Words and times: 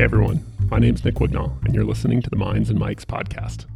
Hey 0.00 0.04
everyone, 0.04 0.42
my 0.70 0.78
name 0.78 0.94
is 0.94 1.04
Nick 1.04 1.16
Wignall, 1.16 1.62
and 1.62 1.74
you're 1.74 1.84
listening 1.84 2.22
to 2.22 2.30
the 2.30 2.36
Minds 2.36 2.70
and 2.70 2.78
Mics 2.78 3.04
podcast. 3.04 3.66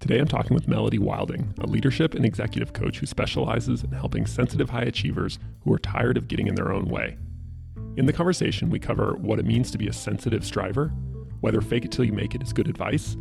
Today 0.00 0.18
I'm 0.18 0.28
talking 0.28 0.54
with 0.54 0.68
Melody 0.68 0.98
Wilding, 0.98 1.54
a 1.60 1.66
leadership 1.66 2.12
and 2.12 2.26
executive 2.26 2.74
coach 2.74 2.98
who 2.98 3.06
specializes 3.06 3.82
in 3.82 3.90
helping 3.90 4.26
sensitive 4.26 4.68
high 4.68 4.82
achievers 4.82 5.38
who 5.64 5.72
are 5.72 5.78
tired 5.78 6.18
of 6.18 6.28
getting 6.28 6.46
in 6.46 6.56
their 6.56 6.74
own 6.74 6.84
way. 6.84 7.16
In 7.96 8.04
the 8.04 8.12
conversation, 8.12 8.68
we 8.68 8.78
cover 8.78 9.14
what 9.14 9.38
it 9.38 9.46
means 9.46 9.70
to 9.70 9.78
be 9.78 9.88
a 9.88 9.94
sensitive 9.94 10.44
striver, 10.44 10.88
whether 11.40 11.62
fake 11.62 11.86
it 11.86 11.90
till 11.90 12.04
you 12.04 12.12
make 12.12 12.34
it 12.34 12.42
is 12.42 12.52
good 12.52 12.68
advice, 12.68 13.16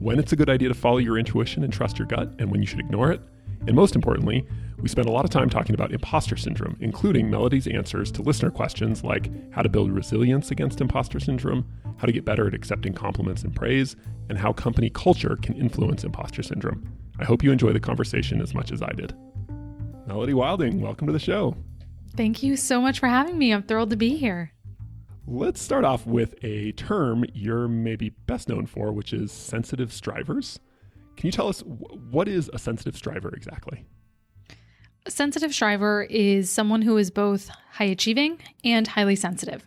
when 0.00 0.18
it's 0.18 0.32
a 0.32 0.36
good 0.36 0.50
idea 0.50 0.66
to 0.66 0.74
follow 0.74 0.98
your 0.98 1.18
intuition 1.18 1.62
and 1.62 1.72
trust 1.72 2.00
your 2.00 2.08
gut, 2.08 2.34
and 2.40 2.50
when 2.50 2.60
you 2.60 2.66
should 2.66 2.80
ignore 2.80 3.12
it, 3.12 3.20
and 3.66 3.74
most 3.74 3.94
importantly, 3.94 4.46
we 4.78 4.88
spent 4.88 5.08
a 5.08 5.12
lot 5.12 5.24
of 5.24 5.30
time 5.30 5.50
talking 5.50 5.74
about 5.74 5.92
imposter 5.92 6.36
syndrome, 6.36 6.76
including 6.80 7.28
Melody's 7.30 7.66
answers 7.66 8.10
to 8.12 8.22
listener 8.22 8.50
questions 8.50 9.04
like 9.04 9.30
how 9.52 9.60
to 9.60 9.68
build 9.68 9.92
resilience 9.92 10.50
against 10.50 10.80
imposter 10.80 11.20
syndrome, 11.20 11.66
how 11.98 12.06
to 12.06 12.12
get 12.12 12.24
better 12.24 12.46
at 12.46 12.54
accepting 12.54 12.94
compliments 12.94 13.42
and 13.42 13.54
praise, 13.54 13.96
and 14.30 14.38
how 14.38 14.52
company 14.52 14.88
culture 14.88 15.36
can 15.42 15.54
influence 15.54 16.02
imposter 16.04 16.42
syndrome. 16.42 16.82
I 17.18 17.24
hope 17.24 17.42
you 17.42 17.52
enjoy 17.52 17.72
the 17.72 17.80
conversation 17.80 18.40
as 18.40 18.54
much 18.54 18.72
as 18.72 18.82
I 18.82 18.92
did. 18.92 19.14
Melody 20.06 20.32
Wilding, 20.32 20.80
welcome 20.80 21.06
to 21.06 21.12
the 21.12 21.18
show. 21.18 21.54
Thank 22.16 22.42
you 22.42 22.56
so 22.56 22.80
much 22.80 22.98
for 22.98 23.08
having 23.08 23.36
me. 23.36 23.52
I'm 23.52 23.62
thrilled 23.62 23.90
to 23.90 23.96
be 23.96 24.16
here. 24.16 24.52
Let's 25.26 25.60
start 25.60 25.84
off 25.84 26.06
with 26.06 26.34
a 26.42 26.72
term 26.72 27.24
you're 27.34 27.68
maybe 27.68 28.08
best 28.26 28.48
known 28.48 28.66
for, 28.66 28.90
which 28.90 29.12
is 29.12 29.30
sensitive 29.30 29.92
strivers. 29.92 30.58
Can 31.20 31.26
you 31.26 31.32
tell 31.32 31.48
us 31.48 31.60
what 31.60 32.28
is 32.28 32.50
a 32.54 32.58
sensitive 32.58 32.96
striver 32.96 33.28
exactly? 33.36 33.84
A 35.04 35.10
sensitive 35.10 35.52
striver 35.52 36.04
is 36.04 36.48
someone 36.48 36.80
who 36.80 36.96
is 36.96 37.10
both 37.10 37.50
high 37.72 37.84
achieving 37.84 38.38
and 38.64 38.86
highly 38.86 39.16
sensitive. 39.16 39.66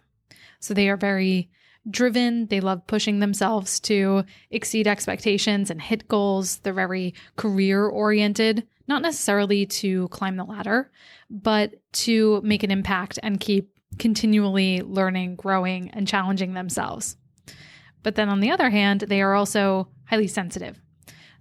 So 0.59 0.74
they 0.74 0.90
are 0.90 0.98
very 0.98 1.52
driven. 1.88 2.48
They 2.48 2.59
love 2.59 2.88
pushing 2.88 3.20
themselves 3.20 3.80
to 3.81 4.24
exceed 4.50 4.88
expectations 4.88 5.70
and 5.70 5.80
hit 5.80 6.08
goals. 6.08 6.58
They're 6.58 6.74
very 6.74 7.14
career 7.36 7.86
oriented, 7.86 8.68
not 8.88 9.04
necessarily 9.04 9.68
to 9.68 10.08
climb 10.08 10.38
the 10.38 10.46
ladder, 10.46 10.90
but 11.30 11.76
to 11.94 12.42
make 12.44 12.64
an 12.64 12.72
impact 12.72 13.20
and 13.22 13.40
keep 13.40 13.70
continually 14.00 14.81
learning, 14.81 15.36
growing, 15.36 15.92
and 15.92 16.08
challenging 16.08 16.56
themselves. 16.56 17.16
But 18.02 18.16
then 18.16 18.30
on 18.30 18.40
the 18.40 18.50
other 18.50 18.72
hand, 18.72 19.02
they 19.02 19.22
are 19.22 19.36
also 19.36 19.90
highly 20.06 20.28
sensitive. 20.28 20.83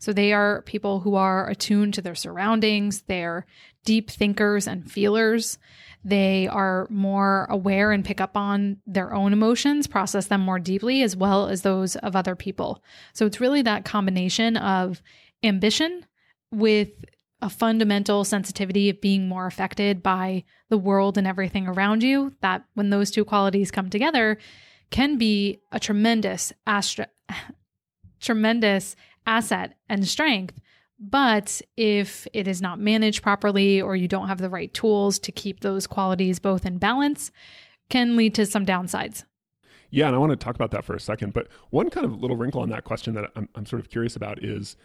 So 0.03 0.13
they 0.13 0.33
are 0.33 0.63
people 0.63 0.99
who 0.99 1.15
are 1.15 1.49
attuned 1.49 1.95
to 1.95 2.03
their 2.03 2.17
surroundings, 2.17 3.03
they're 3.03 3.47
deep 3.85 4.11
thinkers 4.11 4.67
and 4.67 4.91
feelers. 4.91 5.61
They 6.03 6.49
are 6.49 6.89
more 6.91 7.47
aware 7.49 7.93
and 7.93 8.05
pick 8.05 8.21
up 8.21 8.37
on 8.37 8.79
their 8.85 9.15
own 9.15 9.33
emotions, 9.33 9.87
process 9.87 10.27
them 10.27 10.41
more 10.41 10.59
deeply, 10.59 11.05
as 11.05 11.15
well 11.15 11.47
as 11.47 11.63
those 11.63 11.95
of 11.95 12.17
other 12.17 12.35
people. 12.35 12.83
So 13.13 13.27
it's 13.27 13.39
really 13.41 13.63
that 13.63 13.85
combination 13.85 14.57
of 14.57 15.01
ambition 15.45 16.05
with 16.51 16.89
a 17.41 17.49
fundamental 17.49 18.25
sensitivity 18.25 18.91
of 18.91 19.01
being 19.01 19.29
more 19.29 19.47
affected 19.47 20.03
by 20.03 20.43
the 20.69 20.79
world 20.79 21.17
and 21.17 21.29
everything 21.29 21.69
around 21.69 22.03
you. 22.03 22.35
That 22.41 22.65
when 22.75 22.91
those 22.91 23.13
two 23.13 23.25
qualities 23.25 23.71
come 23.71 23.89
together, 23.89 24.37
can 24.91 25.17
be 25.17 25.61
a 25.71 25.79
tremendous 25.79 26.53
tremendous 28.21 28.97
asset 29.27 29.75
and 29.89 30.07
strength. 30.07 30.61
But 30.99 31.61
if 31.77 32.29
it 32.33 32.47
is 32.47 32.63
not 32.63 32.79
managed 32.79 33.23
properly 33.23 33.81
or 33.81 33.97
you 33.97 34.07
don't 34.07 34.29
have 34.29 34.39
the 34.39 34.51
right 34.51 34.73
tools 34.73 35.19
to 35.21 35.33
keep 35.33 35.61
those 35.61 35.87
qualities 35.87 36.39
both 36.39 36.65
in 36.65 36.79
balance, 36.79 37.33
can 37.91 38.17
lead 38.17 38.35
to 38.37 38.47
some 38.47 38.65
downsides. 38.65 39.25
Yeah, 39.91 40.07
and 40.07 40.17
I 40.17 40.19
want 40.19 40.31
to 40.31 40.37
talk 40.37 40.55
about 40.55 40.71
that 40.71 40.85
for 40.85 40.95
a 40.95 41.01
second. 41.01 41.35
But 41.35 41.49
one 41.71 41.91
kind 41.91 42.07
of 42.07 42.21
little 42.21 42.37
wrinkle 42.37 42.63
on 42.63 42.71
that 42.71 42.85
question 42.85 43.15
that 43.15 43.31
I'm, 43.37 43.49
I'm 43.55 43.67
sort 43.67 43.81
of 43.81 43.91
curious 43.91 44.17
about 44.17 44.43
is, 44.43 44.77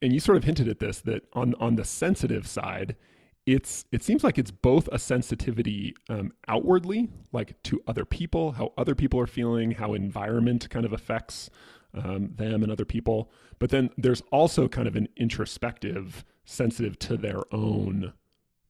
and 0.00 0.12
you 0.12 0.20
sort 0.20 0.38
of 0.38 0.44
hinted 0.44 0.68
at 0.68 0.78
this, 0.78 1.00
that 1.02 1.24
on 1.34 1.54
on 1.60 1.76
the 1.76 1.84
sensitive 1.84 2.46
side, 2.46 2.96
it's 3.44 3.84
it 3.92 4.02
seems 4.02 4.24
like 4.24 4.38
it's 4.38 4.50
both 4.50 4.88
a 4.90 4.98
sensitivity 4.98 5.94
um, 6.08 6.32
outwardly, 6.48 7.10
like 7.32 7.62
to 7.64 7.82
other 7.86 8.06
people, 8.06 8.52
how 8.52 8.72
other 8.78 8.94
people 8.94 9.20
are 9.20 9.26
feeling, 9.26 9.72
how 9.72 9.92
environment 9.92 10.70
kind 10.70 10.86
of 10.86 10.92
affects 10.92 11.50
um, 11.96 12.30
them 12.36 12.62
and 12.62 12.70
other 12.70 12.84
people. 12.84 13.30
But 13.58 13.70
then 13.70 13.90
there's 13.96 14.22
also 14.30 14.68
kind 14.68 14.88
of 14.88 14.96
an 14.96 15.08
introspective, 15.16 16.24
sensitive 16.44 16.98
to 17.00 17.16
their 17.16 17.42
own 17.52 18.12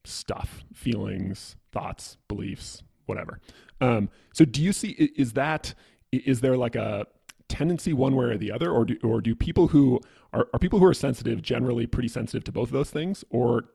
stuff, 0.05 0.63
feelings, 0.73 1.55
thoughts, 1.71 2.17
beliefs, 2.27 2.83
whatever. 3.05 3.39
Um, 3.81 4.09
so 4.33 4.45
do 4.45 4.61
you 4.61 4.71
see, 4.71 4.89
is 5.15 5.33
that, 5.33 5.73
is 6.11 6.41
there 6.41 6.57
like 6.57 6.75
a 6.75 7.05
tendency 7.49 7.93
one 7.93 8.15
way 8.15 8.25
or 8.25 8.37
the 8.37 8.51
other, 8.51 8.71
or 8.71 8.85
do, 8.85 8.97
or 9.03 9.21
do 9.21 9.35
people 9.35 9.67
who 9.67 9.99
are, 10.33 10.47
are 10.53 10.59
people 10.59 10.79
who 10.79 10.85
are 10.85 10.93
sensitive 10.93 11.41
generally 11.41 11.85
pretty 11.85 12.09
sensitive 12.09 12.43
to 12.45 12.51
both 12.51 12.69
of 12.69 12.73
those 12.73 12.89
things, 12.89 13.23
or 13.29 13.65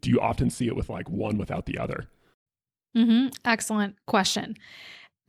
do 0.00 0.10
you 0.10 0.20
often 0.20 0.50
see 0.50 0.66
it 0.66 0.76
with 0.76 0.88
like 0.88 1.08
one 1.08 1.38
without 1.38 1.66
the 1.66 1.78
other? 1.78 2.08
Mm-hmm. 2.96 3.28
Excellent 3.44 3.96
question. 4.06 4.56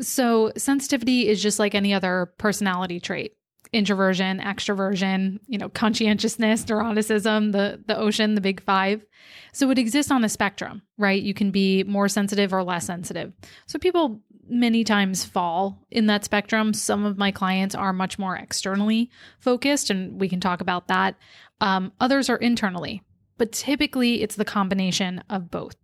So, 0.02 0.52
sensitivity 0.58 1.28
is 1.28 1.42
just 1.42 1.60
like 1.60 1.76
any 1.76 1.94
other 1.94 2.34
personality 2.38 3.00
trait 3.00 3.36
introversion, 3.74 4.40
extroversion, 4.40 5.40
you 5.48 5.58
know, 5.58 5.70
conscientiousness, 5.70 6.66
neuroticism, 6.66 7.52
the 7.52 7.82
the 7.86 7.98
ocean, 7.98 8.36
the 8.36 8.42
big 8.42 8.62
5. 8.62 9.06
So 9.54 9.70
it 9.70 9.80
exists 9.80 10.12
on 10.12 10.24
a 10.24 10.30
spectrum, 10.30 10.82
right? 10.98 11.22
You 11.22 11.34
can 11.34 11.52
be 11.52 11.84
more 11.84 12.08
sensitive 12.08 12.54
or 12.54 12.64
less 12.64 12.86
sensitive. 12.86 13.32
So 13.68 13.80
people 13.80 14.22
many 14.48 14.84
times 14.84 15.24
fall 15.24 15.86
in 15.90 16.08
that 16.08 16.26
spectrum. 16.26 16.74
Some 16.74 17.06
of 17.06 17.18
my 17.18 17.32
clients 17.32 17.74
are 17.74 17.94
much 17.94 18.20
more 18.20 18.36
externally 18.36 19.10
focused 19.40 19.90
and 19.90 20.20
we 20.20 20.28
can 20.28 20.42
talk 20.42 20.62
about 20.62 20.88
that. 20.88 21.16
Um, 21.62 21.94
others 22.02 22.30
are 22.30 22.38
internally, 22.38 23.02
but 23.38 23.54
typically 23.54 24.22
it's 24.22 24.36
the 24.36 24.46
combination 24.46 25.24
of 25.30 25.50
both 25.50 25.76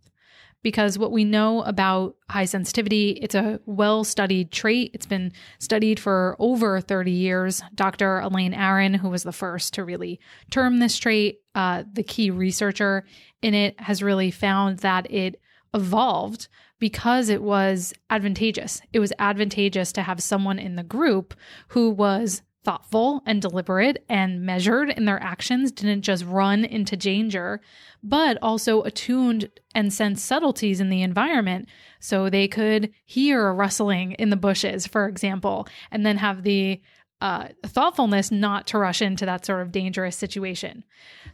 because 0.62 0.98
what 0.98 1.12
we 1.12 1.24
know 1.24 1.62
about 1.62 2.16
high 2.28 2.44
sensitivity, 2.44 3.10
it's 3.22 3.34
a 3.34 3.60
well 3.66 4.04
studied 4.04 4.50
trait. 4.50 4.90
It's 4.94 5.06
been 5.06 5.32
studied 5.58 6.00
for 6.00 6.36
over 6.38 6.80
30 6.80 7.10
years. 7.10 7.62
Dr. 7.74 8.20
Elaine 8.20 8.54
Aron, 8.54 8.94
who 8.94 9.08
was 9.08 9.22
the 9.22 9.32
first 9.32 9.74
to 9.74 9.84
really 9.84 10.20
term 10.50 10.78
this 10.78 10.98
trait, 10.98 11.40
uh, 11.54 11.84
the 11.92 12.02
key 12.02 12.30
researcher 12.30 13.04
in 13.42 13.54
it, 13.54 13.78
has 13.80 14.02
really 14.02 14.30
found 14.30 14.78
that 14.78 15.10
it 15.10 15.40
evolved 15.74 16.48
because 16.78 17.28
it 17.28 17.42
was 17.42 17.92
advantageous. 18.10 18.80
It 18.92 19.00
was 19.00 19.12
advantageous 19.18 19.92
to 19.92 20.02
have 20.02 20.22
someone 20.22 20.58
in 20.58 20.76
the 20.76 20.82
group 20.82 21.34
who 21.68 21.90
was 21.90 22.42
thoughtful 22.64 23.22
and 23.24 23.40
deliberate 23.40 24.04
and 24.08 24.42
measured 24.42 24.90
in 24.90 25.04
their 25.04 25.22
actions, 25.22 25.72
didn't 25.72 26.02
just 26.02 26.24
run 26.24 26.64
into 26.64 26.96
danger, 26.96 27.60
but 28.02 28.36
also 28.42 28.82
attuned 28.82 29.48
and 29.74 29.92
sense 29.92 30.22
subtleties 30.22 30.80
in 30.80 30.90
the 30.90 31.02
environment. 31.02 31.68
So 32.00 32.28
they 32.28 32.48
could 32.48 32.92
hear 33.04 33.48
a 33.48 33.52
rustling 33.52 34.12
in 34.12 34.30
the 34.30 34.36
bushes, 34.36 34.86
for 34.86 35.08
example, 35.08 35.66
and 35.90 36.04
then 36.04 36.18
have 36.18 36.42
the 36.42 36.80
uh, 37.20 37.48
thoughtfulness 37.66 38.30
not 38.30 38.66
to 38.68 38.78
rush 38.78 39.02
into 39.02 39.26
that 39.26 39.44
sort 39.44 39.62
of 39.62 39.72
dangerous 39.72 40.16
situation. 40.16 40.84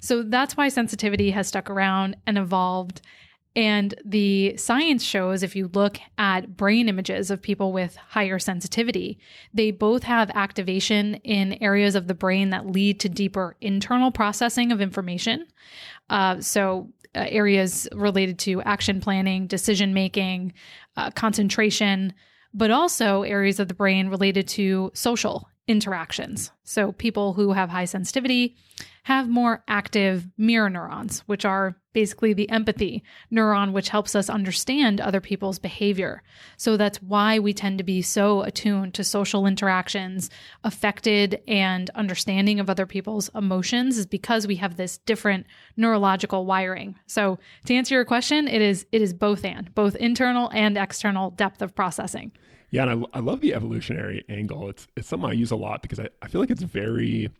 So 0.01 0.23
that's 0.23 0.56
why 0.56 0.69
sensitivity 0.69 1.31
has 1.33 1.49
stuck 1.49 1.69
around 1.69 2.17
and 2.27 2.39
evolved 2.39 3.03
and 3.57 3.95
the 4.05 4.57
science 4.57 5.05
shows 5.05 5.43
if 5.43 5.55
you 5.55 5.71
look 5.75 5.99
at 6.19 6.57
brain 6.57 6.89
images 6.89 7.31
of 7.31 7.41
people 7.41 7.73
with 7.73 7.95
higher 7.97 8.39
sensitivity, 8.39 9.19
they 9.53 9.71
both 9.71 10.03
have 10.03 10.31
activation 10.31 11.15
in 11.17 11.63
areas 11.63 11.95
of 11.95 12.09
the 12.09 12.15
brain 12.15 12.51
that 12.51 12.67
lead 12.67 12.99
to 13.01 13.09
deeper 13.09 13.57
internal 13.61 14.11
processing 14.11 14.73
of 14.73 14.81
information. 14.81 15.47
Uh, 16.11 16.41
so, 16.41 16.91
uh, 17.15 17.27
areas 17.29 17.87
related 17.93 18.41
to 18.41 18.61
action 18.62 19.01
planning, 19.01 19.47
decision 19.47 19.95
making, 19.95 20.53
uh, 20.97 21.11
concentration, 21.12 22.12
but 22.53 22.73
also 22.73 23.23
areas 23.23 23.61
of 23.61 23.69
the 23.69 23.75
brain 23.75 24.09
related 24.09 24.49
to 24.49 24.91
social 24.95 25.49
interactions. 25.66 26.50
So, 26.64 26.93
people 26.93 27.34
who 27.34 27.52
have 27.52 27.70
high 27.70 27.84
sensitivity 27.87 28.56
have 29.05 29.28
more 29.28 29.62
active 29.69 30.26
mirror 30.38 30.70
neurons, 30.70 31.20
which 31.26 31.44
are 31.44 31.76
basically 31.93 32.32
the 32.32 32.49
empathy 32.49 33.05
neuron, 33.31 33.72
which 33.72 33.90
helps 33.90 34.14
us 34.14 34.31
understand 34.31 35.00
other 35.00 35.20
people's 35.20 35.58
behavior. 35.58 36.22
So 36.56 36.76
that's 36.76 37.02
why 37.02 37.38
we 37.38 37.52
tend 37.52 37.78
to 37.78 37.84
be 37.84 38.00
so 38.00 38.43
attuned 38.43 38.94
to 38.94 39.05
social 39.05 39.46
interactions, 39.46 40.31
affected 40.64 41.40
and 41.46 41.90
understanding 41.90 42.58
of 42.61 42.70
other 42.70 42.87
people's 42.87 43.31
emotions 43.34 43.99
is 43.99 44.06
because 44.06 44.46
we 44.46 44.56
have 44.56 44.76
this 44.76 44.99
different 44.99 45.46
neurological 45.76 46.46
wiring. 46.46 46.99
So 47.06 47.38
to 47.66 47.75
answer 47.75 47.94
your 47.94 48.06
question, 48.06 48.49
it 48.49 48.62
is 48.62 48.87
it 48.90 49.02
is 49.02 49.12
both 49.12 49.44
and 49.44 49.72
both 49.75 49.96
internal 49.96 50.50
and 50.52 50.78
external 50.78 51.31
depth 51.31 51.61
of 51.61 51.75
processing. 51.75 52.32
Yeah, 52.75 52.91
and 52.91 53.06
I, 53.15 53.19
I 53.19 53.21
love 53.21 53.41
the 53.41 53.55
evolutionary 53.55 54.25
angle. 54.29 54.69
It's 54.69 54.88
it's 54.97 55.06
something 55.06 55.31
I 55.31 55.32
use 55.32 55.53
a 55.53 55.56
lot 55.56 55.81
because 55.81 56.00
I, 56.00 56.09
I 56.21 56.26
feel 56.26 56.41
like 56.41 56.50
it's 56.50 56.65
very 56.65 57.31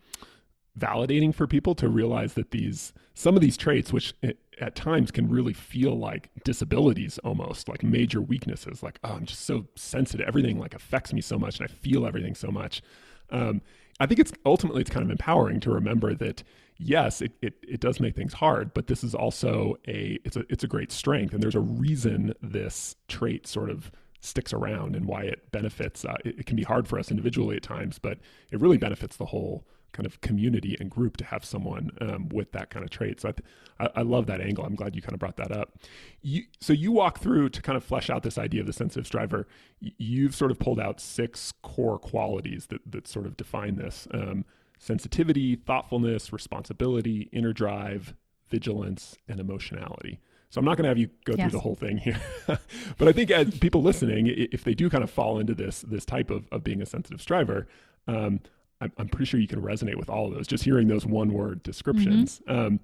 validating 0.79 1.35
for 1.35 1.45
people 1.45 1.75
to 1.75 1.89
realize 1.89 2.35
that 2.35 2.51
these 2.51 2.93
some 3.15 3.35
of 3.35 3.41
these 3.41 3.57
traits 3.57 3.91
which 3.91 4.13
at 4.61 4.75
times 4.75 5.11
can 5.11 5.27
really 5.27 5.51
feel 5.51 5.99
like 5.99 6.29
disabilities 6.45 7.17
almost 7.25 7.67
like 7.67 7.81
major 7.81 8.21
weaknesses 8.21 8.83
like 8.83 8.99
oh 9.05 9.13
i'm 9.13 9.25
just 9.25 9.45
so 9.45 9.65
sensitive 9.75 10.27
everything 10.27 10.59
like 10.59 10.73
affects 10.73 11.13
me 11.13 11.21
so 11.21 11.39
much 11.39 11.61
and 11.61 11.69
i 11.69 11.71
feel 11.71 12.05
everything 12.05 12.35
so 12.35 12.49
much 12.51 12.81
um, 13.29 13.61
i 14.01 14.05
think 14.05 14.19
it's 14.19 14.33
ultimately 14.45 14.81
it's 14.81 14.89
kind 14.89 15.05
of 15.05 15.09
empowering 15.09 15.61
to 15.61 15.71
remember 15.71 16.13
that 16.13 16.43
yes 16.77 17.21
it, 17.21 17.31
it, 17.41 17.53
it 17.65 17.79
does 17.79 18.01
make 18.01 18.13
things 18.13 18.33
hard 18.33 18.73
but 18.73 18.87
this 18.87 19.01
is 19.01 19.15
also 19.15 19.77
a 19.87 20.19
it's 20.25 20.35
a 20.35 20.43
it's 20.49 20.65
a 20.65 20.67
great 20.67 20.91
strength 20.91 21.33
and 21.33 21.41
there's 21.41 21.55
a 21.55 21.61
reason 21.61 22.33
this 22.41 22.97
trait 23.07 23.47
sort 23.47 23.69
of 23.69 23.91
sticks 24.25 24.53
around 24.53 24.95
and 24.95 25.05
why 25.05 25.21
it 25.21 25.51
benefits 25.51 26.05
uh, 26.05 26.15
it, 26.25 26.39
it 26.39 26.45
can 26.45 26.55
be 26.55 26.63
hard 26.63 26.87
for 26.87 26.99
us 26.99 27.11
individually 27.11 27.55
at 27.55 27.63
times 27.63 27.99
but 27.99 28.17
it 28.51 28.59
really 28.59 28.77
benefits 28.77 29.17
the 29.17 29.25
whole 29.25 29.65
kind 29.95 30.05
of 30.05 30.19
community 30.19 30.75
and 30.79 30.91
group 30.91 31.15
to 31.15 31.23
have 31.23 31.45
someone 31.45 31.89
um, 32.01 32.27
with 32.29 32.51
that 32.51 32.69
kind 32.69 32.83
of 32.83 32.91
trait. 32.91 33.21
So 33.21 33.29
I, 33.29 33.31
th- 33.31 33.91
I, 33.95 34.01
love 34.01 34.25
that 34.27 34.41
angle. 34.41 34.65
I'm 34.65 34.75
glad 34.75 34.93
you 34.93 35.01
kind 35.01 35.13
of 35.13 35.19
brought 35.19 35.37
that 35.37 35.53
up. 35.53 35.79
You, 36.21 36.43
so 36.59 36.73
you 36.73 36.91
walk 36.91 37.19
through 37.19 37.49
to 37.49 37.61
kind 37.61 37.77
of 37.77 37.83
flesh 37.83 38.09
out 38.09 38.21
this 38.21 38.37
idea 38.37 38.59
of 38.59 38.67
the 38.67 38.73
sensitive 38.73 39.07
striver. 39.07 39.47
You've 39.79 40.35
sort 40.35 40.51
of 40.51 40.59
pulled 40.59 40.81
out 40.81 40.99
six 40.99 41.53
core 41.61 41.97
qualities 41.97 42.67
that, 42.67 42.81
that 42.91 43.07
sort 43.07 43.25
of 43.25 43.37
define 43.37 43.77
this 43.77 44.05
um, 44.13 44.43
sensitivity, 44.77 45.55
thoughtfulness, 45.55 46.33
responsibility, 46.33 47.29
inner 47.31 47.53
drive, 47.53 48.15
vigilance, 48.49 49.15
and 49.29 49.39
emotionality. 49.39 50.19
So 50.55 50.59
I'm 50.59 50.63
not 50.63 50.77
going 50.77 50.83
to 50.83 50.87
have 50.87 50.97
you 50.97 51.09
go 51.25 51.33
yes. 51.37 51.41
through 51.41 51.57
the 51.57 51.59
whole 51.59 51.75
thing 51.75 51.97
here, 51.97 52.17
but 52.97 53.09
I 53.09 53.11
think 53.11 53.29
as 53.29 53.59
people 53.59 53.81
listening, 53.81 54.27
if 54.27 54.63
they 54.63 54.73
do 54.73 54.89
kind 54.89 55.03
of 55.03 55.09
fall 55.11 55.37
into 55.37 55.53
this 55.53 55.81
this 55.81 56.05
type 56.05 56.29
of, 56.29 56.47
of 56.49 56.63
being 56.63 56.81
a 56.81 56.85
sensitive 56.85 57.21
striver, 57.21 57.67
um, 58.07 58.39
I'm, 58.79 59.09
pretty 59.09 59.25
sure 59.25 59.37
you 59.37 59.49
can 59.49 59.61
resonate 59.61 59.97
with 59.97 60.09
all 60.09 60.29
of 60.29 60.33
those 60.33 60.47
just 60.47 60.63
hearing 60.63 60.87
those 60.87 61.05
one 61.05 61.33
word 61.33 61.61
descriptions. 61.61 62.41
Mm-hmm. 62.47 62.67
Um, 62.67 62.79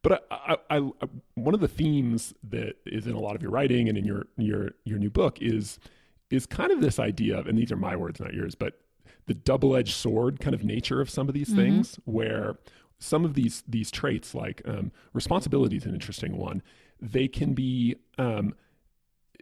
but 0.00 0.26
I, 0.30 0.56
I, 0.70 0.78
I, 0.78 1.08
one 1.34 1.52
of 1.52 1.60
the 1.60 1.68
themes 1.68 2.32
that 2.42 2.76
is 2.86 3.06
in 3.06 3.12
a 3.12 3.20
lot 3.20 3.36
of 3.36 3.42
your 3.42 3.50
writing 3.50 3.90
and 3.90 3.98
in 3.98 4.06
your 4.06 4.26
your 4.38 4.70
your 4.84 4.98
new 4.98 5.10
book 5.10 5.42
is 5.42 5.78
is 6.30 6.46
kind 6.46 6.70
of 6.70 6.80
this 6.80 6.98
idea 6.98 7.36
of, 7.36 7.46
and 7.46 7.58
these 7.58 7.70
are 7.70 7.76
my 7.76 7.96
words, 7.96 8.18
not 8.18 8.32
yours, 8.32 8.54
but 8.54 8.80
the 9.26 9.34
double 9.34 9.76
edged 9.76 9.92
sword 9.92 10.40
kind 10.40 10.54
of 10.54 10.64
nature 10.64 11.02
of 11.02 11.10
some 11.10 11.28
of 11.28 11.34
these 11.34 11.48
mm-hmm. 11.48 11.58
things, 11.58 12.00
where 12.06 12.56
some 12.98 13.26
of 13.26 13.34
these 13.34 13.62
these 13.68 13.90
traits, 13.90 14.34
like 14.34 14.62
um, 14.64 14.90
responsibility, 15.12 15.76
is 15.76 15.84
an 15.84 15.92
interesting 15.92 16.38
one. 16.38 16.62
They 17.00 17.28
can 17.28 17.54
be 17.54 17.96
um, 18.18 18.54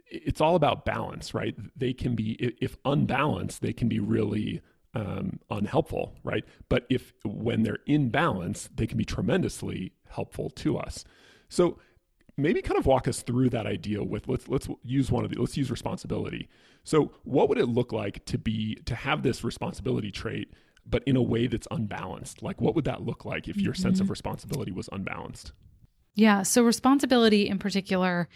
it's 0.09 0.41
all 0.41 0.55
about 0.55 0.85
balance, 0.85 1.33
right? 1.33 1.55
They 1.77 1.93
can 1.93 2.15
be, 2.15 2.31
if 2.59 2.77
unbalanced, 2.85 3.61
they 3.61 3.73
can 3.73 3.87
be 3.87 3.99
really 3.99 4.61
um, 4.95 5.39
unhelpful, 5.49 6.15
right? 6.23 6.43
But 6.67 6.85
if 6.89 7.13
when 7.23 7.63
they're 7.63 7.79
in 7.85 8.09
balance, 8.09 8.69
they 8.73 8.87
can 8.87 8.97
be 8.97 9.05
tremendously 9.05 9.93
helpful 10.09 10.49
to 10.49 10.77
us. 10.77 11.05
So 11.47 11.79
maybe 12.37 12.61
kind 12.61 12.79
of 12.79 12.85
walk 12.85 13.07
us 13.07 13.21
through 13.21 13.49
that 13.51 13.67
idea 13.67 14.03
with 14.03 14.27
let's 14.27 14.47
let's 14.47 14.67
use 14.83 15.11
one 15.11 15.25
of 15.25 15.31
the 15.31 15.39
let's 15.39 15.57
use 15.57 15.69
responsibility. 15.69 16.49
So 16.83 17.11
what 17.23 17.49
would 17.49 17.59
it 17.59 17.67
look 17.67 17.91
like 17.91 18.25
to 18.25 18.37
be 18.37 18.75
to 18.85 18.95
have 18.95 19.21
this 19.21 19.43
responsibility 19.43 20.09
trait, 20.11 20.53
but 20.87 21.03
in 21.05 21.15
a 21.15 21.21
way 21.21 21.45
that's 21.45 21.67
unbalanced? 21.69 22.41
Like 22.41 22.59
what 22.59 22.73
would 22.73 22.85
that 22.85 23.03
look 23.03 23.25
like 23.25 23.47
if 23.47 23.57
your 23.57 23.73
mm-hmm. 23.73 23.81
sense 23.81 23.99
of 23.99 24.05
mm-hmm. 24.05 24.13
responsibility 24.13 24.71
was 24.71 24.89
unbalanced? 24.91 25.51
Yeah. 26.15 26.43
So 26.43 26.63
responsibility 26.63 27.47
in 27.47 27.59
particular 27.59 28.27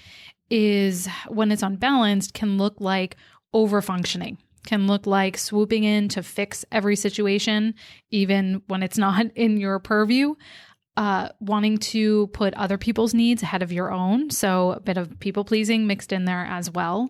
is 0.50 1.08
when 1.28 1.52
it's 1.52 1.64
unbalanced 1.64 2.34
can 2.34 2.58
look 2.58 2.76
like 2.80 3.16
over 3.54 3.82
functioning 3.82 4.38
can 4.66 4.88
look 4.88 5.06
like 5.06 5.38
swooping 5.38 5.84
in 5.84 6.08
to 6.10 6.24
fix 6.24 6.66
every 6.72 6.96
situation, 6.96 7.76
even 8.12 8.62
when 8.68 8.84
it's 8.84 8.98
not 9.06 9.26
in 9.36 9.58
your 9.58 9.80
purview. 9.80 10.36
Uh, 10.96 11.28
wanting 11.40 11.76
to 11.80 12.28
put 12.28 12.54
other 12.54 12.78
people's 12.78 13.16
needs 13.16 13.42
ahead 13.42 13.64
of 13.64 13.72
your 13.72 13.92
own. 13.92 14.30
So, 14.30 14.74
a 14.74 14.80
bit 14.80 14.96
of 14.96 15.20
people 15.20 15.44
pleasing 15.44 15.88
mixed 15.88 16.14
in 16.14 16.26
there 16.26 16.46
as 16.46 16.70
well. 16.70 17.10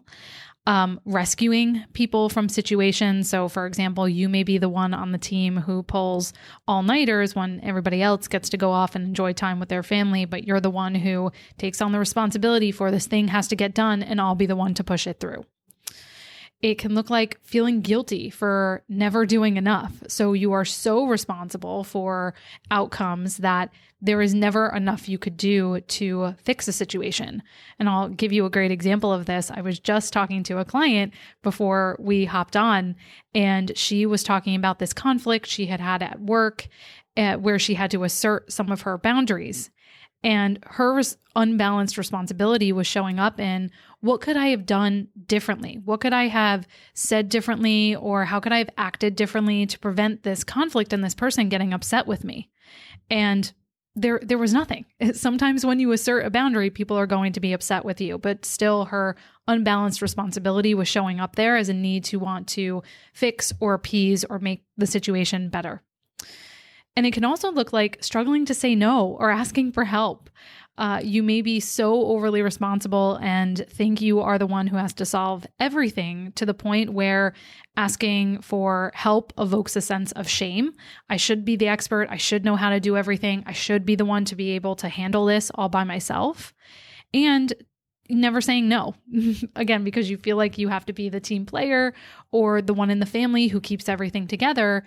Um, 0.65 1.01
rescuing 1.03 1.83
people 1.91 2.29
from 2.29 2.47
situations. 2.47 3.29
So, 3.29 3.49
for 3.49 3.65
example, 3.65 4.07
you 4.07 4.29
may 4.29 4.43
be 4.43 4.57
the 4.57 4.69
one 4.69 4.93
on 4.93 5.11
the 5.11 5.17
team 5.17 5.57
who 5.57 5.83
pulls 5.83 6.31
all 6.69 6.83
nighters 6.83 7.35
when 7.35 7.59
everybody 7.61 8.01
else 8.01 8.29
gets 8.29 8.47
to 8.49 8.57
go 8.57 8.71
off 8.71 8.95
and 8.95 9.05
enjoy 9.05 9.33
time 9.33 9.59
with 9.59 9.67
their 9.67 9.83
family, 9.83 10.23
but 10.23 10.47
you're 10.47 10.61
the 10.61 10.69
one 10.69 10.95
who 10.95 11.33
takes 11.57 11.81
on 11.81 11.91
the 11.91 11.99
responsibility 11.99 12.71
for 12.71 12.91
this 12.91 13.07
thing 13.07 13.27
has 13.27 13.49
to 13.49 13.57
get 13.57 13.73
done, 13.73 14.01
and 14.01 14.21
I'll 14.21 14.35
be 14.35 14.45
the 14.45 14.55
one 14.55 14.73
to 14.75 14.85
push 14.85 15.05
it 15.05 15.19
through. 15.19 15.43
It 16.63 16.77
can 16.77 16.95
look 16.95 17.09
like 17.09 17.39
feeling 17.43 17.81
guilty 17.81 18.29
for 18.29 18.83
never 18.87 19.25
doing 19.25 19.57
enough. 19.57 20.01
So 20.07 20.31
you 20.31 20.53
are 20.53 20.63
so 20.63 21.05
responsible 21.05 21.83
for 21.83 22.33
outcomes 22.71 23.37
that 23.37 23.69
there 24.01 24.21
is 24.21 24.33
never 24.33 24.69
enough 24.69 25.09
you 25.09 25.17
could 25.17 25.35
do 25.35 25.81
to 25.81 26.33
fix 26.41 26.67
a 26.69 26.71
situation. 26.71 27.43
And 27.79 27.89
I'll 27.89 28.07
give 28.07 28.31
you 28.31 28.45
a 28.45 28.49
great 28.49 28.71
example 28.71 29.11
of 29.11 29.25
this. 29.25 29.51
I 29.51 29.59
was 29.59 29.77
just 29.77 30.13
talking 30.13 30.41
to 30.43 30.59
a 30.59 30.65
client 30.65 31.13
before 31.41 31.97
we 31.99 32.23
hopped 32.23 32.55
on, 32.55 32.95
and 33.35 33.77
she 33.77 34.05
was 34.05 34.23
talking 34.23 34.55
about 34.55 34.79
this 34.79 34.93
conflict 34.93 35.47
she 35.47 35.65
had 35.65 35.81
had 35.81 36.01
at 36.01 36.21
work 36.21 36.69
at, 37.17 37.41
where 37.41 37.59
she 37.59 37.73
had 37.73 37.91
to 37.91 38.05
assert 38.05 38.51
some 38.51 38.71
of 38.71 38.81
her 38.81 38.97
boundaries. 38.97 39.69
And 40.23 40.59
her 40.63 41.01
unbalanced 41.35 41.97
responsibility 41.97 42.71
was 42.71 42.87
showing 42.87 43.19
up 43.19 43.39
in 43.39 43.71
what 43.99 44.21
could 44.21 44.37
I 44.37 44.47
have 44.47 44.65
done 44.65 45.09
differently? 45.25 45.81
What 45.83 45.99
could 45.99 46.13
I 46.13 46.27
have 46.27 46.67
said 46.93 47.29
differently? 47.29 47.95
Or 47.95 48.25
how 48.25 48.39
could 48.39 48.53
I 48.53 48.59
have 48.59 48.69
acted 48.77 49.15
differently 49.15 49.65
to 49.65 49.79
prevent 49.79 50.23
this 50.23 50.43
conflict 50.43 50.93
and 50.93 51.03
this 51.03 51.15
person 51.15 51.49
getting 51.49 51.73
upset 51.73 52.07
with 52.07 52.23
me? 52.23 52.49
And 53.09 53.51
there 53.95 54.19
there 54.23 54.37
was 54.37 54.53
nothing. 54.53 54.85
Sometimes 55.13 55.65
when 55.65 55.79
you 55.79 55.91
assert 55.91 56.25
a 56.25 56.29
boundary, 56.29 56.69
people 56.69 56.97
are 56.97 57.07
going 57.07 57.33
to 57.33 57.39
be 57.39 57.53
upset 57.53 57.85
with 57.85 58.01
you, 58.01 58.17
but 58.17 58.45
still 58.45 58.85
her 58.85 59.15
unbalanced 59.47 60.01
responsibility 60.01 60.73
was 60.73 60.87
showing 60.87 61.19
up 61.19 61.35
there 61.35 61.57
as 61.57 61.69
a 61.69 61.73
need 61.73 62.03
to 62.05 62.17
want 62.17 62.47
to 62.47 62.81
fix 63.13 63.53
or 63.59 63.73
appease 63.73 64.23
or 64.23 64.39
make 64.39 64.63
the 64.77 64.87
situation 64.87 65.49
better. 65.49 65.81
And 66.95 67.05
it 67.05 67.13
can 67.13 67.25
also 67.25 67.51
look 67.51 67.73
like 67.73 67.97
struggling 68.01 68.45
to 68.45 68.53
say 68.53 68.75
no 68.75 69.17
or 69.19 69.31
asking 69.31 69.71
for 69.71 69.85
help. 69.85 70.29
Uh, 70.75 70.99
you 71.03 71.21
may 71.21 71.41
be 71.41 71.59
so 71.59 72.05
overly 72.05 72.41
responsible 72.41 73.19
and 73.21 73.65
think 73.69 74.01
you 74.01 74.19
are 74.19 74.39
the 74.39 74.47
one 74.47 74.65
who 74.65 74.77
has 74.77 74.91
to 74.93 75.05
solve 75.05 75.45
everything 75.59 76.31
to 76.35 76.47
the 76.47 76.53
point 76.53 76.93
where 76.93 77.33
asking 77.77 78.41
for 78.41 78.91
help 78.95 79.31
evokes 79.37 79.75
a 79.75 79.81
sense 79.81 80.11
of 80.13 80.27
shame. 80.27 80.73
I 81.09 81.17
should 81.17 81.45
be 81.45 81.55
the 81.55 81.67
expert. 81.67 82.07
I 82.09 82.17
should 82.17 82.43
know 82.43 82.55
how 82.55 82.71
to 82.71 82.79
do 82.79 82.97
everything. 82.97 83.43
I 83.45 83.53
should 83.53 83.85
be 83.85 83.95
the 83.95 84.05
one 84.05 84.25
to 84.25 84.35
be 84.35 84.51
able 84.51 84.75
to 84.77 84.89
handle 84.89 85.25
this 85.25 85.51
all 85.53 85.69
by 85.69 85.83
myself. 85.83 86.55
And 87.13 87.53
never 88.09 88.41
saying 88.41 88.67
no 88.67 88.95
again 89.55 89.83
because 89.83 90.09
you 90.09 90.17
feel 90.17 90.37
like 90.37 90.57
you 90.57 90.67
have 90.67 90.85
to 90.85 90.93
be 90.93 91.07
the 91.07 91.19
team 91.19 91.45
player 91.45 91.93
or 92.31 92.61
the 92.61 92.73
one 92.73 92.89
in 92.89 92.99
the 92.99 93.05
family 93.05 93.47
who 93.47 93.61
keeps 93.61 93.87
everything 93.87 94.27
together 94.27 94.85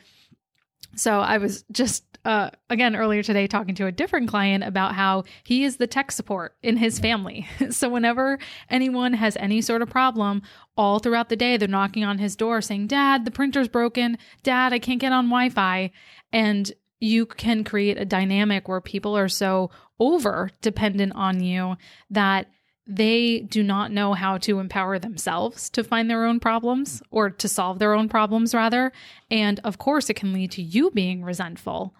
so 0.96 1.20
I 1.20 1.38
was 1.38 1.64
just 1.70 2.04
uh, 2.24 2.50
again 2.70 2.96
earlier 2.96 3.22
today 3.22 3.46
talking 3.46 3.74
to 3.76 3.86
a 3.86 3.92
different 3.92 4.28
client 4.28 4.64
about 4.64 4.94
how 4.94 5.24
he 5.44 5.62
is 5.62 5.76
the 5.76 5.86
tech 5.86 6.10
support 6.10 6.56
in 6.62 6.76
his 6.76 6.98
family. 6.98 7.46
so 7.70 7.88
whenever 7.88 8.38
anyone 8.68 9.12
has 9.12 9.36
any 9.36 9.60
sort 9.60 9.82
of 9.82 9.88
problem, 9.88 10.42
all 10.76 10.98
throughout 10.98 11.28
the 11.28 11.36
day 11.36 11.56
they're 11.56 11.68
knocking 11.68 12.04
on 12.04 12.18
his 12.18 12.34
door 12.34 12.60
saying, 12.60 12.88
"Dad, 12.88 13.24
the 13.24 13.30
printer's 13.30 13.68
broken. 13.68 14.18
Dad, 14.42 14.72
I 14.72 14.78
can't 14.78 15.00
get 15.00 15.12
on 15.12 15.26
Wi-Fi." 15.26 15.92
And 16.32 16.72
you 16.98 17.26
can 17.26 17.62
create 17.62 17.98
a 17.98 18.04
dynamic 18.04 18.68
where 18.68 18.80
people 18.80 19.16
are 19.16 19.28
so 19.28 19.70
over 20.00 20.50
dependent 20.62 21.12
on 21.14 21.42
you 21.42 21.76
that 22.10 22.48
they 22.86 23.40
do 23.40 23.62
not 23.62 23.90
know 23.90 24.14
how 24.14 24.38
to 24.38 24.60
empower 24.60 24.98
themselves 24.98 25.68
to 25.70 25.82
find 25.82 26.08
their 26.08 26.24
own 26.24 26.38
problems 26.38 27.02
or 27.10 27.30
to 27.30 27.48
solve 27.48 27.78
their 27.78 27.94
own 27.94 28.08
problems, 28.08 28.54
rather. 28.54 28.92
And 29.30 29.60
of 29.64 29.78
course, 29.78 30.08
it 30.08 30.14
can 30.14 30.32
lead 30.32 30.52
to 30.52 30.62
you 30.62 30.90
being 30.92 31.24
resentful. 31.24 31.94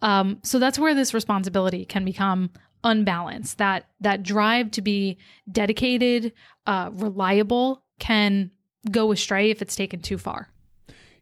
Um, 0.00 0.38
so 0.44 0.58
that's 0.58 0.78
where 0.78 0.94
this 0.94 1.12
responsibility 1.12 1.84
can 1.84 2.04
become 2.04 2.50
unbalanced. 2.84 3.58
That 3.58 3.88
that 4.00 4.22
drive 4.22 4.70
to 4.72 4.82
be 4.82 5.18
dedicated, 5.50 6.32
uh, 6.66 6.90
reliable, 6.92 7.82
can 7.98 8.52
go 8.90 9.10
astray 9.10 9.50
if 9.50 9.60
it's 9.60 9.74
taken 9.74 10.00
too 10.00 10.18
far. 10.18 10.50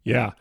Yeah, 0.05 0.33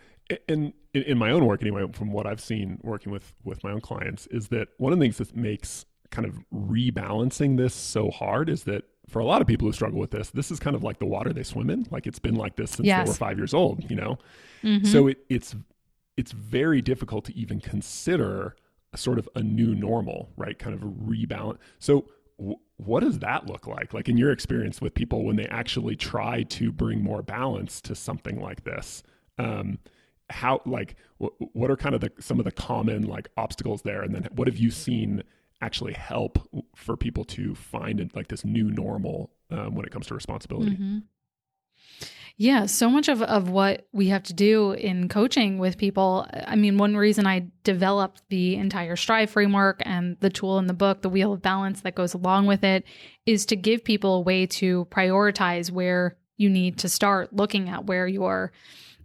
and 0.50 0.74
in 0.94 1.18
my 1.18 1.32
own 1.32 1.46
work, 1.46 1.62
anyway, 1.62 1.86
from 1.94 2.12
what 2.12 2.28
I've 2.28 2.42
seen 2.42 2.80
working 2.82 3.12
with 3.12 3.34
with 3.44 3.64
my 3.64 3.72
own 3.72 3.82
clients, 3.82 4.28
is 4.28 4.50
that 4.50 4.68
one 4.78 4.92
of 4.92 5.00
the 5.00 5.06
things 5.06 5.18
that 5.18 5.36
makes 5.36 5.86
kind 6.16 6.28
of 6.28 6.40
rebalancing 6.54 7.58
this 7.58 7.74
so 7.74 8.10
hard 8.10 8.50
is 8.50 8.64
that 8.64 8.84
for 9.10 9.20
a 9.20 9.26
lot 9.26 9.42
of 9.42 9.48
people 9.48 9.68
who 9.68 9.74
struggle 9.74 10.00
with 10.00 10.12
this, 10.12 10.30
this 10.32 10.50
is 10.50 10.60
kind 10.60 10.76
of 10.76 10.84
like 10.84 11.00
the 11.00 11.06
water 11.06 11.34
they 11.34 11.44
swim 11.44 11.70
in. 11.70 11.86
Like 11.92 12.08
it's 12.08 12.20
been 12.20 12.36
like 12.36 12.56
this 12.56 12.72
since 12.72 12.88
yes. 12.88 13.06
they 13.06 13.12
were 13.12 13.16
five 13.16 13.38
years 13.38 13.54
old, 13.54 13.90
you 13.90 13.96
know? 13.96 14.18
Mm-hmm. 14.64 14.86
So 14.86 15.08
it, 15.08 15.18
it's, 15.30 15.56
it's 16.16 16.32
very 16.32 16.82
difficult 16.82 17.26
to 17.26 17.38
even 17.38 17.60
consider 17.60 18.56
a 18.94 18.98
sort 18.98 19.20
of 19.20 19.28
a 19.36 19.44
new 19.44 19.76
normal, 19.76 20.30
right? 20.38 20.58
Kind 20.58 20.74
of 20.74 20.82
rebalance. 20.82 21.58
So 21.80 22.06
w- 22.40 22.58
what 22.78 23.02
does 23.02 23.20
that 23.20 23.46
look 23.46 23.68
like? 23.68 23.94
Like 23.94 24.08
in 24.08 24.18
your 24.18 24.32
experience 24.32 24.80
with 24.80 24.94
people 24.94 25.26
when 25.26 25.36
they 25.36 25.48
actually 25.48 25.98
try 25.98 26.44
to 26.44 26.72
bring 26.72 27.04
more 27.04 27.22
balance 27.22 27.82
to 27.82 27.96
something 27.96 28.40
like 28.40 28.64
this? 28.64 29.04
Um, 29.38 29.80
how 30.30 30.62
like 30.66 30.96
what, 31.18 31.34
what 31.54 31.70
are 31.70 31.78
kind 31.78 31.94
of 31.94 32.02
the 32.02 32.12
some 32.20 32.40
of 32.40 32.46
the 32.46 32.52
common 32.52 33.04
like 33.04 33.28
obstacles 33.38 33.84
there 33.84 34.02
and 34.02 34.16
then 34.16 34.28
what 34.32 34.48
have 34.48 34.58
you 34.58 34.72
seen 34.72 35.22
actually 35.66 35.94
help 35.94 36.38
for 36.76 36.96
people 36.96 37.26
to 37.26 37.56
find 37.56 38.12
like 38.16 38.28
this 38.28 38.46
new 38.46 38.70
normal 38.70 39.32
um, 39.50 39.76
when 39.76 39.86
it 39.86 39.92
comes 39.92 40.08
to 40.08 40.14
responsibility. 40.14 40.72
Mm-hmm. 40.72 41.00
Yeah, 42.38 42.66
so 42.66 42.90
much 42.90 43.08
of, 43.08 43.22
of 43.22 43.50
what 43.50 43.88
we 43.94 44.10
have 44.10 44.24
to 44.24 44.34
do 44.34 44.74
in 44.74 45.08
coaching 45.08 45.58
with 45.58 45.78
people. 45.78 46.28
I 46.34 46.58
mean, 46.58 46.78
one 46.78 46.98
reason 46.98 47.26
I 47.26 47.48
developed 47.64 48.24
the 48.30 48.58
entire 48.58 48.98
Strive 48.98 49.30
framework 49.30 49.82
and 49.86 50.18
the 50.20 50.30
tool 50.30 50.60
in 50.60 50.68
the 50.68 50.74
book, 50.74 51.02
the 51.02 51.10
Wheel 51.10 51.32
of 51.32 51.42
Balance 51.42 51.82
that 51.82 51.96
goes 51.96 52.14
along 52.14 52.48
with 52.48 52.64
it, 52.64 52.84
is 53.26 53.46
to 53.48 53.56
give 53.56 53.86
people 53.86 54.16
a 54.16 54.22
way 54.22 54.46
to 54.48 54.86
prioritize 54.92 55.72
where 55.72 56.18
you 56.36 56.50
need 56.50 56.78
to 56.80 56.90
start 56.90 57.34
looking 57.34 57.70
at 57.70 57.86
where 57.86 58.08
your 58.08 58.52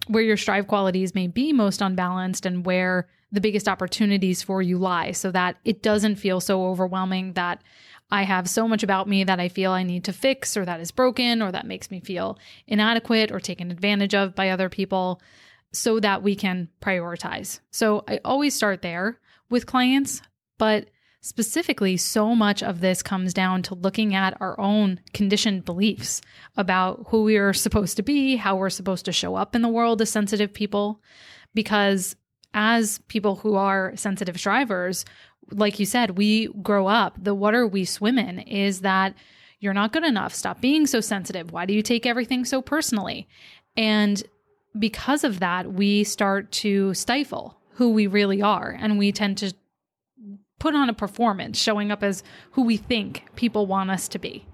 where 0.09 0.25
your 0.25 0.37
Strive 0.37 0.67
qualities 0.67 1.15
may 1.15 1.29
be 1.29 1.53
most 1.53 1.81
unbalanced 1.81 2.47
and 2.47 2.67
where 2.67 3.07
the 3.33 3.41
biggest 3.41 3.69
opportunities 3.69 4.43
for 4.43 4.61
you 4.61 4.79
lie 4.79 5.13
so 5.13 5.31
that 5.31 5.57
it 5.65 5.83
doesn't 5.83 6.17
feel 6.17 6.41
so 6.41 6.67
overwhelming 6.67 7.33
that 7.35 7.63
I 8.11 8.25
have 8.25 8.49
so 8.49 8.67
much 8.67 8.83
about 8.83 9.09
me 9.09 9.25
that 9.25 9.39
I 9.39 9.49
feel 9.49 9.71
I 9.71 9.85
need 9.85 10.05
to 10.05 10.13
fix 10.13 10.57
or 10.57 10.65
that 10.65 10.81
is 10.81 10.91
broken 10.91 11.43
or 11.43 11.53
that 11.53 11.67
makes 11.67 11.91
me 11.91 12.01
feel 12.01 12.39
inadequate 12.67 13.31
or 13.31 13.39
taken 13.39 13.71
advantage 13.71 14.15
of 14.15 14.35
by 14.35 14.51
other 14.51 14.69
people 14.69 15.21
so 15.73 16.01
that 16.01 16.23
we 16.23 16.35
can 16.35 16.69
prioritize. 16.83 17.61
So 17.71 18.05
I 18.09 18.21
always 18.25 18.55
start 18.55 18.83
there 18.83 19.21
with 19.49 19.67
clients, 19.67 20.23
but 20.59 20.91
specifically, 21.21 21.97
so 21.97 22.35
much 22.35 22.63
of 22.63 22.81
this 22.81 23.03
comes 23.03 23.33
down 23.33 23.63
to 23.63 23.75
looking 23.75 24.15
at 24.15 24.37
our 24.41 24.59
own 24.59 25.01
conditioned 25.13 25.65
beliefs 25.65 26.21
about 26.57 27.05
who 27.09 27.23
we 27.23 27.37
are 27.37 27.53
supposed 27.53 27.97
to 27.99 28.03
be, 28.03 28.37
how 28.37 28.57
we're 28.57 28.71
supposed 28.71 29.05
to 29.05 29.13
show 29.13 29.37
up 29.37 29.55
in 29.55 29.63
the 29.63 29.69
world 29.69 30.03
as 30.03 30.11
sensitive 30.11 30.53
people. 30.53 31.01
Because 31.53 32.17
as 32.55 32.99
people 33.09 33.37
who 33.37 33.55
are 33.55 33.93
sensitive 33.97 34.39
strivers, 34.39 35.05
like 35.51 35.79
you 35.79 35.87
said, 35.87 36.19
we 36.19 36.49
grow 36.63 36.87
up, 36.87 37.17
the 37.23 37.35
water 37.35 37.67
we 37.67 37.85
swim 37.85 38.19
in 38.19 38.41
is 38.41 38.81
that 38.81 39.15
you're 39.59 39.75
not 39.75 39.93
good 39.93 40.05
enough. 40.05 40.35
Stop 40.35 40.61
being 40.61 40.87
so 40.87 41.01
sensitive. 41.01 41.53
Why 41.53 41.67
do 41.67 41.75
you 41.75 41.83
take 41.83 42.07
everything 42.07 42.45
so 42.45 42.63
personally? 42.63 43.29
And 43.77 44.23
because 44.79 45.25
of 45.25 45.41
that, 45.41 45.73
we 45.73 46.05
start 46.05 46.51
to 46.53 46.95
stifle 46.95 47.59
who 47.73 47.91
we 47.91 48.07
really 48.07 48.41
are. 48.41 48.77
And 48.79 48.99
we 48.99 49.13
tend 49.13 49.39
to 49.39 49.55
put 50.59 50.75
on 50.75 50.89
a 50.89 50.95
performance, 50.95 51.59
showing 51.59 51.91
up 51.91 52.03
as 52.03 52.23
who 52.53 52.63
we 52.63 52.77
think 52.77 53.25
people 53.35 53.67
want 53.67 53.91
us 53.91 54.09
to 54.09 54.19
be. 54.19 54.47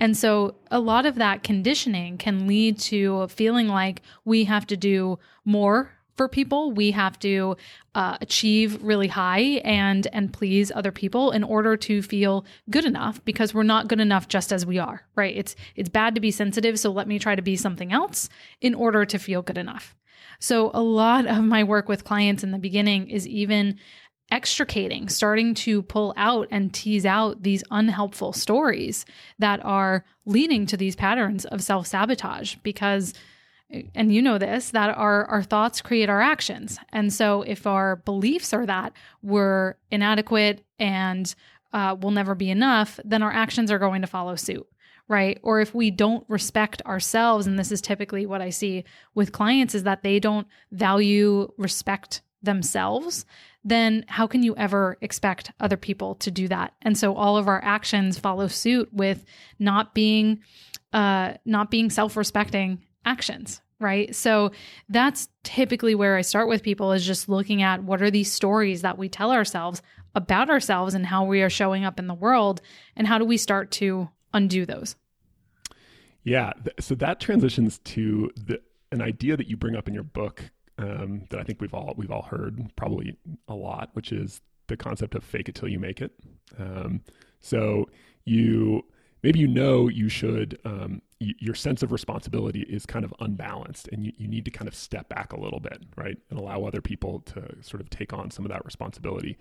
And 0.00 0.16
so 0.16 0.56
a 0.70 0.80
lot 0.80 1.06
of 1.06 1.14
that 1.16 1.44
conditioning 1.44 2.18
can 2.18 2.46
lead 2.46 2.78
to 2.80 3.28
feeling 3.28 3.68
like 3.68 4.02
we 4.24 4.44
have 4.44 4.66
to 4.68 4.76
do 4.76 5.18
more 5.44 5.92
for 6.16 6.28
people. 6.28 6.72
We 6.72 6.90
have 6.92 7.18
to 7.20 7.56
uh, 7.94 8.18
achieve 8.20 8.82
really 8.82 9.08
high 9.08 9.60
and 9.64 10.06
and 10.12 10.32
please 10.32 10.72
other 10.74 10.92
people 10.92 11.30
in 11.30 11.44
order 11.44 11.76
to 11.76 12.02
feel 12.02 12.44
good 12.70 12.84
enough 12.84 13.24
because 13.24 13.54
we're 13.54 13.62
not 13.62 13.88
good 13.88 14.00
enough 14.00 14.28
just 14.28 14.52
as 14.52 14.66
we 14.66 14.78
are, 14.78 15.06
right? 15.16 15.36
It's 15.36 15.56
it's 15.76 15.88
bad 15.88 16.14
to 16.14 16.20
be 16.20 16.30
sensitive, 16.30 16.78
so 16.78 16.90
let 16.90 17.08
me 17.08 17.18
try 17.18 17.34
to 17.34 17.42
be 17.42 17.56
something 17.56 17.92
else 17.92 18.28
in 18.60 18.74
order 18.74 19.04
to 19.04 19.18
feel 19.18 19.42
good 19.42 19.58
enough. 19.58 19.94
So 20.38 20.70
a 20.74 20.82
lot 20.82 21.26
of 21.26 21.44
my 21.44 21.62
work 21.62 21.88
with 21.88 22.04
clients 22.04 22.42
in 22.42 22.50
the 22.50 22.58
beginning 22.58 23.08
is 23.08 23.28
even 23.28 23.78
extricating, 24.32 25.08
starting 25.08 25.54
to 25.54 25.82
pull 25.82 26.14
out 26.16 26.48
and 26.50 26.72
tease 26.72 27.04
out 27.04 27.42
these 27.42 27.62
unhelpful 27.70 28.32
stories 28.32 29.04
that 29.38 29.62
are 29.64 30.04
leading 30.24 30.64
to 30.66 30.76
these 30.76 30.96
patterns 30.96 31.44
of 31.44 31.62
self 31.62 31.86
sabotage 31.86 32.56
because 32.62 33.12
and 33.94 34.14
you 34.14 34.22
know 34.22 34.38
this 34.38 34.70
that 34.70 34.96
our 34.96 35.24
our 35.26 35.42
thoughts 35.42 35.80
create 35.80 36.08
our 36.08 36.20
actions. 36.20 36.78
And 36.90 37.12
so 37.12 37.42
if 37.42 37.66
our 37.66 37.96
beliefs 37.96 38.52
are 38.52 38.66
that 38.66 38.92
we're 39.22 39.76
inadequate 39.90 40.64
and 40.78 41.34
uh, 41.72 41.96
will 42.00 42.10
never 42.10 42.34
be 42.34 42.50
enough 42.50 43.00
then 43.04 43.22
our 43.22 43.32
actions 43.32 43.70
are 43.70 43.78
going 43.78 44.02
to 44.02 44.08
follow 44.08 44.36
suit 44.36 44.66
right? 45.08 45.40
Or 45.42 45.60
if 45.60 45.74
we 45.74 45.90
don't 45.90 46.24
respect 46.28 46.80
ourselves 46.86 47.46
and 47.46 47.58
this 47.58 47.72
is 47.72 47.80
typically 47.80 48.24
what 48.24 48.40
i 48.40 48.50
see 48.50 48.84
with 49.14 49.32
clients 49.32 49.74
is 49.74 49.82
that 49.82 50.02
they 50.02 50.20
don't 50.20 50.46
value 50.70 51.50
respect 51.56 52.22
themselves 52.42 53.24
then 53.64 54.04
how 54.08 54.26
can 54.26 54.42
you 54.42 54.56
ever 54.56 54.98
expect 55.00 55.52
other 55.60 55.76
people 55.76 56.16
to 56.16 56.30
do 56.30 56.48
that? 56.48 56.74
And 56.82 56.98
so 56.98 57.14
all 57.14 57.36
of 57.36 57.48
our 57.48 57.62
actions 57.62 58.18
follow 58.18 58.48
suit 58.48 58.92
with 58.92 59.24
not 59.58 59.94
being 59.94 60.40
uh 60.92 61.34
not 61.44 61.70
being 61.70 61.88
self-respecting 61.88 62.82
actions 63.04 63.60
right? 63.80 64.14
So 64.14 64.52
that's 64.88 65.28
typically 65.42 65.96
where 65.96 66.16
i 66.16 66.20
start 66.20 66.46
with 66.46 66.62
people 66.62 66.92
is 66.92 67.04
just 67.04 67.28
looking 67.28 67.62
at 67.62 67.82
what 67.82 68.00
are 68.00 68.12
these 68.12 68.30
stories 68.30 68.82
that 68.82 68.96
we 68.96 69.08
tell 69.08 69.32
ourselves 69.32 69.82
about 70.14 70.48
ourselves 70.48 70.94
and 70.94 71.04
how 71.04 71.24
we 71.24 71.42
are 71.42 71.50
showing 71.50 71.84
up 71.84 71.98
in 71.98 72.06
the 72.06 72.14
world 72.14 72.62
and 72.94 73.08
how 73.08 73.18
do 73.18 73.24
we 73.24 73.36
start 73.36 73.72
to 73.72 74.08
undo 74.32 74.64
those? 74.64 74.94
Yeah 76.22 76.52
so 76.78 76.94
that 76.94 77.18
transitions 77.18 77.80
to 77.80 78.30
the 78.36 78.60
an 78.92 79.02
idea 79.02 79.36
that 79.36 79.48
you 79.48 79.56
bring 79.56 79.74
up 79.74 79.88
in 79.88 79.94
your 79.94 80.04
book 80.04 80.52
um, 80.78 81.24
that 81.30 81.40
i 81.40 81.42
think 81.42 81.60
we've 81.60 81.74
all 81.74 81.94
we've 81.96 82.12
all 82.12 82.22
heard 82.22 82.70
probably 82.76 83.16
a 83.48 83.54
lot 83.54 83.90
which 83.94 84.12
is 84.12 84.40
the 84.72 84.76
concept 84.76 85.14
of 85.14 85.22
fake 85.22 85.48
it 85.48 85.54
till 85.54 85.68
you 85.68 85.78
make 85.78 86.00
it. 86.00 86.12
Um, 86.58 87.02
so 87.40 87.88
you 88.24 88.84
maybe 89.22 89.38
you 89.38 89.48
know 89.48 89.88
you 89.88 90.08
should 90.08 90.58
um, 90.64 91.00
y- 91.20 91.34
your 91.38 91.54
sense 91.54 91.82
of 91.82 91.92
responsibility 91.92 92.62
is 92.62 92.86
kind 92.86 93.04
of 93.04 93.14
unbalanced 93.20 93.88
and 93.92 94.04
you, 94.04 94.12
you 94.16 94.28
need 94.28 94.44
to 94.44 94.50
kind 94.50 94.68
of 94.68 94.74
step 94.74 95.08
back 95.08 95.32
a 95.32 95.40
little 95.40 95.60
bit 95.60 95.82
right 95.96 96.18
and 96.30 96.38
allow 96.38 96.64
other 96.64 96.80
people 96.80 97.20
to 97.20 97.42
sort 97.62 97.80
of 97.80 97.90
take 97.90 98.12
on 98.12 98.30
some 98.30 98.44
of 98.44 98.50
that 98.50 98.64
responsibility. 98.64 99.36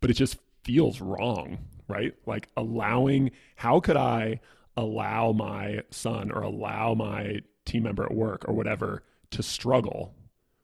But 0.00 0.10
it 0.10 0.14
just 0.14 0.38
feels 0.64 1.00
wrong 1.00 1.58
right? 1.88 2.14
Like 2.26 2.48
allowing 2.56 3.32
how 3.56 3.80
could 3.80 3.96
i 3.96 4.40
allow 4.76 5.32
my 5.32 5.82
son 5.90 6.30
or 6.30 6.42
allow 6.42 6.94
my 6.94 7.40
team 7.66 7.82
member 7.82 8.04
at 8.04 8.14
work 8.14 8.48
or 8.48 8.54
whatever 8.54 9.02
to 9.30 9.42
struggle 9.42 10.14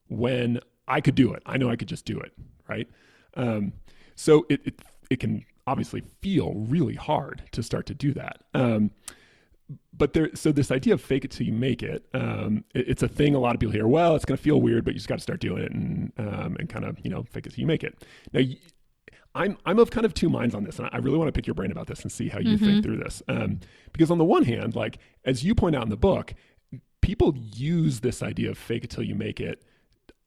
when 0.08 0.60
i 0.86 1.00
could 1.00 1.14
do 1.14 1.32
it? 1.34 1.42
I 1.46 1.58
know 1.58 1.68
i 1.70 1.76
could 1.76 1.88
just 1.88 2.04
do 2.04 2.18
it 2.18 2.32
right? 2.68 2.88
Um, 3.34 3.72
so 4.14 4.46
it, 4.48 4.60
it 4.64 4.80
it 5.10 5.20
can 5.20 5.44
obviously 5.68 6.02
feel 6.20 6.54
really 6.54 6.94
hard 6.94 7.42
to 7.52 7.62
start 7.62 7.86
to 7.86 7.94
do 7.94 8.12
that. 8.14 8.42
Um, 8.54 8.90
but 9.92 10.14
there, 10.14 10.30
so 10.34 10.50
this 10.50 10.70
idea 10.70 10.94
of 10.94 11.02
fake 11.02 11.24
it 11.24 11.30
till 11.30 11.46
you 11.46 11.52
make 11.52 11.82
it, 11.82 12.08
um, 12.14 12.64
it, 12.74 12.88
it's 12.88 13.02
a 13.02 13.08
thing 13.08 13.34
a 13.34 13.38
lot 13.38 13.54
of 13.54 13.60
people 13.60 13.72
hear. 13.72 13.86
Well, 13.86 14.16
it's 14.16 14.24
going 14.24 14.38
to 14.38 14.42
feel 14.42 14.60
weird, 14.60 14.84
but 14.84 14.94
you 14.94 14.98
just 14.98 15.08
got 15.08 15.16
to 15.16 15.22
start 15.22 15.40
doing 15.40 15.62
it 15.62 15.72
and 15.72 16.12
um, 16.18 16.56
and 16.58 16.68
kind 16.68 16.84
of 16.84 16.98
you 17.04 17.10
know 17.10 17.22
fake 17.24 17.46
it 17.46 17.50
till 17.50 17.60
you 17.60 17.66
make 17.66 17.84
it. 17.84 18.02
Now, 18.32 18.40
I'm 19.34 19.58
I'm 19.66 19.78
of 19.78 19.90
kind 19.90 20.06
of 20.06 20.14
two 20.14 20.30
minds 20.30 20.54
on 20.54 20.64
this, 20.64 20.78
and 20.78 20.88
I 20.90 20.98
really 20.98 21.18
want 21.18 21.28
to 21.28 21.32
pick 21.32 21.46
your 21.46 21.54
brain 21.54 21.70
about 21.70 21.86
this 21.86 22.02
and 22.02 22.10
see 22.10 22.28
how 22.28 22.38
you 22.38 22.56
mm-hmm. 22.56 22.64
think 22.64 22.84
through 22.84 22.96
this. 22.98 23.22
Um, 23.28 23.60
because 23.92 24.10
on 24.10 24.18
the 24.18 24.24
one 24.24 24.44
hand, 24.44 24.74
like 24.74 24.98
as 25.24 25.44
you 25.44 25.54
point 25.54 25.76
out 25.76 25.82
in 25.82 25.90
the 25.90 25.96
book, 25.96 26.32
people 27.02 27.34
use 27.36 28.00
this 28.00 28.22
idea 28.22 28.50
of 28.50 28.56
fake 28.56 28.84
it 28.84 28.90
till 28.90 29.04
you 29.04 29.14
make 29.14 29.40
it 29.40 29.62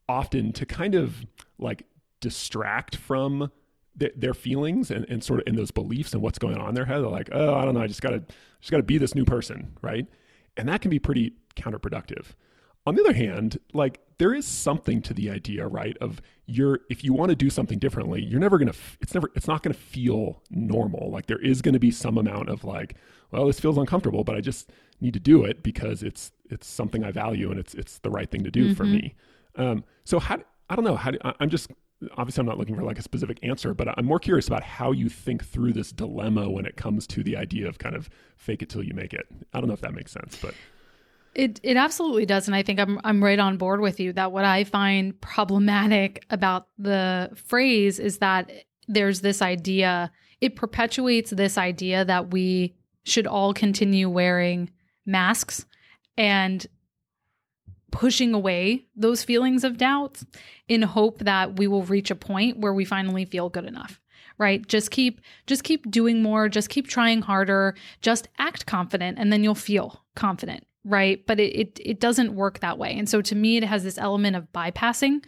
often 0.07 0.51
to 0.53 0.65
kind 0.65 0.93
of 0.93 1.25
like 1.57 1.85
distract 2.19 2.95
from 2.95 3.51
th- 4.01 4.13
their 4.17 4.33
feelings 4.33 4.89
and, 4.89 5.05
and 5.09 5.23
sort 5.23 5.39
of 5.39 5.47
in 5.47 5.55
those 5.55 5.71
beliefs 5.71 6.13
and 6.13 6.21
what's 6.21 6.39
going 6.39 6.57
on 6.57 6.69
in 6.69 6.75
their 6.75 6.85
head. 6.85 6.97
They're 7.01 7.07
like, 7.07 7.29
oh, 7.31 7.53
I 7.53 7.63
don't 7.63 7.75
know, 7.75 7.81
I 7.81 7.87
just 7.87 8.01
gotta 8.01 8.23
just 8.59 8.71
gotta 8.71 8.83
be 8.83 8.97
this 8.97 9.15
new 9.15 9.23
person, 9.23 9.77
right? 9.81 10.05
And 10.57 10.67
that 10.67 10.81
can 10.81 10.89
be 10.89 10.99
pretty 10.99 11.33
counterproductive. 11.55 12.33
On 12.87 12.95
the 12.95 13.01
other 13.01 13.13
hand, 13.13 13.59
like 13.73 13.99
there 14.17 14.33
is 14.33 14.45
something 14.45 15.01
to 15.03 15.13
the 15.13 15.29
idea, 15.29 15.67
right? 15.67 15.95
Of 16.01 16.19
you're 16.47 16.79
if 16.89 17.03
you 17.03 17.13
want 17.13 17.29
to 17.29 17.35
do 17.35 17.49
something 17.49 17.77
differently, 17.77 18.23
you're 18.23 18.39
never 18.39 18.57
gonna. 18.57 18.73
It's 18.99 19.13
never. 19.13 19.31
It's 19.35 19.47
not 19.47 19.61
gonna 19.61 19.75
feel 19.75 20.41
normal. 20.49 21.11
Like 21.11 21.27
there 21.27 21.39
is 21.39 21.61
gonna 21.61 21.79
be 21.79 21.91
some 21.91 22.17
amount 22.17 22.49
of 22.49 22.63
like, 22.63 22.95
well, 23.29 23.45
this 23.45 23.59
feels 23.59 23.77
uncomfortable, 23.77 24.23
but 24.23 24.35
I 24.35 24.41
just 24.41 24.71
need 24.99 25.13
to 25.13 25.19
do 25.19 25.45
it 25.45 25.61
because 25.61 26.01
it's 26.01 26.31
it's 26.49 26.67
something 26.67 27.03
I 27.03 27.11
value 27.11 27.51
and 27.51 27.59
it's 27.59 27.75
it's 27.75 27.99
the 27.99 28.09
right 28.09 28.29
thing 28.29 28.43
to 28.43 28.51
do 28.51 28.65
mm-hmm. 28.65 28.73
for 28.73 28.85
me. 28.85 29.13
Um, 29.55 29.83
so 30.03 30.19
how 30.19 30.39
I 30.71 30.75
don't 30.75 30.85
know 30.85 30.95
how 30.95 31.11
do, 31.11 31.19
I'm 31.39 31.51
just 31.51 31.69
obviously 32.17 32.41
I'm 32.41 32.47
not 32.47 32.57
looking 32.57 32.75
for 32.75 32.83
like 32.83 32.99
a 32.99 33.01
specific 33.01 33.39
answer, 33.43 33.73
but 33.73 33.87
I'm 33.97 34.05
more 34.05 34.19
curious 34.19 34.47
about 34.47 34.63
how 34.63 34.91
you 34.91 35.09
think 35.09 35.45
through 35.45 35.73
this 35.73 35.91
dilemma 35.91 36.49
when 36.49 36.65
it 36.65 36.77
comes 36.77 37.07
to 37.07 37.23
the 37.23 37.37
idea 37.37 37.67
of 37.67 37.79
kind 37.79 37.95
of 37.95 38.09
fake 38.37 38.61
it 38.61 38.69
till 38.69 38.83
you 38.83 38.93
make 38.93 39.13
it. 39.13 39.25
I 39.53 39.59
don't 39.59 39.67
know 39.67 39.73
if 39.73 39.81
that 39.81 39.93
makes 39.93 40.11
sense, 40.11 40.37
but 40.41 40.53
it 41.33 41.59
it 41.63 41.77
absolutely 41.77 42.25
does, 42.25 42.47
and 42.47 42.55
I 42.55 42.63
think 42.63 42.79
I'm 42.79 42.99
I'm 43.03 43.23
right 43.23 43.39
on 43.39 43.57
board 43.57 43.81
with 43.81 43.99
you 43.99 44.13
that 44.13 44.31
what 44.31 44.45
I 44.45 44.63
find 44.63 45.19
problematic 45.21 46.25
about 46.29 46.67
the 46.77 47.29
phrase 47.35 47.99
is 47.99 48.17
that 48.17 48.51
there's 48.87 49.21
this 49.21 49.41
idea 49.41 50.11
it 50.41 50.55
perpetuates 50.55 51.29
this 51.29 51.57
idea 51.57 52.03
that 52.03 52.31
we 52.31 52.75
should 53.03 53.27
all 53.27 53.53
continue 53.53 54.09
wearing 54.09 54.69
masks 55.05 55.65
and 56.17 56.65
pushing 57.91 58.33
away 58.33 58.85
those 58.95 59.23
feelings 59.23 59.63
of 59.63 59.77
doubt 59.77 60.21
in 60.67 60.81
hope 60.81 61.19
that 61.19 61.57
we 61.57 61.67
will 61.67 61.83
reach 61.83 62.09
a 62.09 62.15
point 62.15 62.57
where 62.57 62.73
we 62.73 62.85
finally 62.85 63.25
feel 63.25 63.49
good 63.49 63.65
enough 63.65 63.99
right? 64.37 64.67
Just 64.67 64.89
keep 64.89 65.21
just 65.45 65.63
keep 65.63 65.91
doing 65.91 66.23
more. 66.23 66.49
Just 66.49 66.69
keep 66.69 66.87
trying 66.87 67.21
harder. 67.21 67.75
Just 68.01 68.27
act 68.39 68.65
confident 68.65 69.19
and 69.19 69.31
then 69.31 69.43
you'll 69.43 69.53
feel 69.53 70.03
confident 70.15 70.65
right? 70.83 71.25
But 71.27 71.39
it, 71.39 71.55
it 71.55 71.79
it 71.85 71.99
doesn't 71.99 72.33
work 72.33 72.59
that 72.59 72.79
way. 72.79 72.97
And 72.97 73.07
so 73.07 73.21
to 73.21 73.35
me 73.35 73.57
it 73.57 73.63
has 73.63 73.83
this 73.83 73.99
element 73.99 74.35
of 74.35 74.51
bypassing 74.51 75.23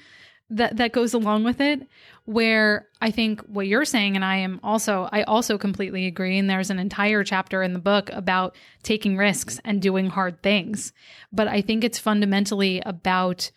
that 0.57 0.77
that 0.77 0.93
goes 0.93 1.13
along 1.13 1.43
with 1.43 1.59
it 1.59 1.87
where 2.25 2.87
I 3.01 3.11
think 3.11 3.41
what 3.41 3.67
you're 3.67 3.85
saying 3.85 4.15
and 4.15 4.23
I 4.23 4.37
am 4.37 4.59
also 4.63 5.09
I 5.11 5.23
also 5.23 5.57
completely 5.57 6.05
agree 6.05 6.37
and 6.37 6.49
there's 6.49 6.69
an 6.69 6.79
entire 6.79 7.23
chapter 7.23 7.61
in 7.61 7.73
the 7.73 7.79
book 7.79 8.09
about 8.11 8.55
taking 8.81 9.17
risks 9.17 9.59
and 9.65 9.81
doing 9.81 10.07
hard 10.07 10.41
things. 10.41 10.93
But 11.31 11.47
I 11.47 11.61
think 11.61 11.83
it's 11.83 11.99
fundamentally 11.99 12.81
about 12.85 13.51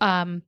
um 0.00 0.42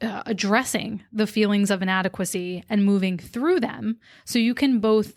uh, 0.00 0.22
addressing 0.26 1.02
the 1.12 1.26
feelings 1.26 1.70
of 1.70 1.80
inadequacy 1.80 2.64
and 2.68 2.84
moving 2.84 3.16
through 3.16 3.60
them 3.60 3.98
so 4.24 4.38
you 4.38 4.54
can 4.54 4.80
both 4.80 5.14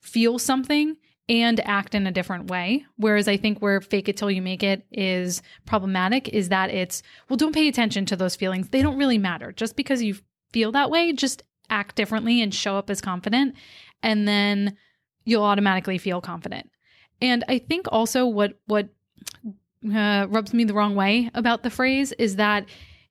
feel 0.00 0.38
something 0.38 0.96
and 1.28 1.60
act 1.66 1.94
in 1.94 2.06
a 2.06 2.12
different 2.12 2.50
way. 2.50 2.84
Whereas 2.96 3.28
I 3.28 3.36
think 3.36 3.58
where 3.58 3.80
fake 3.80 4.08
it 4.08 4.16
till 4.16 4.30
you 4.30 4.40
make 4.40 4.62
it 4.62 4.86
is 4.90 5.42
problematic 5.66 6.28
is 6.28 6.48
that 6.48 6.70
it's, 6.70 7.02
well, 7.28 7.36
don't 7.36 7.54
pay 7.54 7.68
attention 7.68 8.06
to 8.06 8.16
those 8.16 8.36
feelings. 8.36 8.68
They 8.68 8.82
don't 8.82 8.98
really 8.98 9.18
matter. 9.18 9.52
Just 9.52 9.76
because 9.76 10.02
you 10.02 10.16
feel 10.52 10.72
that 10.72 10.90
way, 10.90 11.12
just 11.12 11.42
act 11.68 11.96
differently 11.96 12.40
and 12.40 12.54
show 12.54 12.76
up 12.78 12.88
as 12.88 13.02
confident. 13.02 13.54
And 14.02 14.26
then 14.26 14.76
you'll 15.24 15.44
automatically 15.44 15.98
feel 15.98 16.22
confident. 16.22 16.70
And 17.20 17.44
I 17.48 17.58
think 17.58 17.86
also 17.92 18.26
what, 18.26 18.58
what, 18.66 18.88
uh, 19.94 20.26
rubs 20.28 20.54
me 20.54 20.64
the 20.64 20.74
wrong 20.74 20.94
way 20.94 21.30
about 21.34 21.62
the 21.62 21.70
phrase 21.70 22.12
is 22.12 22.36
that 22.36 22.66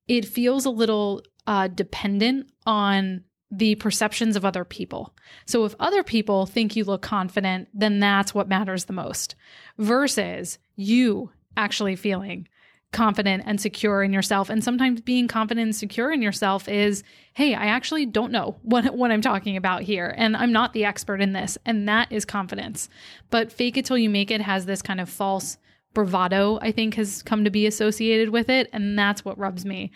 it 0.08 0.26
feels 0.26 0.66
a 0.66 0.70
little 0.70 1.22
uh, 1.46 1.68
dependent 1.68 2.50
on 2.66 3.24
the 3.50 3.76
perceptions 3.76 4.36
of 4.36 4.44
other 4.44 4.66
people. 4.66 5.14
So 5.46 5.66
if 5.66 5.76
other 5.80 6.04
people 6.04 6.46
think 6.46 6.76
you 6.76 6.84
look 6.84 7.02
confident, 7.02 7.70
then 7.74 8.00
that's 8.00 8.34
what 8.34 8.50
matters 8.50 8.86
the 8.86 8.94
most 8.94 9.36
versus 9.78 10.60
you 10.76 11.32
actually 11.56 11.96
feeling 11.96 12.48
confident 12.92 13.44
and 13.46 13.60
secure 13.60 14.02
in 14.02 14.14
yourself. 14.14 14.50
And 14.50 14.64
sometimes 14.64 15.02
being 15.02 15.28
confident 15.28 15.66
and 15.66 15.76
secure 15.76 16.12
in 16.12 16.22
yourself 16.22 16.70
is, 16.70 17.04
hey, 17.34 17.54
I 17.54 17.66
actually 17.68 18.06
don't 18.06 18.32
know 18.32 18.56
what, 18.62 18.96
what 18.96 19.12
I'm 19.12 19.22
talking 19.22 19.58
about 19.58 19.82
here. 19.82 20.14
And 20.18 20.38
I'm 20.38 20.54
not 20.54 20.74
the 20.74 20.86
expert 20.86 21.22
in 21.22 21.34
this. 21.34 21.58
And 21.66 21.88
that 21.90 22.12
is 22.12 22.26
confidence. 22.26 22.90
But 23.30 23.52
fake 23.52 23.78
it 23.78 23.86
till 23.86 23.98
you 23.98 24.10
make 24.10 24.32
it 24.32 24.42
has 24.42 24.66
this 24.66 24.82
kind 24.82 25.02
of 25.02 25.10
false 25.10 25.58
bravado, 25.94 26.60
I 26.62 26.72
think, 26.72 26.96
has 26.96 27.24
come 27.24 27.44
to 27.44 27.50
be 27.50 27.66
associated 27.66 28.30
with 28.30 28.50
it. 28.50 28.70
And 28.72 28.98
that's 28.98 29.26
what 29.26 29.38
rubs 29.38 29.66
me 29.66 29.92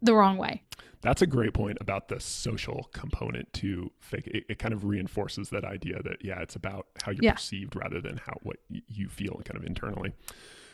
the 0.00 0.14
wrong 0.14 0.38
way. 0.38 0.62
That's 1.02 1.22
a 1.22 1.26
great 1.26 1.54
point 1.54 1.78
about 1.80 2.08
the 2.08 2.20
social 2.20 2.88
component 2.92 3.52
to 3.54 3.90
fake. 4.00 4.26
It, 4.26 4.44
it 4.48 4.58
kind 4.58 4.74
of 4.74 4.84
reinforces 4.84 5.48
that 5.50 5.64
idea 5.64 6.02
that 6.02 6.24
yeah, 6.24 6.40
it's 6.40 6.56
about 6.56 6.86
how 7.02 7.12
you're 7.12 7.24
yeah. 7.24 7.32
perceived 7.32 7.74
rather 7.74 8.00
than 8.00 8.18
how 8.18 8.34
what 8.42 8.58
you 8.68 9.08
feel 9.08 9.40
kind 9.44 9.56
of 9.56 9.64
internally. 9.64 10.12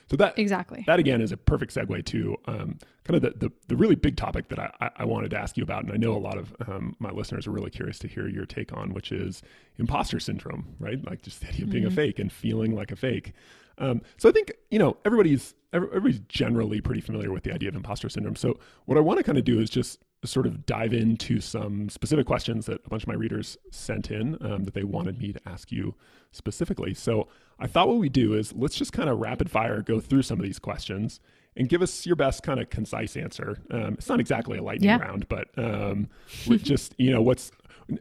So 0.09 0.17
that 0.17 0.39
exactly 0.39 0.85
that 0.87 1.01
again 1.01 1.21
is 1.21 1.33
a 1.33 1.37
perfect 1.37 1.75
segue 1.75 2.05
to 2.07 2.37
um, 2.47 2.79
kind 3.03 3.17
of 3.17 3.23
the, 3.23 3.49
the, 3.49 3.53
the 3.67 3.77
really 3.77 3.97
big 3.97 4.17
topic 4.17 4.49
that 4.49 4.59
I, 4.59 4.91
I 4.99 5.05
wanted 5.05 5.31
to 5.31 5.39
ask 5.39 5.57
you 5.57 5.65
about, 5.65 5.83
and 5.85 5.93
I 5.93 5.97
know 5.97 6.15
a 6.15 6.19
lot 6.19 6.39
of 6.39 6.55
um, 6.69 6.95
my 7.01 7.11
listeners 7.11 7.47
are 7.47 7.51
really 7.51 7.71
curious 7.71 7.99
to 8.01 8.09
hear 8.09 8.29
your 8.29 8.47
take 8.47 8.73
on, 8.73 8.95
which 8.95 9.11
is 9.11 9.43
imposter 9.79 10.21
syndrome, 10.21 10.77
right? 10.79 11.05
Like 11.05 11.23
just 11.23 11.41
the 11.41 11.49
idea 11.49 11.65
of 11.65 11.71
being 11.71 11.85
mm-hmm. 11.85 11.93
a 11.93 11.97
fake 11.97 12.19
and 12.21 12.31
feeling 12.31 12.75
like 12.75 12.93
a 12.93 12.97
fake. 12.97 13.33
Um, 13.79 14.01
so 14.17 14.29
I 14.29 14.33
think 14.33 14.53
you 14.71 14.79
know 14.79 14.97
everybody's 15.05 15.55
everybody's 15.73 16.21
generally 16.29 16.81
pretty 16.81 17.01
familiar 17.01 17.33
with 17.33 17.43
the 17.43 17.53
idea 17.53 17.69
of 17.69 17.75
imposter 17.75 18.09
syndrome. 18.09 18.37
So 18.37 18.59
what 18.85 18.97
I 18.97 19.01
want 19.01 19.19
to 19.19 19.25
kind 19.25 19.39
of 19.39 19.45
do 19.45 19.61
is 19.61 19.69
just 19.71 19.99
sort 20.27 20.47
of 20.47 20.67
dive 20.67 20.93
into 20.93 21.41
some 21.41 21.89
specific 21.89 22.27
questions 22.27 22.67
that 22.67 22.81
a 22.85 22.89
bunch 22.89 23.03
of 23.03 23.09
my 23.09 23.15
readers 23.15 23.57
sent 23.71 24.11
in 24.11 24.37
um, 24.41 24.65
that 24.65 24.75
they 24.75 24.85
wanted 24.85 25.19
me 25.19 25.33
to 25.33 25.41
ask 25.47 25.73
you 25.73 25.95
specifically. 26.33 26.95
So 26.95 27.29
I 27.59 27.67
thought 27.67 27.89
what 27.89 27.99
we 27.99 28.09
do 28.09 28.35
is 28.35 28.53
let's 28.55 28.77
just 28.77 28.93
kind 28.93 29.09
of 29.09 29.19
rapid 29.19 29.51
fire 29.51 29.83
go 29.83 30.01
through 30.01 30.23
some 30.23 30.39
of 30.39 30.45
these 30.45 30.59
questions 30.59 31.21
and 31.57 31.69
give 31.69 31.83
us 31.83 32.05
your 32.07 32.17
best 32.17 32.43
kind 32.43 32.61
of 32.61 32.69
concise 32.71 33.17
answer. 33.17 33.59
Um, 33.71 33.95
it's 33.95 34.09
not 34.09 34.21
exactly 34.21 34.59
a 34.59 34.63
lightning 34.63 34.91
yeah. 34.91 34.99
round, 34.99 35.29
but 35.29 35.49
um, 35.57 36.09
just 36.57 36.95
you 36.99 37.11
know 37.11 37.23
what's 37.23 37.51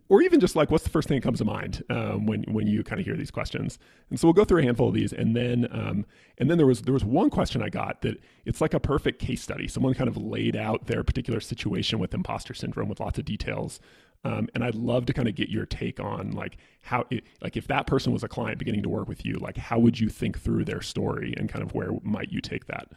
or 0.10 0.22
even 0.22 0.40
just 0.40 0.56
like 0.56 0.72
what's 0.72 0.84
the 0.84 0.90
first 0.90 1.08
thing 1.08 1.18
that 1.18 1.24
comes 1.24 1.40
to 1.40 1.46
mind 1.46 1.84
um, 1.90 2.26
when 2.26 2.44
when 2.44 2.68
you 2.68 2.84
kind 2.84 3.00
of 3.00 3.06
hear 3.06 3.16
these 3.16 3.32
questions. 3.32 3.78
And 4.10 4.20
so 4.20 4.28
we'll 4.28 4.34
go 4.34 4.46
through 4.46 4.60
a 4.60 4.64
handful 4.64 4.88
of 4.88 4.94
these, 4.94 5.14
and 5.14 5.36
then 5.36 5.68
um, 5.72 6.06
and 6.38 6.50
then 6.50 6.58
there 6.58 6.68
was 6.68 6.82
there 6.84 6.94
was 6.94 7.06
one 7.06 7.30
question 7.30 7.62
I 7.62 7.70
got 7.70 8.02
that 8.02 8.22
it's 8.46 8.62
like 8.62 8.74
a 8.74 8.80
perfect 8.80 9.20
case 9.20 9.42
study. 9.42 9.68
Someone 9.68 9.94
kind 9.94 10.08
of 10.08 10.18
laid 10.18 10.56
out 10.56 10.88
their 10.88 11.04
particular 11.04 11.40
situation 11.40 12.00
with 12.00 12.14
imposter 12.14 12.54
syndrome 12.54 12.90
with 12.90 13.00
lots 13.00 13.20
of 13.20 13.26
details. 13.26 13.80
Um, 14.24 14.50
and 14.56 14.64
I'd 14.64 14.74
love 14.74 15.06
to 15.06 15.14
kind 15.14 15.28
of 15.28 15.36
get 15.36 15.50
your 15.50 15.68
take 15.68 16.00
on 16.00 16.32
like 16.32 16.58
how 16.82 17.06
it, 17.12 17.26
like 17.42 17.56
if 17.56 17.68
that 17.68 17.86
person 17.86 18.12
was 18.12 18.24
a 18.24 18.28
client 18.28 18.58
beginning 18.58 18.82
to 18.82 18.90
work 18.90 19.08
with 19.08 19.24
you, 19.24 19.36
like 19.36 19.56
how 19.56 19.78
would 19.78 20.00
you 20.00 20.10
think 20.10 20.40
through 20.40 20.66
their 20.66 20.82
story 20.82 21.36
and 21.38 21.48
kind 21.48 21.64
of 21.64 21.76
where 21.76 21.92
might 22.02 22.32
you 22.32 22.42
take 22.42 22.66
that? 22.66 22.88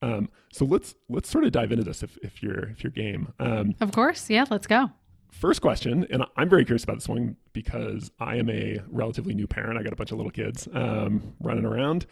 Um, 0.00 0.30
so 0.50 0.64
let's 0.64 0.94
let's 1.10 1.28
sort 1.28 1.44
of 1.44 1.52
dive 1.52 1.70
into 1.70 1.84
this 1.84 2.02
if, 2.02 2.16
if 2.22 2.42
you're 2.42 2.70
if 2.70 2.82
you're 2.82 2.92
game. 2.92 3.34
Um, 3.38 3.74
of 3.82 3.92
course, 3.92 4.30
yeah, 4.30 4.46
let's 4.48 4.66
go 4.66 4.90
first 5.30 5.60
question, 5.60 6.06
and 6.10 6.24
I'm 6.36 6.48
very 6.48 6.64
curious 6.64 6.84
about 6.84 6.96
this 6.96 7.08
one 7.08 7.36
because 7.52 8.10
I 8.18 8.36
am 8.36 8.50
a 8.50 8.80
relatively 8.88 9.34
new 9.34 9.46
parent. 9.46 9.78
I 9.78 9.82
got 9.82 9.92
a 9.92 9.96
bunch 9.96 10.12
of 10.12 10.18
little 10.18 10.32
kids 10.32 10.68
um, 10.72 11.34
running 11.40 11.64
around. 11.64 12.06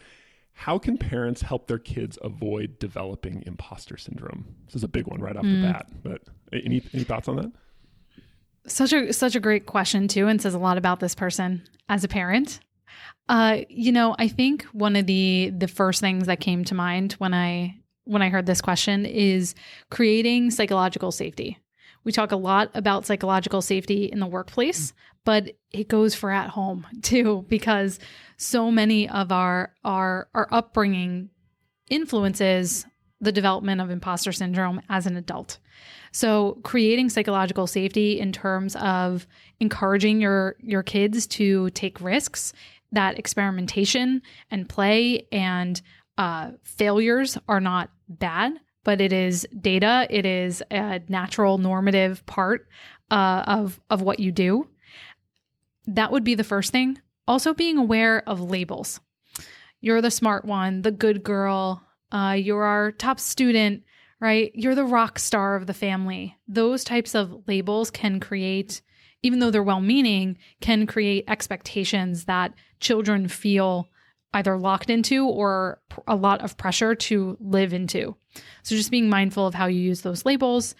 How 0.53 0.77
can 0.77 0.97
parents 0.97 1.41
help 1.41 1.67
their 1.67 1.79
kids 1.79 2.17
avoid 2.21 2.79
developing 2.79 3.43
imposter 3.45 3.97
syndrome? 3.97 4.45
This 4.65 4.75
is 4.75 4.83
a 4.83 4.87
big 4.87 5.07
one 5.07 5.21
right 5.21 5.35
off 5.35 5.45
mm. 5.45 5.61
the 5.61 5.67
bat. 5.67 5.87
But 6.03 6.21
any 6.51 6.83
any 6.93 7.03
thoughts 7.03 7.27
on 7.27 7.37
that? 7.37 7.51
Such 8.67 8.91
a 8.91 9.13
such 9.13 9.35
a 9.35 9.39
great 9.39 9.65
question 9.65 10.07
too, 10.07 10.27
and 10.27 10.41
says 10.41 10.53
a 10.53 10.59
lot 10.59 10.77
about 10.77 10.99
this 10.99 11.15
person 11.15 11.63
as 11.87 12.03
a 12.03 12.09
parent. 12.09 12.59
Uh, 13.29 13.59
you 13.69 13.91
know, 13.91 14.15
I 14.19 14.27
think 14.27 14.63
one 14.73 14.95
of 14.95 15.05
the 15.05 15.53
the 15.57 15.67
first 15.67 16.01
things 16.01 16.27
that 16.27 16.39
came 16.39 16.65
to 16.65 16.75
mind 16.75 17.13
when 17.13 17.33
I 17.33 17.75
when 18.03 18.21
I 18.21 18.29
heard 18.29 18.45
this 18.45 18.59
question 18.59 19.05
is 19.05 19.55
creating 19.91 20.51
psychological 20.51 21.11
safety. 21.11 21.57
We 22.03 22.11
talk 22.11 22.31
a 22.31 22.37
lot 22.37 22.71
about 22.73 23.05
psychological 23.05 23.61
safety 23.61 24.05
in 24.05 24.19
the 24.19 24.27
workplace, 24.27 24.93
but 25.25 25.51
it 25.71 25.87
goes 25.87 26.15
for 26.15 26.31
at 26.31 26.49
home 26.49 26.87
too, 27.01 27.45
because 27.49 27.99
so 28.37 28.71
many 28.71 29.09
of 29.09 29.31
our 29.31 29.73
our 29.83 30.27
our 30.33 30.47
upbringing 30.51 31.29
influences 31.89 32.85
the 33.21 33.31
development 33.31 33.81
of 33.81 33.89
imposter 33.89 34.31
syndrome 34.31 34.81
as 34.89 35.05
an 35.05 35.17
adult. 35.17 35.59
So 36.11 36.59
creating 36.63 37.09
psychological 37.09 37.67
safety 37.67 38.19
in 38.19 38.31
terms 38.31 38.75
of 38.77 39.27
encouraging 39.59 40.21
your 40.21 40.55
your 40.59 40.83
kids 40.83 41.27
to 41.27 41.69
take 41.71 42.01
risks, 42.01 42.53
that 42.91 43.19
experimentation 43.19 44.21
and 44.49 44.69
play 44.69 45.27
and 45.31 45.81
uh, 46.17 46.51
failures 46.63 47.37
are 47.47 47.61
not 47.61 47.89
bad 48.07 48.59
but 48.83 49.01
it 49.01 49.13
is 49.13 49.47
data. 49.59 50.07
It 50.09 50.25
is 50.25 50.63
a 50.71 51.01
natural 51.07 51.57
normative 51.57 52.25
part 52.25 52.67
uh, 53.11 53.43
of 53.47 53.79
of 53.89 54.01
what 54.01 54.19
you 54.19 54.31
do. 54.31 54.67
That 55.87 56.11
would 56.11 56.23
be 56.23 56.35
the 56.35 56.43
first 56.43 56.71
thing. 56.71 56.99
Also, 57.27 57.53
being 57.53 57.77
aware 57.77 58.27
of 58.27 58.41
labels. 58.41 58.99
You're 59.81 60.01
the 60.01 60.11
smart 60.11 60.45
one, 60.45 60.81
the 60.81 60.91
good 60.91 61.23
girl. 61.23 61.83
Uh, 62.11 62.35
you're 62.37 62.63
our 62.63 62.91
top 62.91 63.19
student, 63.19 63.83
right? 64.19 64.51
You're 64.53 64.75
the 64.75 64.85
rock 64.85 65.19
star 65.19 65.55
of 65.55 65.67
the 65.67 65.73
family. 65.73 66.35
Those 66.47 66.83
types 66.83 67.15
of 67.15 67.47
labels 67.47 67.91
can 67.91 68.19
create, 68.19 68.81
even 69.21 69.39
though 69.39 69.51
they're 69.51 69.63
well 69.63 69.79
meaning, 69.79 70.37
can 70.59 70.87
create 70.87 71.25
expectations 71.27 72.25
that 72.25 72.53
children 72.79 73.27
feel 73.27 73.87
either 74.33 74.57
locked 74.57 74.89
into 74.89 75.27
or 75.27 75.79
a 76.07 76.15
lot 76.15 76.41
of 76.41 76.57
pressure 76.57 76.93
to 76.93 77.37
live 77.39 77.73
into. 77.73 78.15
So 78.63 78.75
just 78.75 78.91
being 78.91 79.09
mindful 79.09 79.47
of 79.47 79.55
how 79.55 79.65
you 79.65 79.81
use 79.81 80.01
those 80.01 80.25
labels, 80.25 80.75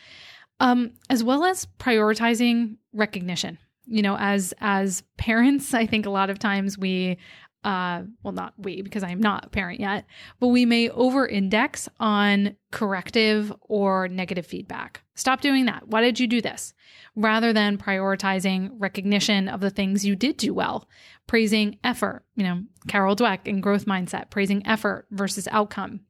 um, 0.60 0.92
as 1.10 1.24
well 1.24 1.44
as 1.44 1.68
prioritizing 1.80 2.78
recognition. 2.94 3.58
You 3.86 4.04
know, 4.04 4.18
as 4.18 4.54
as 4.60 5.04
parents, 5.18 5.74
I 5.74 5.86
think 5.86 6.06
a 6.06 6.12
lot 6.12 6.30
of 6.30 6.40
times 6.40 6.78
we 6.78 7.18
uh 7.64 8.04
well 8.24 8.32
not 8.32 8.54
we 8.58 8.82
because 8.82 9.04
I 9.04 9.10
am 9.10 9.20
not 9.20 9.46
a 9.46 9.50
parent 9.50 9.80
yet, 9.80 10.06
but 10.40 10.48
we 10.48 10.66
may 10.66 10.90
over 10.90 11.28
index 11.28 11.90
on 12.00 12.56
corrective 12.72 13.54
or 13.62 14.08
negative 14.08 14.46
feedback. 14.46 15.02
Stop 15.16 15.42
doing 15.42 15.66
that. 15.66 15.88
Why 15.88 16.02
did 16.02 16.20
you 16.20 16.28
do 16.28 16.42
this? 16.42 16.74
Rather 17.16 17.52
than 17.52 17.78
prioritizing 17.78 18.70
recognition 18.78 19.50
of 19.50 19.60
the 19.60 19.70
things 19.70 20.06
you 20.06 20.16
did 20.16 20.38
do 20.38 20.54
well, 20.54 20.88
praising 21.28 21.78
effort, 21.84 22.24
you 22.36 22.44
know, 22.44 22.64
Carol 22.88 23.16
Dweck 23.16 23.46
in 23.46 23.60
growth 23.60 23.86
mindset, 23.86 24.30
praising 24.30 24.66
effort 24.66 25.08
versus 25.12 25.48
outcome. 25.52 26.02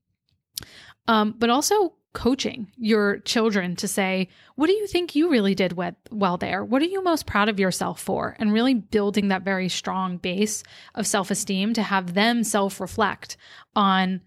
Um, 1.08 1.34
but 1.38 1.50
also 1.50 1.96
coaching 2.14 2.72
your 2.76 3.20
children 3.20 3.76
to 3.78 3.88
say, 3.88 4.28
what 4.56 4.68
do 4.68 4.74
you 4.74 4.88
think 4.88 5.16
you 5.16 5.30
really 5.30 5.54
did 5.54 5.74
with, 5.74 5.96
well 6.12 6.38
there? 6.38 6.66
What 6.66 6.82
are 6.82 6.86
you 6.86 7.04
most 7.04 7.26
proud 7.26 7.50
of 7.50 7.60
yourself 7.60 8.02
for? 8.02 8.36
And 8.40 8.52
really 8.52 8.74
building 8.74 9.28
that 9.28 9.44
very 9.44 9.70
strong 9.70 10.18
base 10.18 10.64
of 10.96 11.06
self 11.06 11.32
esteem 11.32 11.74
to 11.74 11.84
have 11.84 12.14
them 12.14 12.44
self 12.44 12.80
reflect 12.80 13.38
on 13.76 14.22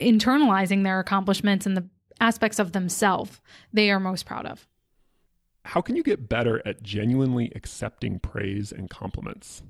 internalizing 0.00 0.82
their 0.82 1.00
accomplishments 1.00 1.66
and 1.66 1.76
the 1.76 1.86
aspects 2.20 2.58
of 2.58 2.72
themselves 2.72 3.40
they 3.72 3.90
are 3.90 4.00
most 4.00 4.24
proud 4.26 4.46
of. 4.46 4.66
How 5.64 5.82
can 5.82 5.94
you 5.94 6.02
get 6.02 6.28
better 6.28 6.62
at 6.66 6.82
genuinely 6.82 7.52
accepting 7.54 8.18
praise 8.18 8.72
and 8.72 8.88
compliments? 8.88 9.62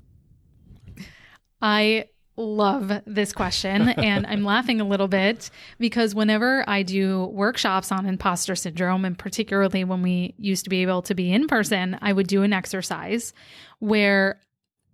I 1.61 2.05
love 2.37 2.91
this 3.05 3.33
question 3.33 3.89
and 3.89 4.25
I'm 4.25 4.43
laughing 4.43 4.81
a 4.81 4.87
little 4.87 5.07
bit 5.07 5.49
because 5.79 6.15
whenever 6.15 6.63
I 6.67 6.83
do 6.83 7.25
workshops 7.25 7.91
on 7.91 8.05
imposter 8.05 8.55
syndrome 8.55 9.05
and 9.05 9.17
particularly 9.17 9.83
when 9.83 10.01
we 10.01 10.33
used 10.37 10.63
to 10.63 10.69
be 10.69 10.81
able 10.81 11.01
to 11.03 11.13
be 11.13 11.31
in 11.31 11.47
person, 11.47 11.97
I 12.01 12.13
would 12.13 12.27
do 12.27 12.43
an 12.43 12.53
exercise 12.53 13.33
where 13.79 14.39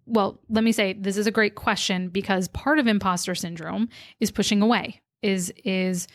well, 0.10 0.40
let 0.50 0.64
me 0.64 0.72
say 0.72 0.94
this 0.94 1.18
is 1.18 1.28
a 1.28 1.32
great 1.32 1.56
question 1.56 2.08
because 2.08 2.48
part 2.48 2.80
of 2.80 2.88
imposter 2.88 3.36
syndrome 3.36 3.90
is 4.22 4.32
pushing 4.32 4.62
away. 4.62 5.02
Is 5.22 5.54
is 5.66 6.08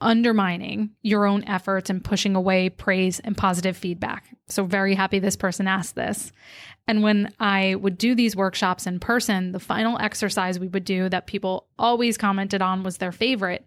undermining 0.00 0.90
your 1.02 1.26
own 1.26 1.42
efforts 1.44 1.90
and 1.90 2.04
pushing 2.04 2.36
away 2.36 2.68
praise 2.68 3.20
and 3.20 3.36
positive 3.36 3.76
feedback. 3.76 4.26
So, 4.48 4.64
very 4.64 4.94
happy 4.94 5.18
this 5.18 5.36
person 5.36 5.66
asked 5.66 5.96
this. 5.96 6.32
And 6.86 7.02
when 7.02 7.32
I 7.40 7.74
would 7.74 7.98
do 7.98 8.14
these 8.14 8.36
workshops 8.36 8.86
in 8.86 9.00
person, 9.00 9.52
the 9.52 9.60
final 9.60 9.98
exercise 9.98 10.58
we 10.58 10.68
would 10.68 10.84
do 10.84 11.08
that 11.08 11.26
people 11.26 11.66
always 11.78 12.16
commented 12.16 12.62
on 12.62 12.82
was 12.82 12.98
their 12.98 13.12
favorite 13.12 13.66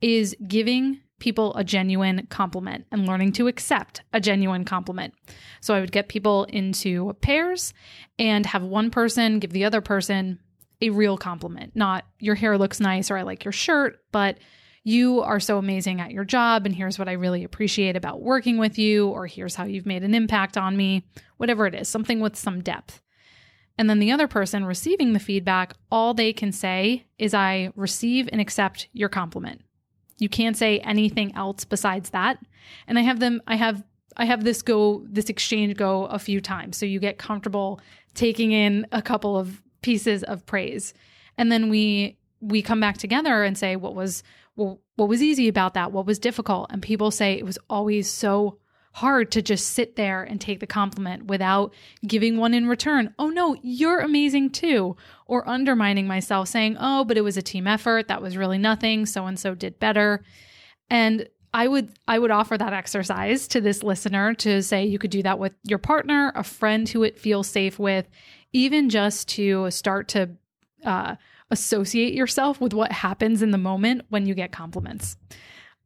is 0.00 0.36
giving 0.46 1.00
people 1.18 1.54
a 1.54 1.64
genuine 1.64 2.26
compliment 2.28 2.84
and 2.90 3.06
learning 3.06 3.32
to 3.32 3.48
accept 3.48 4.02
a 4.12 4.20
genuine 4.20 4.64
compliment. 4.64 5.14
So, 5.60 5.74
I 5.74 5.80
would 5.80 5.92
get 5.92 6.08
people 6.08 6.44
into 6.44 7.12
pairs 7.20 7.74
and 8.18 8.46
have 8.46 8.62
one 8.62 8.90
person 8.90 9.40
give 9.40 9.52
the 9.52 9.64
other 9.64 9.82
person 9.82 10.38
a 10.82 10.90
real 10.90 11.16
compliment, 11.16 11.74
not 11.74 12.04
your 12.18 12.34
hair 12.34 12.58
looks 12.58 12.80
nice 12.80 13.10
or 13.10 13.16
I 13.16 13.22
like 13.22 13.44
your 13.44 13.52
shirt, 13.52 13.98
but 14.12 14.38
you 14.86 15.20
are 15.22 15.40
so 15.40 15.58
amazing 15.58 16.00
at 16.00 16.12
your 16.12 16.24
job, 16.24 16.64
and 16.64 16.72
here's 16.72 16.96
what 16.96 17.08
I 17.08 17.12
really 17.14 17.42
appreciate 17.42 17.96
about 17.96 18.22
working 18.22 18.56
with 18.56 18.78
you, 18.78 19.08
or 19.08 19.26
here's 19.26 19.56
how 19.56 19.64
you've 19.64 19.84
made 19.84 20.04
an 20.04 20.14
impact 20.14 20.56
on 20.56 20.76
me, 20.76 21.02
whatever 21.38 21.66
it 21.66 21.74
is, 21.74 21.88
something 21.88 22.20
with 22.20 22.36
some 22.36 22.62
depth. 22.62 23.02
And 23.76 23.90
then 23.90 23.98
the 23.98 24.12
other 24.12 24.28
person 24.28 24.64
receiving 24.64 25.12
the 25.12 25.18
feedback, 25.18 25.74
all 25.90 26.14
they 26.14 26.32
can 26.32 26.52
say 26.52 27.04
is, 27.18 27.34
I 27.34 27.72
receive 27.74 28.28
and 28.30 28.40
accept 28.40 28.86
your 28.92 29.08
compliment. 29.08 29.62
You 30.18 30.28
can't 30.28 30.56
say 30.56 30.78
anything 30.78 31.34
else 31.34 31.64
besides 31.64 32.10
that. 32.10 32.38
And 32.86 32.96
I 32.96 33.02
have 33.02 33.18
them, 33.18 33.42
I 33.48 33.56
have 33.56 33.82
I 34.16 34.24
have 34.24 34.44
this 34.44 34.62
go 34.62 35.04
this 35.08 35.28
exchange 35.28 35.76
go 35.76 36.06
a 36.06 36.18
few 36.18 36.40
times 36.40 36.78
so 36.78 36.86
you 36.86 37.00
get 37.00 37.18
comfortable 37.18 37.80
taking 38.14 38.52
in 38.52 38.86
a 38.92 39.02
couple 39.02 39.36
of 39.36 39.62
pieces 39.82 40.22
of 40.24 40.46
praise 40.46 40.94
and 41.36 41.52
then 41.52 41.68
we 41.68 42.16
we 42.40 42.62
come 42.62 42.80
back 42.80 42.96
together 42.96 43.44
and 43.44 43.58
say 43.58 43.76
what 43.76 43.94
was 43.94 44.22
well, 44.56 44.80
what 44.96 45.08
was 45.08 45.22
easy 45.22 45.48
about 45.48 45.74
that? 45.74 45.92
What 45.92 46.06
was 46.06 46.18
difficult? 46.18 46.70
And 46.70 46.82
people 46.82 47.10
say 47.10 47.34
it 47.34 47.44
was 47.44 47.58
always 47.68 48.10
so 48.10 48.58
hard 48.92 49.30
to 49.30 49.42
just 49.42 49.72
sit 49.72 49.96
there 49.96 50.22
and 50.22 50.40
take 50.40 50.58
the 50.58 50.66
compliment 50.66 51.26
without 51.26 51.74
giving 52.06 52.38
one 52.38 52.54
in 52.54 52.66
return. 52.66 53.14
Oh 53.18 53.28
no, 53.28 53.54
you're 53.62 54.00
amazing 54.00 54.50
too. 54.50 54.96
Or 55.26 55.46
undermining 55.46 56.06
myself 56.06 56.48
saying, 56.48 56.78
oh, 56.80 57.04
but 57.04 57.18
it 57.18 57.20
was 57.20 57.36
a 57.36 57.42
team 57.42 57.66
effort. 57.66 58.08
That 58.08 58.22
was 58.22 58.38
really 58.38 58.56
nothing. 58.56 59.04
So 59.04 59.26
and 59.26 59.38
so 59.38 59.54
did 59.54 59.78
better. 59.78 60.24
And 60.88 61.28
I 61.52 61.68
would 61.68 61.90
I 62.08 62.18
would 62.18 62.30
offer 62.30 62.56
that 62.56 62.72
exercise 62.72 63.48
to 63.48 63.60
this 63.60 63.82
listener 63.82 64.32
to 64.34 64.62
say 64.62 64.86
you 64.86 64.98
could 64.98 65.10
do 65.10 65.22
that 65.24 65.38
with 65.38 65.52
your 65.64 65.78
partner, 65.78 66.32
a 66.34 66.42
friend 66.42 66.88
who 66.88 67.02
it 67.02 67.18
feels 67.18 67.48
safe 67.48 67.78
with, 67.78 68.08
even 68.54 68.88
just 68.88 69.28
to 69.28 69.70
start 69.70 70.08
to 70.08 70.30
uh, 70.84 71.16
associate 71.50 72.14
yourself 72.14 72.60
with 72.60 72.74
what 72.74 72.92
happens 72.92 73.42
in 73.42 73.50
the 73.50 73.58
moment 73.58 74.02
when 74.08 74.26
you 74.26 74.34
get 74.34 74.52
compliments. 74.52 75.16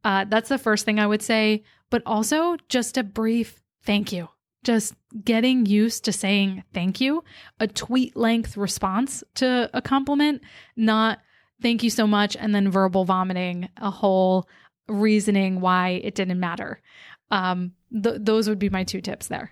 Uh, 0.03 0.25
that's 0.27 0.49
the 0.49 0.57
first 0.57 0.85
thing 0.85 0.99
I 0.99 1.07
would 1.07 1.21
say, 1.21 1.63
but 1.89 2.01
also 2.05 2.57
just 2.69 2.97
a 2.97 3.03
brief 3.03 3.61
thank 3.83 4.11
you. 4.11 4.29
Just 4.63 4.93
getting 5.23 5.65
used 5.65 6.05
to 6.05 6.11
saying 6.11 6.63
thank 6.73 7.01
you, 7.01 7.23
a 7.59 7.67
tweet 7.67 8.15
length 8.15 8.57
response 8.57 9.23
to 9.35 9.69
a 9.73 9.81
compliment, 9.81 10.41
not 10.75 11.19
thank 11.61 11.83
you 11.83 11.89
so 11.89 12.05
much, 12.05 12.35
and 12.35 12.53
then 12.53 12.69
verbal 12.69 13.05
vomiting 13.05 13.69
a 13.77 13.91
whole 13.91 14.47
reasoning 14.87 15.61
why 15.61 16.01
it 16.03 16.15
didn't 16.15 16.39
matter. 16.39 16.81
Um, 17.29 17.73
th- 17.91 18.17
those 18.19 18.49
would 18.49 18.59
be 18.59 18.69
my 18.69 18.83
two 18.83 19.01
tips 19.01 19.27
there. 19.27 19.51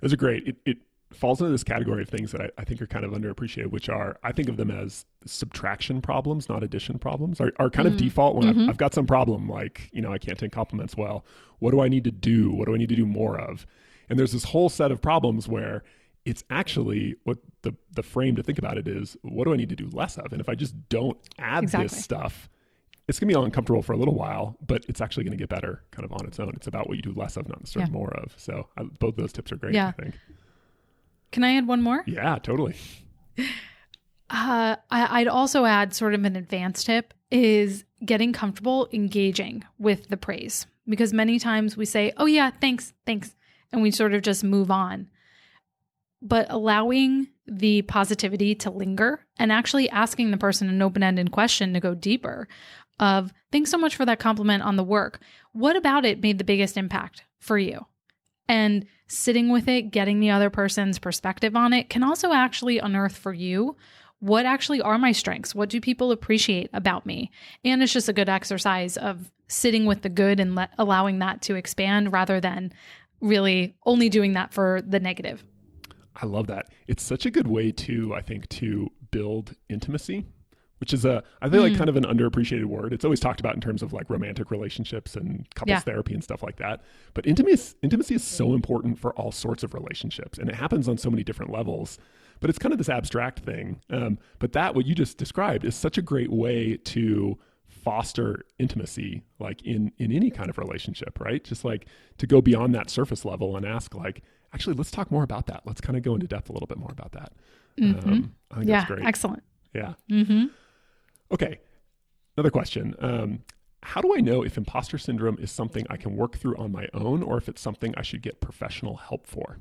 Those 0.00 0.12
are 0.12 0.16
great. 0.16 0.46
It, 0.46 0.56
it 0.64 0.78
falls 1.12 1.40
into 1.40 1.50
this 1.50 1.64
category 1.64 2.02
of 2.02 2.08
things 2.08 2.32
that 2.32 2.40
I, 2.40 2.50
I, 2.58 2.64
think 2.64 2.82
are 2.82 2.86
kind 2.86 3.04
of 3.04 3.12
underappreciated, 3.12 3.70
which 3.70 3.88
are 3.88 4.18
I 4.22 4.32
think 4.32 4.48
of 4.48 4.56
them 4.56 4.70
as 4.70 5.06
subtraction 5.24 6.00
problems, 6.00 6.48
not 6.48 6.62
addition 6.62 6.98
problems. 6.98 7.40
Are, 7.40 7.52
are 7.58 7.70
kind 7.70 7.88
mm. 7.88 7.92
of 7.92 7.96
default 7.96 8.36
when 8.36 8.46
mm-hmm. 8.46 8.62
I've, 8.64 8.70
I've, 8.70 8.76
got 8.76 8.94
some 8.94 9.06
problem, 9.06 9.48
like 9.48 9.88
you 9.92 10.02
know 10.02 10.12
I 10.12 10.18
can't 10.18 10.38
take 10.38 10.52
compliments 10.52 10.96
well. 10.96 11.24
What 11.60 11.70
do 11.70 11.80
I 11.80 11.88
need 11.88 12.04
to 12.04 12.10
do? 12.10 12.52
What 12.52 12.66
do 12.66 12.74
I 12.74 12.78
need 12.78 12.90
to 12.90 12.96
do 12.96 13.06
more 13.06 13.38
of? 13.38 13.66
And 14.08 14.18
there's 14.18 14.32
this 14.32 14.44
whole 14.44 14.68
set 14.68 14.90
of 14.90 15.00
problems 15.00 15.48
where 15.48 15.82
it's 16.24 16.44
actually 16.50 17.16
what 17.24 17.38
the 17.62 17.74
the 17.92 18.02
frame 18.02 18.36
to 18.36 18.42
think 18.42 18.58
about 18.58 18.76
it 18.76 18.86
is 18.86 19.16
what 19.22 19.44
do 19.44 19.52
I 19.52 19.56
need 19.56 19.70
to 19.70 19.76
do 19.76 19.88
less 19.92 20.18
of? 20.18 20.32
And 20.32 20.40
if 20.40 20.48
I 20.48 20.54
just 20.54 20.74
don't 20.88 21.18
add 21.38 21.64
exactly. 21.64 21.88
this 21.88 22.04
stuff, 22.04 22.50
it's 23.08 23.18
gonna 23.18 23.32
be 23.32 23.38
uncomfortable 23.40 23.82
for 23.82 23.94
a 23.94 23.96
little 23.96 24.14
while, 24.14 24.58
but 24.66 24.84
it's 24.88 25.00
actually 25.00 25.24
gonna 25.24 25.36
get 25.36 25.48
better 25.48 25.82
kind 25.90 26.04
of 26.04 26.12
on 26.12 26.26
its 26.26 26.38
own. 26.38 26.52
It's 26.54 26.66
about 26.66 26.86
what 26.86 26.96
you 26.96 27.02
do 27.02 27.12
less 27.12 27.38
of, 27.38 27.48
not 27.48 27.60
necessarily 27.60 27.90
yeah. 27.90 27.98
more 27.98 28.10
of. 28.14 28.34
So 28.36 28.68
I, 28.76 28.82
both 28.82 29.16
those 29.16 29.32
tips 29.32 29.52
are 29.52 29.56
great. 29.56 29.74
Yeah. 29.74 29.88
I 29.88 30.02
think. 30.02 30.18
Can 31.30 31.44
I 31.44 31.56
add 31.56 31.66
one 31.66 31.82
more? 31.82 32.04
Yeah, 32.06 32.38
totally. 32.38 32.74
Uh, 34.30 34.76
I, 34.90 35.20
would 35.20 35.28
also 35.28 35.64
add 35.64 35.94
sort 35.94 36.14
of 36.14 36.24
an 36.24 36.36
advanced 36.36 36.86
tip 36.86 37.14
is 37.30 37.84
getting 38.04 38.32
comfortable 38.32 38.88
engaging 38.92 39.64
with 39.78 40.08
the 40.08 40.16
praise 40.16 40.66
because 40.86 41.12
many 41.12 41.38
times 41.38 41.76
we 41.76 41.84
say, 41.84 42.12
oh, 42.16 42.26
yeah, 42.26 42.50
thanks, 42.60 42.92
thanks, 43.06 43.34
and 43.72 43.82
we 43.82 43.90
sort 43.90 44.14
of 44.14 44.22
just 44.22 44.44
move 44.44 44.70
on. 44.70 45.08
But 46.20 46.46
allowing 46.50 47.28
the 47.46 47.82
positivity 47.82 48.54
to 48.56 48.70
linger 48.70 49.20
and 49.38 49.50
actually 49.52 49.88
asking 49.90 50.30
the 50.30 50.36
person 50.36 50.68
an 50.68 50.82
open 50.82 51.02
ended 51.02 51.30
question 51.30 51.72
to 51.72 51.80
go 51.80 51.94
deeper 51.94 52.48
of, 53.00 53.32
thanks 53.52 53.70
so 53.70 53.78
much 53.78 53.96
for 53.96 54.04
that 54.04 54.18
compliment 54.18 54.62
on 54.62 54.76
the 54.76 54.84
work. 54.84 55.20
What 55.52 55.76
about 55.76 56.04
it 56.04 56.20
made 56.20 56.38
the 56.38 56.44
biggest 56.44 56.76
impact 56.76 57.24
for 57.38 57.56
you? 57.56 57.86
And 58.48 58.86
sitting 59.06 59.50
with 59.50 59.68
it, 59.68 59.90
getting 59.90 60.20
the 60.20 60.30
other 60.30 60.50
person's 60.50 60.98
perspective 60.98 61.54
on 61.54 61.72
it 61.72 61.90
can 61.90 62.02
also 62.02 62.32
actually 62.32 62.78
unearth 62.78 63.16
for 63.16 63.32
you 63.32 63.76
what 64.20 64.46
actually 64.46 64.80
are 64.80 64.98
my 64.98 65.12
strengths? 65.12 65.54
What 65.54 65.68
do 65.68 65.80
people 65.80 66.10
appreciate 66.10 66.70
about 66.72 67.06
me? 67.06 67.30
And 67.64 67.82
it's 67.82 67.92
just 67.92 68.08
a 68.08 68.12
good 68.12 68.28
exercise 68.28 68.96
of 68.96 69.30
sitting 69.46 69.86
with 69.86 70.02
the 70.02 70.08
good 70.08 70.40
and 70.40 70.54
let, 70.54 70.70
allowing 70.78 71.20
that 71.20 71.42
to 71.42 71.54
expand 71.54 72.12
rather 72.12 72.40
than 72.40 72.72
really 73.20 73.76
only 73.86 74.08
doing 74.08 74.32
that 74.34 74.52
for 74.52 74.82
the 74.86 75.00
negative. 75.00 75.44
I 76.16 76.26
love 76.26 76.48
that. 76.48 76.66
It's 76.86 77.02
such 77.02 77.26
a 77.26 77.30
good 77.30 77.46
way 77.46 77.70
to, 77.72 78.14
I 78.14 78.20
think, 78.20 78.48
to 78.50 78.90
build 79.10 79.54
intimacy 79.68 80.26
which 80.78 80.92
is 80.92 81.04
a 81.04 81.22
I 81.42 81.48
feel 81.48 81.62
mm. 81.62 81.70
like 81.70 81.78
kind 81.78 81.90
of 81.90 81.96
an 81.96 82.04
underappreciated 82.04 82.64
word. 82.64 82.92
It's 82.92 83.04
always 83.04 83.20
talked 83.20 83.40
about 83.40 83.54
in 83.54 83.60
terms 83.60 83.82
of 83.82 83.92
like 83.92 84.08
romantic 84.08 84.50
relationships 84.50 85.14
and 85.16 85.46
couples 85.54 85.70
yeah. 85.70 85.80
therapy 85.80 86.14
and 86.14 86.22
stuff 86.22 86.42
like 86.42 86.56
that. 86.56 86.82
But 87.14 87.26
intimacy 87.26 87.76
intimacy 87.82 88.14
is 88.14 88.24
so 88.24 88.54
important 88.54 88.98
for 88.98 89.12
all 89.14 89.32
sorts 89.32 89.62
of 89.62 89.74
relationships, 89.74 90.38
and 90.38 90.48
it 90.48 90.54
happens 90.54 90.88
on 90.88 90.98
so 90.98 91.10
many 91.10 91.24
different 91.24 91.52
levels. 91.52 91.98
But 92.40 92.50
it's 92.50 92.58
kind 92.58 92.72
of 92.72 92.78
this 92.78 92.88
abstract 92.88 93.40
thing. 93.40 93.80
Um, 93.90 94.18
but 94.38 94.52
that 94.52 94.74
what 94.74 94.86
you 94.86 94.94
just 94.94 95.18
described 95.18 95.64
is 95.64 95.74
such 95.74 95.98
a 95.98 96.02
great 96.02 96.30
way 96.30 96.76
to 96.76 97.36
foster 97.66 98.44
intimacy, 98.58 99.22
like 99.38 99.62
in 99.62 99.92
in 99.98 100.12
any 100.12 100.30
kind 100.30 100.48
of 100.50 100.58
relationship, 100.58 101.18
right? 101.20 101.42
Just 101.42 101.64
like 101.64 101.86
to 102.18 102.26
go 102.26 102.40
beyond 102.40 102.74
that 102.74 102.90
surface 102.90 103.24
level 103.24 103.56
and 103.56 103.66
ask, 103.66 103.94
like, 103.94 104.22
actually, 104.52 104.74
let's 104.74 104.90
talk 104.90 105.10
more 105.10 105.24
about 105.24 105.46
that. 105.46 105.62
Let's 105.64 105.80
kind 105.80 105.96
of 105.96 106.02
go 106.02 106.14
into 106.14 106.26
depth 106.26 106.50
a 106.50 106.52
little 106.52 106.66
bit 106.66 106.78
more 106.78 106.92
about 106.92 107.12
that. 107.12 107.32
Mm-hmm. 107.80 108.08
Um, 108.08 108.62
yeah, 108.62 108.86
excellent. 109.02 109.42
Yeah. 109.74 109.94
Mm-hmm. 110.10 110.46
Okay, 111.32 111.60
another 112.36 112.50
question. 112.50 112.94
Um, 113.00 113.44
how 113.82 114.00
do 114.00 114.14
I 114.14 114.20
know 114.20 114.42
if 114.42 114.56
imposter 114.56 114.98
syndrome 114.98 115.38
is 115.40 115.50
something 115.50 115.86
I 115.88 115.96
can 115.96 116.16
work 116.16 116.36
through 116.36 116.56
on 116.56 116.72
my 116.72 116.88
own 116.94 117.22
or 117.22 117.36
if 117.36 117.48
it's 117.48 117.60
something 117.60 117.94
I 117.96 118.02
should 118.02 118.22
get 118.22 118.40
professional 118.40 118.96
help 118.96 119.26
for? 119.26 119.58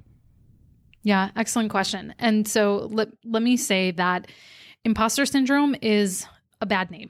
Yeah, 1.04 1.30
excellent 1.36 1.70
question. 1.70 2.14
And 2.20 2.48
so 2.48 2.88
let, 2.92 3.10
let 3.24 3.44
me 3.44 3.58
say 3.58 3.92
that 3.92 4.30
imposter 4.84 5.26
syndrome 5.26 5.76
is 5.82 6.26
a 6.60 6.66
bad 6.66 6.90
name 6.90 7.10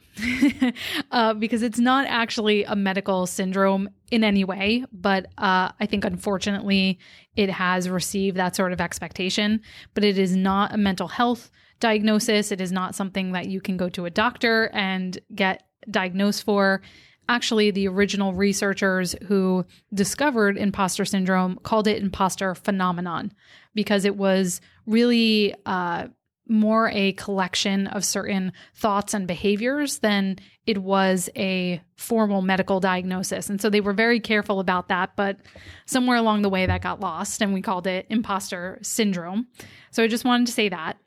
uh, 1.11 1.33
because 1.33 1.61
it's 1.63 1.79
not 1.79 2.05
actually 2.07 2.63
a 2.65 2.75
medical 2.75 3.25
syndrome 3.25 3.89
in 4.11 4.23
any 4.23 4.43
way, 4.43 4.83
but 4.91 5.27
uh, 5.37 5.71
I 5.79 5.85
think 5.85 6.03
unfortunately 6.03 6.99
it 7.35 7.49
has 7.49 7.89
received 7.89 8.37
that 8.37 8.55
sort 8.55 8.73
of 8.73 8.81
expectation. 8.81 9.61
But 9.93 10.03
it 10.03 10.17
is 10.17 10.35
not 10.35 10.73
a 10.73 10.77
mental 10.77 11.07
health 11.07 11.49
diagnosis. 11.79 12.51
It 12.51 12.61
is 12.61 12.71
not 12.71 12.95
something 12.95 13.31
that 13.33 13.47
you 13.47 13.61
can 13.61 13.77
go 13.77 13.89
to 13.89 14.05
a 14.05 14.09
doctor 14.09 14.69
and 14.73 15.17
get 15.33 15.63
diagnosed 15.89 16.43
for. 16.43 16.81
Actually, 17.29 17.71
the 17.71 17.87
original 17.87 18.33
researchers 18.33 19.13
who 19.27 19.65
discovered 19.93 20.57
imposter 20.57 21.03
syndrome 21.03 21.59
called 21.63 21.87
it 21.87 22.01
imposter 22.01 22.55
phenomenon 22.55 23.33
because 23.75 24.05
it 24.05 24.15
was 24.15 24.61
really 24.85 25.53
uh, 25.65 26.07
more 26.49 26.89
a 26.93 27.13
collection 27.13 27.87
of 27.87 28.05
certain 28.05 28.53
thoughts 28.75 29.13
and 29.13 29.27
behaviors 29.27 29.99
than 29.99 30.37
it 30.65 30.77
was 30.77 31.29
a 31.35 31.81
formal 31.95 32.41
medical 32.41 32.79
diagnosis. 32.79 33.49
And 33.49 33.61
so 33.61 33.69
they 33.69 33.81
were 33.81 33.93
very 33.93 34.19
careful 34.19 34.59
about 34.59 34.87
that, 34.87 35.15
but 35.15 35.37
somewhere 35.85 36.17
along 36.17 36.41
the 36.41 36.49
way 36.49 36.65
that 36.65 36.81
got 36.81 36.99
lost 36.99 37.41
and 37.41 37.53
we 37.53 37.61
called 37.61 37.87
it 37.87 38.05
imposter 38.09 38.79
syndrome. 38.81 39.47
So 39.91 40.03
I 40.03 40.07
just 40.07 40.25
wanted 40.25 40.47
to 40.47 40.53
say 40.53 40.69
that. 40.69 40.97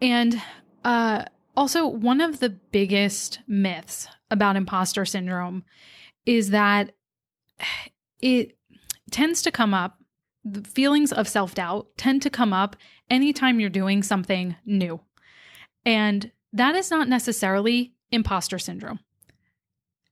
And 0.00 0.40
uh, 0.84 1.24
Also, 1.56 1.86
one 1.86 2.20
of 2.20 2.40
the 2.40 2.48
biggest 2.50 3.40
myths 3.46 4.08
about 4.30 4.56
imposter 4.56 5.04
syndrome 5.04 5.64
is 6.24 6.50
that 6.50 6.92
it 8.22 8.56
tends 9.10 9.42
to 9.42 9.50
come 9.50 9.74
up, 9.74 9.98
the 10.44 10.62
feelings 10.62 11.12
of 11.12 11.28
self 11.28 11.54
doubt 11.54 11.88
tend 11.98 12.22
to 12.22 12.30
come 12.30 12.52
up 12.52 12.76
anytime 13.10 13.60
you're 13.60 13.70
doing 13.70 14.02
something 14.02 14.56
new. 14.64 15.00
And 15.84 16.30
that 16.52 16.74
is 16.74 16.90
not 16.90 17.08
necessarily 17.08 17.94
imposter 18.10 18.58
syndrome. 18.58 19.00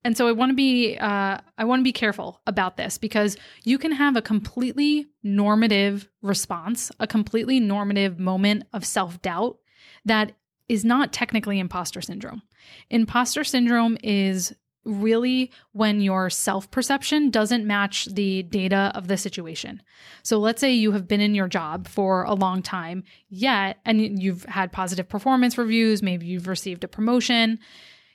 And 0.05 0.17
so 0.17 0.29
I 0.29 0.33
want 0.33 0.51
to 0.51 0.55
be 0.55 0.97
uh, 0.97 1.39
I 1.59 1.65
want 1.65 1.81
to 1.81 1.85
be 1.85 1.93
careful 1.93 2.41
about 2.47 2.77
this 2.77 2.99
because 2.99 3.37
you 3.65 3.79
can 3.79 3.93
have 3.93 4.17
a 4.17 4.23
completely 4.23 5.07
normative 5.23 6.09
response, 6.23 6.91
a 7.01 7.07
completely 7.07 7.61
normative 7.61 8.19
moment 8.19 8.65
of 8.73 8.87
self 8.87 9.21
doubt 9.21 9.59
that 10.05 10.33
is 10.69 10.85
not 10.85 11.13
technically 11.13 11.59
imposter 11.59 12.01
syndrome. 12.01 12.43
Imposter 12.91 13.43
syndrome 13.43 13.99
is 14.03 14.55
really 14.89 15.53
when 15.73 16.01
your 16.01 16.31
self 16.31 16.71
perception 16.71 17.31
doesn't 17.31 17.67
match 17.67 18.07
the 18.07 18.43
data 18.45 18.91
of 18.95 19.09
the 19.09 19.17
situation. 19.17 19.83
So 20.23 20.39
let's 20.39 20.61
say 20.61 20.73
you 20.73 20.93
have 20.93 21.07
been 21.07 21.21
in 21.21 21.35
your 21.35 21.49
job 21.49 21.87
for 21.87 22.25
a 22.25 22.35
long 22.35 22.63
time, 22.63 23.05
yet, 23.29 23.79
and 23.85 24.21
you've 24.21 24.45
had 24.45 24.73
positive 24.73 25.09
performance 25.09 25.59
reviews, 25.59 26.03
maybe 26.03 26.27
you've 26.27 26.49
received 26.49 26.85
a 26.85 26.89
promotion, 26.89 27.59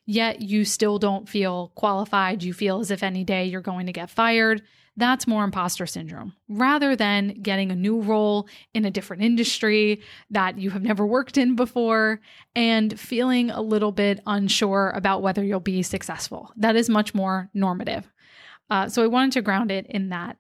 yet 0.06 0.42
you 0.42 0.66
still 0.66 1.00
don't 1.00 1.30
feel 1.30 1.72
qualified. 1.76 2.44
You 2.44 2.54
feel 2.54 2.80
as 2.80 2.92
if 2.92 3.04
any 3.04 3.24
day 3.24 3.46
you're 3.46 3.62
going 3.62 3.86
to 3.86 3.94
get 3.94 4.10
fired. 4.10 4.64
That's 4.96 5.26
more 5.26 5.44
imposter 5.44 5.88
syndrome 5.88 6.34
rather 6.48 6.96
than 6.96 7.42
getting 7.42 7.72
a 7.72 7.76
new 7.76 8.02
role 8.02 8.48
in 8.74 8.86
a 8.86 8.92
different 8.92 9.24
industry 9.24 10.02
that 10.30 10.60
you 10.60 10.70
have 10.70 10.84
never 10.84 11.06
worked 11.06 11.38
in 11.38 11.56
before 11.56 12.22
and 12.56 13.00
feeling 13.00 13.50
a 13.50 13.62
little 13.62 13.92
bit 13.92 14.20
unsure 14.28 14.92
about 14.96 15.24
whether 15.24 15.44
you'll 15.44 15.60
be 15.60 15.82
successful. 15.82 16.52
That 16.58 16.76
is 16.76 16.90
much 16.90 17.16
more 17.16 17.50
normative. 17.56 18.08
Uh, 18.70 18.88
so 18.88 19.04
I 19.04 19.08
wanted 19.08 19.34
to 19.34 19.42
ground 19.42 19.72
it 19.72 19.88
in 19.88 20.10
that. 20.10 20.38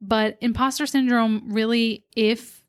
But 0.00 0.36
imposter 0.40 0.86
syndrome 0.86 1.52
really, 1.52 2.04
if 2.16 2.61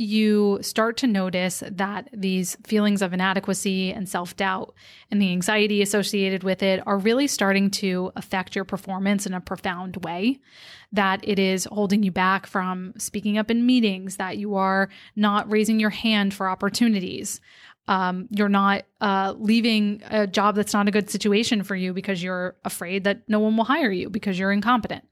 you 0.00 0.58
start 0.62 0.96
to 0.96 1.06
notice 1.06 1.62
that 1.70 2.08
these 2.10 2.56
feelings 2.64 3.02
of 3.02 3.12
inadequacy 3.12 3.92
and 3.92 4.08
self 4.08 4.34
doubt 4.34 4.74
and 5.10 5.20
the 5.20 5.30
anxiety 5.30 5.82
associated 5.82 6.42
with 6.42 6.62
it 6.62 6.82
are 6.86 6.96
really 6.96 7.26
starting 7.26 7.70
to 7.70 8.10
affect 8.16 8.56
your 8.56 8.64
performance 8.64 9.26
in 9.26 9.34
a 9.34 9.42
profound 9.42 10.02
way. 10.02 10.38
That 10.90 11.20
it 11.22 11.38
is 11.38 11.66
holding 11.70 12.02
you 12.02 12.10
back 12.10 12.46
from 12.46 12.94
speaking 12.96 13.36
up 13.36 13.50
in 13.50 13.66
meetings, 13.66 14.16
that 14.16 14.38
you 14.38 14.54
are 14.54 14.88
not 15.16 15.50
raising 15.50 15.78
your 15.78 15.90
hand 15.90 16.32
for 16.32 16.48
opportunities. 16.48 17.42
Um, 17.86 18.26
you're 18.30 18.48
not 18.48 18.84
uh, 19.02 19.34
leaving 19.36 20.02
a 20.08 20.26
job 20.26 20.56
that's 20.56 20.72
not 20.72 20.88
a 20.88 20.92
good 20.92 21.10
situation 21.10 21.62
for 21.62 21.76
you 21.76 21.92
because 21.92 22.22
you're 22.22 22.56
afraid 22.64 23.04
that 23.04 23.28
no 23.28 23.38
one 23.38 23.54
will 23.54 23.64
hire 23.64 23.90
you 23.92 24.08
because 24.08 24.38
you're 24.38 24.52
incompetent. 24.52 25.06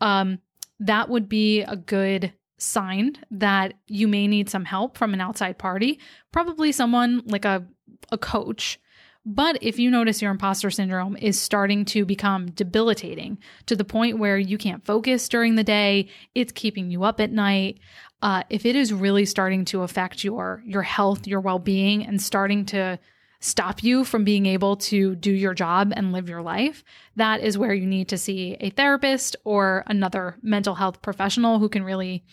Um, 0.00 0.38
that 0.80 1.10
would 1.10 1.28
be 1.28 1.60
a 1.60 1.76
good 1.76 2.32
sign 2.58 3.16
that 3.30 3.74
you 3.86 4.08
may 4.08 4.26
need 4.26 4.48
some 4.48 4.64
help 4.64 4.96
from 4.96 5.14
an 5.14 5.20
outside 5.20 5.58
party, 5.58 5.98
probably 6.32 6.72
someone 6.72 7.22
like 7.26 7.44
a, 7.44 7.64
a 8.12 8.18
coach. 8.18 8.78
But 9.26 9.58
if 9.62 9.78
you 9.78 9.90
notice 9.90 10.20
your 10.20 10.30
imposter 10.30 10.70
syndrome 10.70 11.16
is 11.16 11.40
starting 11.40 11.86
to 11.86 12.04
become 12.04 12.50
debilitating 12.50 13.38
to 13.66 13.74
the 13.74 13.84
point 13.84 14.18
where 14.18 14.36
you 14.36 14.58
can't 14.58 14.84
focus 14.84 15.28
during 15.28 15.54
the 15.54 15.64
day, 15.64 16.08
it's 16.34 16.52
keeping 16.52 16.90
you 16.90 17.04
up 17.04 17.20
at 17.20 17.32
night. 17.32 17.78
Uh, 18.20 18.42
if 18.50 18.66
it 18.66 18.76
is 18.76 18.92
really 18.92 19.24
starting 19.24 19.64
to 19.66 19.82
affect 19.82 20.24
your 20.24 20.62
your 20.66 20.82
health, 20.82 21.26
your 21.26 21.40
well 21.40 21.58
being, 21.58 22.04
and 22.04 22.20
starting 22.20 22.66
to 22.66 22.98
stop 23.40 23.82
you 23.82 24.04
from 24.04 24.24
being 24.24 24.46
able 24.46 24.76
to 24.76 25.14
do 25.16 25.30
your 25.30 25.54
job 25.54 25.92
and 25.96 26.12
live 26.12 26.28
your 26.28 26.42
life, 26.42 26.82
that 27.16 27.40
is 27.40 27.58
where 27.58 27.74
you 27.74 27.86
need 27.86 28.08
to 28.08 28.18
see 28.18 28.56
a 28.60 28.70
therapist 28.70 29.36
or 29.44 29.84
another 29.86 30.36
mental 30.42 30.74
health 30.74 31.02
professional 31.02 31.58
who 31.58 31.68
can 31.68 31.84
really 31.84 32.24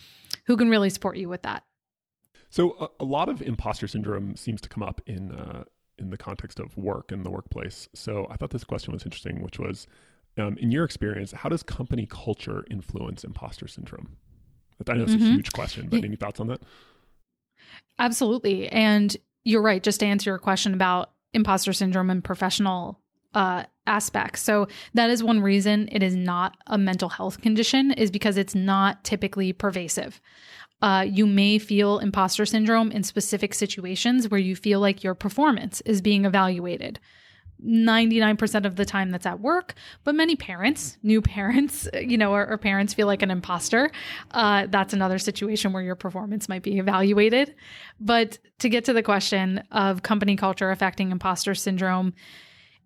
who 0.45 0.57
can 0.57 0.69
really 0.69 0.89
support 0.89 1.17
you 1.17 1.29
with 1.29 1.41
that. 1.43 1.63
So 2.49 2.75
a, 2.79 3.03
a 3.03 3.05
lot 3.05 3.29
of 3.29 3.41
imposter 3.41 3.87
syndrome 3.87 4.35
seems 4.35 4.61
to 4.61 4.69
come 4.69 4.83
up 4.83 5.01
in 5.05 5.31
uh, 5.31 5.63
in 5.97 6.09
the 6.09 6.17
context 6.17 6.59
of 6.59 6.75
work 6.77 7.11
and 7.11 7.25
the 7.25 7.29
workplace. 7.29 7.87
So 7.93 8.27
I 8.29 8.35
thought 8.35 8.49
this 8.49 8.63
question 8.63 8.91
was 8.91 9.03
interesting, 9.03 9.41
which 9.41 9.59
was, 9.59 9.87
um, 10.37 10.57
in 10.57 10.71
your 10.71 10.83
experience, 10.83 11.31
how 11.31 11.49
does 11.49 11.61
company 11.61 12.07
culture 12.09 12.65
influence 12.71 13.23
imposter 13.23 13.67
syndrome? 13.67 14.17
I 14.89 14.93
know 14.93 15.03
it's 15.03 15.13
mm-hmm. 15.13 15.23
a 15.23 15.33
huge 15.33 15.51
question, 15.53 15.89
but 15.89 16.03
any 16.03 16.15
thoughts 16.15 16.39
on 16.39 16.47
that? 16.47 16.61
Absolutely, 17.99 18.67
and 18.69 19.15
you're 19.43 19.61
right. 19.61 19.81
Just 19.81 19.99
to 20.01 20.05
answer 20.05 20.29
your 20.29 20.39
question 20.39 20.73
about 20.73 21.11
imposter 21.33 21.73
syndrome 21.73 22.09
and 22.09 22.23
professional 22.23 22.99
uh, 23.33 23.63
aspects. 23.87 24.41
So 24.41 24.67
that 24.93 25.09
is 25.09 25.23
one 25.23 25.41
reason 25.41 25.89
it 25.91 26.03
is 26.03 26.15
not 26.15 26.57
a 26.67 26.77
mental 26.77 27.09
health 27.09 27.41
condition 27.41 27.91
is 27.91 28.11
because 28.11 28.37
it's 28.37 28.55
not 28.55 29.03
typically 29.03 29.53
pervasive. 29.53 30.21
Uh, 30.81 31.05
you 31.07 31.27
may 31.27 31.59
feel 31.59 31.99
imposter 31.99 32.45
syndrome 32.45 32.91
in 32.91 33.03
specific 33.03 33.53
situations 33.53 34.29
where 34.29 34.39
you 34.39 34.55
feel 34.55 34.79
like 34.79 35.03
your 35.03 35.13
performance 35.13 35.81
is 35.81 36.01
being 36.01 36.25
evaluated. 36.25 36.99
99% 37.65 38.65
of 38.65 38.75
the 38.75 38.85
time 38.85 39.11
that's 39.11 39.25
at 39.25 39.39
work, 39.39 39.75
but 40.03 40.15
many 40.15 40.35
parents, 40.35 40.97
new 41.03 41.21
parents, 41.21 41.87
you 42.01 42.17
know, 42.17 42.33
or, 42.33 42.47
or 42.47 42.57
parents 42.57 42.93
feel 42.93 43.07
like 43.07 43.21
an 43.21 43.31
imposter. 43.31 43.91
Uh, 44.31 44.67
that's 44.69 44.93
another 44.93 45.19
situation 45.19 45.73
where 45.73 45.83
your 45.83 45.95
performance 45.95 46.49
might 46.49 46.63
be 46.63 46.77
evaluated. 46.77 47.55
But 47.99 48.39
to 48.59 48.69
get 48.69 48.85
to 48.85 48.93
the 48.93 49.03
question 49.03 49.63
of 49.71 50.03
company 50.03 50.35
culture 50.35 50.71
affecting 50.71 51.11
imposter 51.11 51.55
syndrome, 51.55 52.13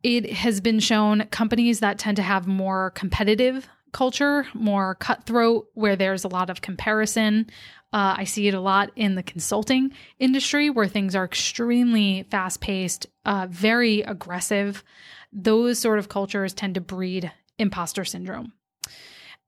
it 0.03 0.31
has 0.31 0.61
been 0.61 0.79
shown 0.79 1.25
companies 1.31 1.79
that 1.79 1.97
tend 1.97 2.17
to 2.17 2.23
have 2.23 2.45
more 2.45 2.91
competitive 2.91 3.67
culture, 3.95 4.45
more 4.53 4.95
cutthroat, 4.95 5.69
where 5.73 5.95
there's 5.95 6.25
a 6.25 6.27
lot 6.27 6.49
of 6.49 6.59
comparison. 6.59 7.49
Uh, 7.93 8.15
I 8.17 8.23
see 8.25 8.47
it 8.47 8.53
a 8.53 8.59
lot 8.59 8.91
in 8.95 9.15
the 9.15 9.23
consulting 9.23 9.91
industry 10.19 10.69
where 10.69 10.87
things 10.87 11.15
are 11.15 11.23
extremely 11.23 12.23
fast 12.29 12.59
paced, 12.59 13.07
uh, 13.23 13.47
very 13.49 14.01
aggressive. 14.01 14.83
Those 15.31 15.79
sort 15.79 15.99
of 15.99 16.09
cultures 16.09 16.53
tend 16.53 16.75
to 16.75 16.81
breed 16.81 17.31
imposter 17.57 18.03
syndrome, 18.03 18.53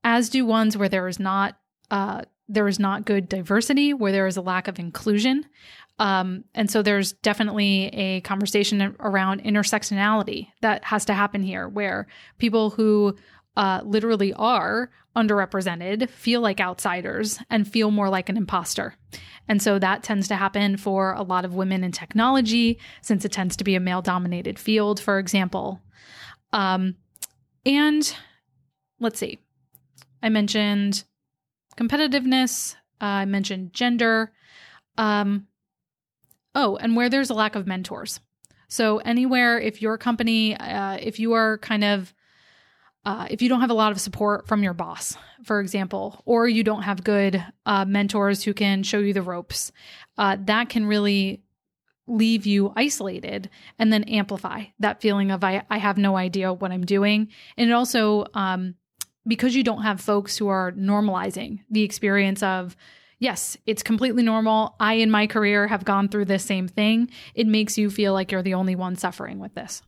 as 0.04 0.30
do 0.30 0.46
ones 0.46 0.78
where 0.78 0.90
there 0.90 1.08
is 1.08 1.20
not. 1.20 1.58
Uh, 1.92 2.22
there 2.50 2.68
is 2.70 2.80
not 2.80 3.06
good 3.06 3.28
diversity, 3.28 3.94
where 3.94 4.14
there 4.14 4.28
is 4.28 4.38
a 4.38 4.42
lack 4.42 4.70
of 4.70 4.80
inclusion. 4.80 5.46
Um, 6.00 6.46
and 6.54 6.72
so 6.72 6.82
there's 6.82 7.12
definitely 7.12 7.88
a 7.88 8.22
conversation 8.22 8.96
around 9.00 9.44
intersectionality 9.44 10.48
that 10.62 10.86
has 10.86 11.04
to 11.06 11.14
happen 11.14 11.44
here, 11.44 11.68
where 11.68 12.08
people 12.38 12.70
who 12.70 13.18
uh, 13.58 13.82
literally 13.84 14.34
are 14.34 14.90
underrepresented 15.16 16.10
feel 16.10 16.40
like 16.40 16.62
outsiders 16.62 17.40
and 17.50 17.68
feel 17.68 17.92
more 17.92 18.08
like 18.10 18.30
an 18.30 18.38
imposter. 18.38 18.96
And 19.50 19.62
so 19.62 19.80
that 19.80 20.04
tends 20.04 20.28
to 20.30 20.36
happen 20.36 20.78
for 20.78 21.12
a 21.14 21.24
lot 21.24 21.44
of 21.44 21.56
women 21.56 21.84
in 21.84 21.92
technology, 21.92 22.80
since 23.02 23.26
it 23.26 23.32
tends 23.32 23.58
to 23.58 23.64
be 23.64 23.76
a 23.76 23.80
male 23.80 24.02
dominated 24.02 24.58
field, 24.58 25.00
for 25.00 25.20
example. 25.20 25.82
Um, 26.54 26.96
and 27.66 28.16
let's 29.00 29.20
see, 29.20 29.40
I 30.24 30.30
mentioned 30.30 31.04
competitiveness, 31.76 32.76
uh, 33.02 33.06
I 33.06 33.26
mentioned 33.26 33.74
gender. 33.74 34.32
Um, 34.98 35.48
Oh, 36.60 36.76
and 36.76 36.96
where 36.96 37.08
there's 37.08 37.30
a 37.30 37.36
lack 37.36 37.56
of 37.56 37.68
mentors. 37.68 38.20
So, 38.68 38.98
anywhere, 38.98 39.60
if 39.60 39.80
your 39.80 39.96
company, 39.96 40.58
uh, 40.58 40.98
if 41.00 41.20
you 41.20 41.34
are 41.34 41.60
kind 41.60 41.84
of, 41.84 42.16
uh, 43.08 43.26
if 43.30 43.42
you 43.42 43.48
don't 43.48 43.62
have 43.62 43.70
a 43.70 43.74
lot 43.74 43.94
of 43.94 44.02
support 44.02 44.50
from 44.50 44.62
your 44.62 44.74
boss, 44.74 45.16
for 45.46 45.62
example, 45.62 46.22
or 46.26 46.46
you 46.46 46.62
don't 46.62 46.82
have 46.82 47.06
good 47.06 47.42
uh, 47.66 47.86
mentors 47.86 48.44
who 48.44 48.54
can 48.54 48.84
show 48.84 49.00
you 49.00 49.14
the 49.14 49.22
ropes, 49.22 49.72
uh, 50.18 50.36
that 50.42 50.68
can 50.68 50.86
really 50.86 51.42
leave 52.06 52.46
you 52.46 52.74
isolated 52.76 53.50
and 53.80 53.94
then 53.94 54.04
amplify 54.04 54.66
that 54.80 55.00
feeling 55.00 55.32
of 55.32 55.42
I, 55.42 55.64
I 55.70 55.78
have 55.78 55.98
no 55.98 56.18
idea 56.18 56.52
what 56.52 56.74
I'm 56.74 56.86
doing. 56.86 57.30
And 57.56 57.70
it 57.70 57.74
also, 57.74 58.26
um, 58.34 58.76
because 59.26 59.56
you 59.56 59.64
don't 59.64 59.84
have 59.84 60.02
folks 60.02 60.38
who 60.38 60.50
are 60.50 60.74
normalizing 60.74 61.60
the 61.72 61.84
experience 61.84 62.44
of 62.44 62.76
yes, 63.20 63.56
it's 63.66 63.84
completely 63.84 64.24
normal. 64.24 64.76
I, 64.82 64.96
in 64.96 65.12
my 65.12 65.28
career, 65.28 65.66
have 65.68 65.86
gone 65.86 66.10
through 66.10 66.26
this 66.26 66.44
same 66.44 66.68
thing. 66.68 67.10
It 67.34 67.48
makes 67.48 67.78
you 67.78 67.90
feel 67.90 68.12
like 68.12 68.34
you're 68.34 68.44
the 68.44 68.56
only 68.56 68.76
one 68.76 68.98
suffering 68.98 69.40
with 69.40 69.54
this. 69.54 69.82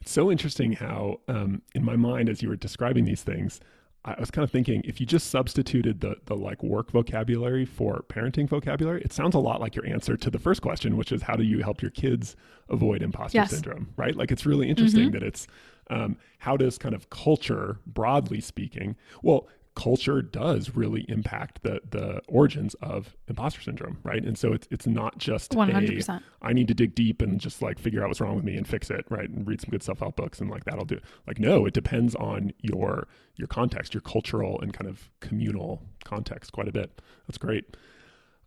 It's 0.00 0.10
so 0.10 0.30
interesting 0.30 0.72
how, 0.72 1.20
um, 1.28 1.62
in 1.74 1.84
my 1.84 1.96
mind, 1.96 2.28
as 2.28 2.42
you 2.42 2.48
were 2.48 2.56
describing 2.56 3.04
these 3.04 3.22
things, 3.22 3.60
I 4.04 4.18
was 4.18 4.30
kind 4.30 4.44
of 4.44 4.50
thinking 4.50 4.80
if 4.86 4.98
you 4.98 5.04
just 5.04 5.28
substituted 5.30 6.00
the 6.00 6.16
the 6.24 6.34
like 6.34 6.62
work 6.62 6.90
vocabulary 6.90 7.66
for 7.66 8.02
parenting 8.08 8.48
vocabulary, 8.48 9.02
it 9.02 9.12
sounds 9.12 9.34
a 9.34 9.38
lot 9.38 9.60
like 9.60 9.76
your 9.76 9.86
answer 9.86 10.16
to 10.16 10.30
the 10.30 10.38
first 10.38 10.62
question, 10.62 10.96
which 10.96 11.12
is 11.12 11.22
how 11.22 11.36
do 11.36 11.42
you 11.42 11.62
help 11.62 11.82
your 11.82 11.90
kids 11.90 12.34
avoid 12.70 13.02
imposter 13.02 13.38
yes. 13.38 13.50
syndrome, 13.50 13.92
right? 13.96 14.16
Like 14.16 14.30
it's 14.30 14.46
really 14.46 14.70
interesting 14.70 15.08
mm-hmm. 15.08 15.12
that 15.12 15.22
it's 15.22 15.46
um, 15.90 16.16
how 16.38 16.56
does 16.56 16.78
kind 16.78 16.94
of 16.94 17.10
culture, 17.10 17.78
broadly 17.86 18.40
speaking, 18.40 18.96
well, 19.22 19.48
culture 19.80 20.20
does 20.20 20.76
really 20.76 21.06
impact 21.08 21.62
the 21.62 21.80
the 21.90 22.20
origins 22.28 22.74
of 22.82 23.16
imposter 23.28 23.62
syndrome, 23.62 23.98
right? 24.02 24.22
And 24.22 24.36
so 24.36 24.52
it's 24.52 24.68
it's 24.70 24.86
not 24.86 25.16
just 25.16 25.54
one 25.54 25.70
hundred 25.70 25.96
percent. 25.96 26.22
I 26.42 26.52
need 26.52 26.68
to 26.68 26.74
dig 26.74 26.94
deep 26.94 27.22
and 27.22 27.40
just 27.40 27.62
like 27.62 27.78
figure 27.78 28.02
out 28.02 28.08
what's 28.08 28.20
wrong 28.20 28.36
with 28.36 28.44
me 28.44 28.56
and 28.56 28.68
fix 28.68 28.90
it, 28.90 29.06
right? 29.08 29.28
And 29.28 29.48
read 29.48 29.62
some 29.62 29.70
good 29.70 29.82
self 29.82 30.00
help 30.00 30.16
books 30.16 30.38
and 30.38 30.50
like 30.50 30.64
that'll 30.64 30.84
do. 30.84 31.00
Like 31.26 31.38
no, 31.38 31.64
it 31.64 31.72
depends 31.72 32.14
on 32.14 32.52
your 32.60 33.08
your 33.36 33.48
context, 33.48 33.94
your 33.94 34.02
cultural 34.02 34.60
and 34.60 34.74
kind 34.74 34.88
of 34.88 35.08
communal 35.20 35.82
context 36.04 36.52
quite 36.52 36.68
a 36.68 36.72
bit. 36.72 37.00
That's 37.26 37.38
great. 37.38 37.74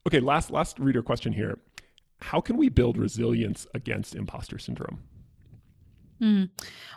Okay, 0.06 0.20
last 0.20 0.52
last 0.52 0.78
reader 0.78 1.02
question 1.02 1.34
here. 1.34 1.58
How 2.22 2.42
can 2.42 2.58
we 2.58 2.70
build 2.70 2.96
resilience 2.96 3.66
against 3.74 4.14
imposter 4.14 4.60
syndrome? 4.60 5.00
Mm. 6.24 6.50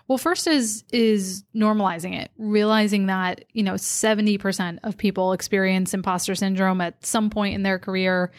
Well, 0.07 0.19
first 0.19 0.47
is 0.47 0.85
is 0.93 1.45
normalizing 1.55 2.19
it, 2.19 2.31
realizing 2.39 3.07
that 3.07 3.45
you 3.53 3.65
know 3.65 3.77
seventy 3.77 4.39
percent 4.39 4.79
of 4.85 4.97
people 4.97 5.33
experience 5.33 5.93
imposter 5.93 6.37
syndrome 6.37 6.81
at 6.81 7.05
some 7.05 7.29
point 7.29 7.55
in 7.55 7.65
their 7.65 7.79
career, 7.79 8.31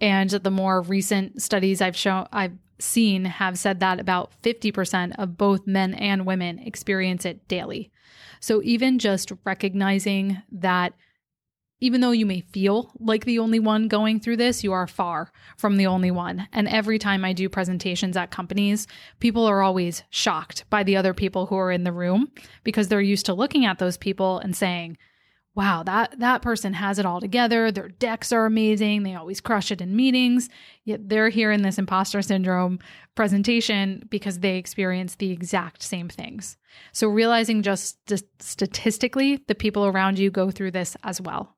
and 0.00 0.28
the 0.28 0.50
more 0.50 0.82
recent 0.82 1.40
studies 1.40 1.80
I've 1.80 1.96
shown 1.96 2.26
I've 2.30 2.58
seen 2.78 3.24
have 3.24 3.58
said 3.58 3.80
that 3.80 4.00
about 4.00 4.34
fifty 4.42 4.70
percent 4.70 5.14
of 5.18 5.38
both 5.38 5.66
men 5.66 5.94
and 5.94 6.26
women 6.26 6.58
experience 6.58 7.24
it 7.24 7.48
daily. 7.48 7.90
So 8.40 8.60
even 8.62 8.98
just 8.98 9.32
recognizing 9.44 10.42
that 10.52 10.92
even 11.84 12.00
though 12.00 12.12
you 12.12 12.24
may 12.24 12.40
feel 12.40 12.90
like 12.98 13.26
the 13.26 13.38
only 13.38 13.58
one 13.58 13.88
going 13.88 14.18
through 14.18 14.38
this, 14.38 14.64
you 14.64 14.72
are 14.72 14.86
far 14.86 15.30
from 15.58 15.76
the 15.76 15.86
only 15.86 16.10
one. 16.10 16.48
And 16.50 16.66
every 16.66 16.98
time 16.98 17.26
I 17.26 17.34
do 17.34 17.46
presentations 17.50 18.16
at 18.16 18.30
companies, 18.30 18.86
people 19.20 19.44
are 19.44 19.60
always 19.60 20.02
shocked 20.08 20.64
by 20.70 20.82
the 20.82 20.96
other 20.96 21.12
people 21.12 21.44
who 21.44 21.56
are 21.56 21.70
in 21.70 21.84
the 21.84 21.92
room 21.92 22.32
because 22.62 22.88
they're 22.88 23.02
used 23.02 23.26
to 23.26 23.34
looking 23.34 23.66
at 23.66 23.78
those 23.78 23.98
people 23.98 24.38
and 24.38 24.56
saying, 24.56 24.96
wow, 25.54 25.82
that, 25.82 26.18
that 26.20 26.40
person 26.40 26.72
has 26.72 26.98
it 26.98 27.04
all 27.04 27.20
together. 27.20 27.70
Their 27.70 27.90
decks 27.90 28.32
are 28.32 28.46
amazing. 28.46 29.02
They 29.02 29.14
always 29.14 29.42
crush 29.42 29.70
it 29.70 29.82
in 29.82 29.94
meetings. 29.94 30.48
Yet 30.84 31.10
they're 31.10 31.28
here 31.28 31.52
in 31.52 31.60
this 31.60 31.76
imposter 31.76 32.22
syndrome 32.22 32.78
presentation 33.14 34.06
because 34.08 34.38
they 34.38 34.56
experience 34.56 35.16
the 35.16 35.32
exact 35.32 35.82
same 35.82 36.08
things. 36.08 36.56
So 36.92 37.08
realizing 37.08 37.62
just 37.62 37.98
st- 38.08 38.24
statistically, 38.40 39.44
the 39.48 39.54
people 39.54 39.84
around 39.84 40.18
you 40.18 40.30
go 40.30 40.50
through 40.50 40.70
this 40.70 40.96
as 41.04 41.20
well. 41.20 41.54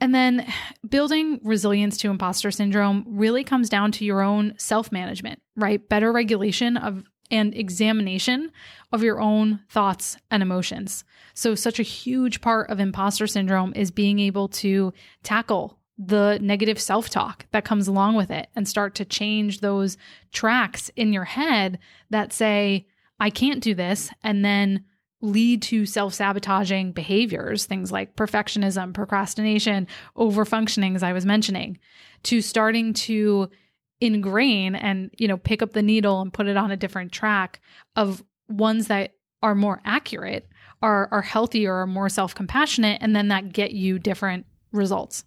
And 0.00 0.14
then 0.14 0.46
building 0.88 1.40
resilience 1.42 1.96
to 1.98 2.10
imposter 2.10 2.50
syndrome 2.50 3.04
really 3.06 3.42
comes 3.42 3.68
down 3.68 3.92
to 3.92 4.04
your 4.04 4.22
own 4.22 4.54
self 4.56 4.92
management, 4.92 5.42
right? 5.56 5.86
Better 5.88 6.12
regulation 6.12 6.76
of 6.76 7.04
and 7.30 7.54
examination 7.54 8.50
of 8.92 9.02
your 9.02 9.20
own 9.20 9.60
thoughts 9.68 10.16
and 10.30 10.42
emotions. 10.42 11.04
So, 11.34 11.54
such 11.54 11.78
a 11.78 11.82
huge 11.84 12.40
part 12.40 12.70
of 12.70 12.80
imposter 12.80 13.26
syndrome 13.26 13.72
is 13.76 13.90
being 13.90 14.18
able 14.18 14.48
to 14.48 14.92
tackle 15.22 15.78
the 15.98 16.38
negative 16.40 16.80
self 16.80 17.10
talk 17.10 17.46
that 17.50 17.64
comes 17.64 17.88
along 17.88 18.14
with 18.14 18.30
it 18.30 18.48
and 18.54 18.66
start 18.66 18.94
to 18.94 19.04
change 19.04 19.60
those 19.60 19.96
tracks 20.32 20.90
in 20.96 21.12
your 21.12 21.24
head 21.24 21.78
that 22.10 22.32
say, 22.32 22.86
I 23.20 23.30
can't 23.30 23.62
do 23.62 23.74
this. 23.74 24.10
And 24.22 24.44
then 24.44 24.84
lead 25.20 25.62
to 25.62 25.86
self 25.86 26.14
sabotaging 26.14 26.92
behaviors, 26.92 27.66
things 27.66 27.90
like 27.90 28.16
perfectionism, 28.16 28.94
procrastination, 28.94 29.86
overfunctioning, 30.16 30.94
as 30.94 31.02
I 31.02 31.12
was 31.12 31.26
mentioning, 31.26 31.78
to 32.24 32.40
starting 32.40 32.92
to 32.94 33.50
ingrain 34.00 34.74
and, 34.74 35.10
you 35.18 35.26
know, 35.26 35.36
pick 35.36 35.62
up 35.62 35.72
the 35.72 35.82
needle 35.82 36.20
and 36.20 36.32
put 36.32 36.46
it 36.46 36.56
on 36.56 36.70
a 36.70 36.76
different 36.76 37.12
track 37.12 37.60
of 37.96 38.22
ones 38.48 38.86
that 38.88 39.14
are 39.42 39.54
more 39.54 39.80
accurate, 39.84 40.48
are, 40.82 41.08
are 41.10 41.22
healthier, 41.22 41.74
are 41.74 41.86
more 41.86 42.08
self 42.08 42.34
compassionate, 42.34 42.98
and 43.00 43.14
then 43.14 43.28
that 43.28 43.52
get 43.52 43.72
you 43.72 43.98
different 43.98 44.46
results. 44.72 45.24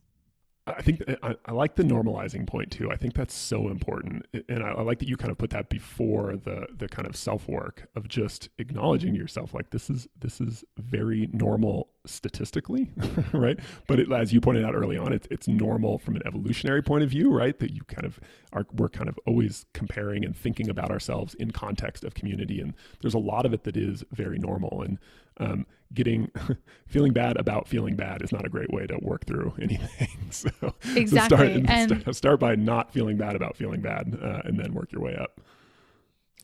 I 0.67 0.82
think 0.82 1.02
uh, 1.08 1.15
I, 1.24 1.36
I, 1.45 1.52
like 1.54 1.76
the 1.76 1.84
normalizing 1.84 2.45
point 2.45 2.71
too. 2.71 2.91
I 2.91 2.95
think 2.95 3.15
that's 3.15 3.34
so 3.34 3.67
important, 3.69 4.28
and 4.47 4.63
I, 4.63 4.69
I, 4.69 4.82
like 4.84 5.00
that 5.00 5.08
you 5.08 5.17
kind 5.17 5.32
of 5.32 5.38
put 5.39 5.50
that 5.52 5.69
before 5.69 6.36
the 6.36 6.67
the 6.78 6.88
kind 6.88 7.08
of 7.08 7.15
self 7.15 7.47
work 7.47 7.88
of 7.95 8.08
just 8.08 8.50
acknowledging 8.60 9.15
yourself. 9.15 9.56
Like 9.56 9.71
this 9.71 9.89
is 9.89 10.08
this 10.19 10.39
is 10.39 10.63
very 10.78 11.30
normal 11.34 11.89
statistically, 12.06 12.91
right? 13.34 13.60
But 13.88 14.00
it, 14.00 14.12
as 14.12 14.34
you 14.34 14.39
pointed 14.39 14.63
out 14.63 14.76
early 14.76 14.97
on, 14.97 15.12
it's 15.13 15.28
it's 15.32 15.47
normal 15.47 15.97
from 15.97 16.15
an 16.15 16.21
evolutionary 16.28 16.84
point 16.84 17.04
of 17.04 17.10
view, 17.10 17.32
right? 17.32 17.58
That 17.58 17.71
you 17.74 17.82
kind 17.88 18.06
of 18.06 18.19
are 18.54 18.67
we're 18.71 18.89
kind 18.89 19.10
of 19.10 19.19
always 19.26 19.65
comparing 19.74 20.24
and 20.24 20.38
thinking 20.38 20.69
about 20.69 20.91
ourselves 20.91 21.34
in 21.34 21.52
context 21.52 22.04
of 22.04 22.13
community, 22.13 22.62
and 22.62 22.76
there's 23.02 23.15
a 23.15 23.19
lot 23.19 23.47
of 23.47 23.54
it 23.54 23.63
that 23.63 23.76
is 23.76 24.04
very 24.12 24.38
normal 24.38 24.84
and 24.84 25.00
um, 25.41 25.65
getting 25.93 26.32
feeling 26.88 27.13
bad 27.13 27.38
about 27.38 27.67
feeling 27.67 27.95
bad 27.95 28.21
is 28.21 28.32
not 28.32 28.45
a 28.45 28.49
great 28.49 28.71
way 28.71 28.86
to 28.88 28.97
work 29.01 29.25
through 29.25 29.54
anything. 29.62 30.10
so 30.30 30.49
exactly, 30.95 31.06
so 31.06 31.25
start, 31.25 31.49
and 31.67 32.01
start, 32.01 32.15
start, 32.15 32.39
by 32.39 32.56
not 32.56 32.93
feeling 32.93 33.17
bad 33.17 33.36
about 33.36 33.58
feeling 33.58 33.82
bad, 33.82 34.17
uh, 34.21 34.41
and 34.45 34.60
then 34.60 34.73
work 34.73 34.91
your 34.91 35.01
way 35.01 35.15
up. 35.15 35.41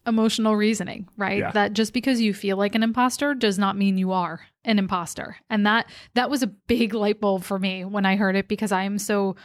Emotional 0.05 0.55
reasoning, 0.55 1.07
right? 1.17 1.39
Yeah. 1.39 1.51
That 1.51 1.73
just 1.73 1.93
because 1.93 2.21
you 2.21 2.33
feel 2.33 2.55
like 2.55 2.75
an 2.75 2.83
imposter 2.83 3.33
does 3.33 3.59
not 3.59 3.75
mean 3.75 3.97
you 3.97 4.13
are 4.13 4.41
an 4.63 4.79
imposter, 4.79 5.37
and 5.49 5.65
that 5.65 5.89
that 6.15 6.29
was 6.29 6.43
a 6.43 6.47
big 6.47 6.93
light 6.93 7.19
bulb 7.19 7.43
for 7.43 7.59
me 7.59 7.83
when 7.85 8.05
I 8.05 8.15
heard 8.15 8.35
it 8.35 8.47
because 8.47 8.71
I 8.71 8.83
am 8.83 8.99
so 8.99 9.35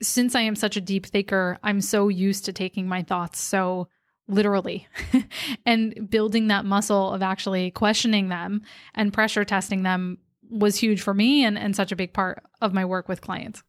since 0.00 0.34
I 0.34 0.40
am 0.40 0.56
such 0.56 0.76
a 0.76 0.80
deep 0.80 1.06
thinker, 1.06 1.58
I'm 1.62 1.80
so 1.80 2.08
used 2.08 2.44
to 2.46 2.52
taking 2.52 2.88
my 2.88 3.02
thoughts 3.02 3.40
so 3.40 3.88
literally 4.32 4.86
and 5.66 6.10
building 6.10 6.48
that 6.48 6.64
muscle 6.64 7.12
of 7.12 7.22
actually 7.22 7.70
questioning 7.70 8.28
them 8.28 8.62
and 8.94 9.12
pressure 9.12 9.44
testing 9.44 9.82
them 9.82 10.18
was 10.50 10.76
huge 10.76 11.00
for 11.00 11.14
me 11.14 11.44
and, 11.44 11.58
and 11.58 11.74
such 11.74 11.92
a 11.92 11.96
big 11.96 12.12
part 12.12 12.42
of 12.60 12.74
my 12.74 12.84
work 12.84 13.08
with 13.08 13.20
clients 13.20 13.62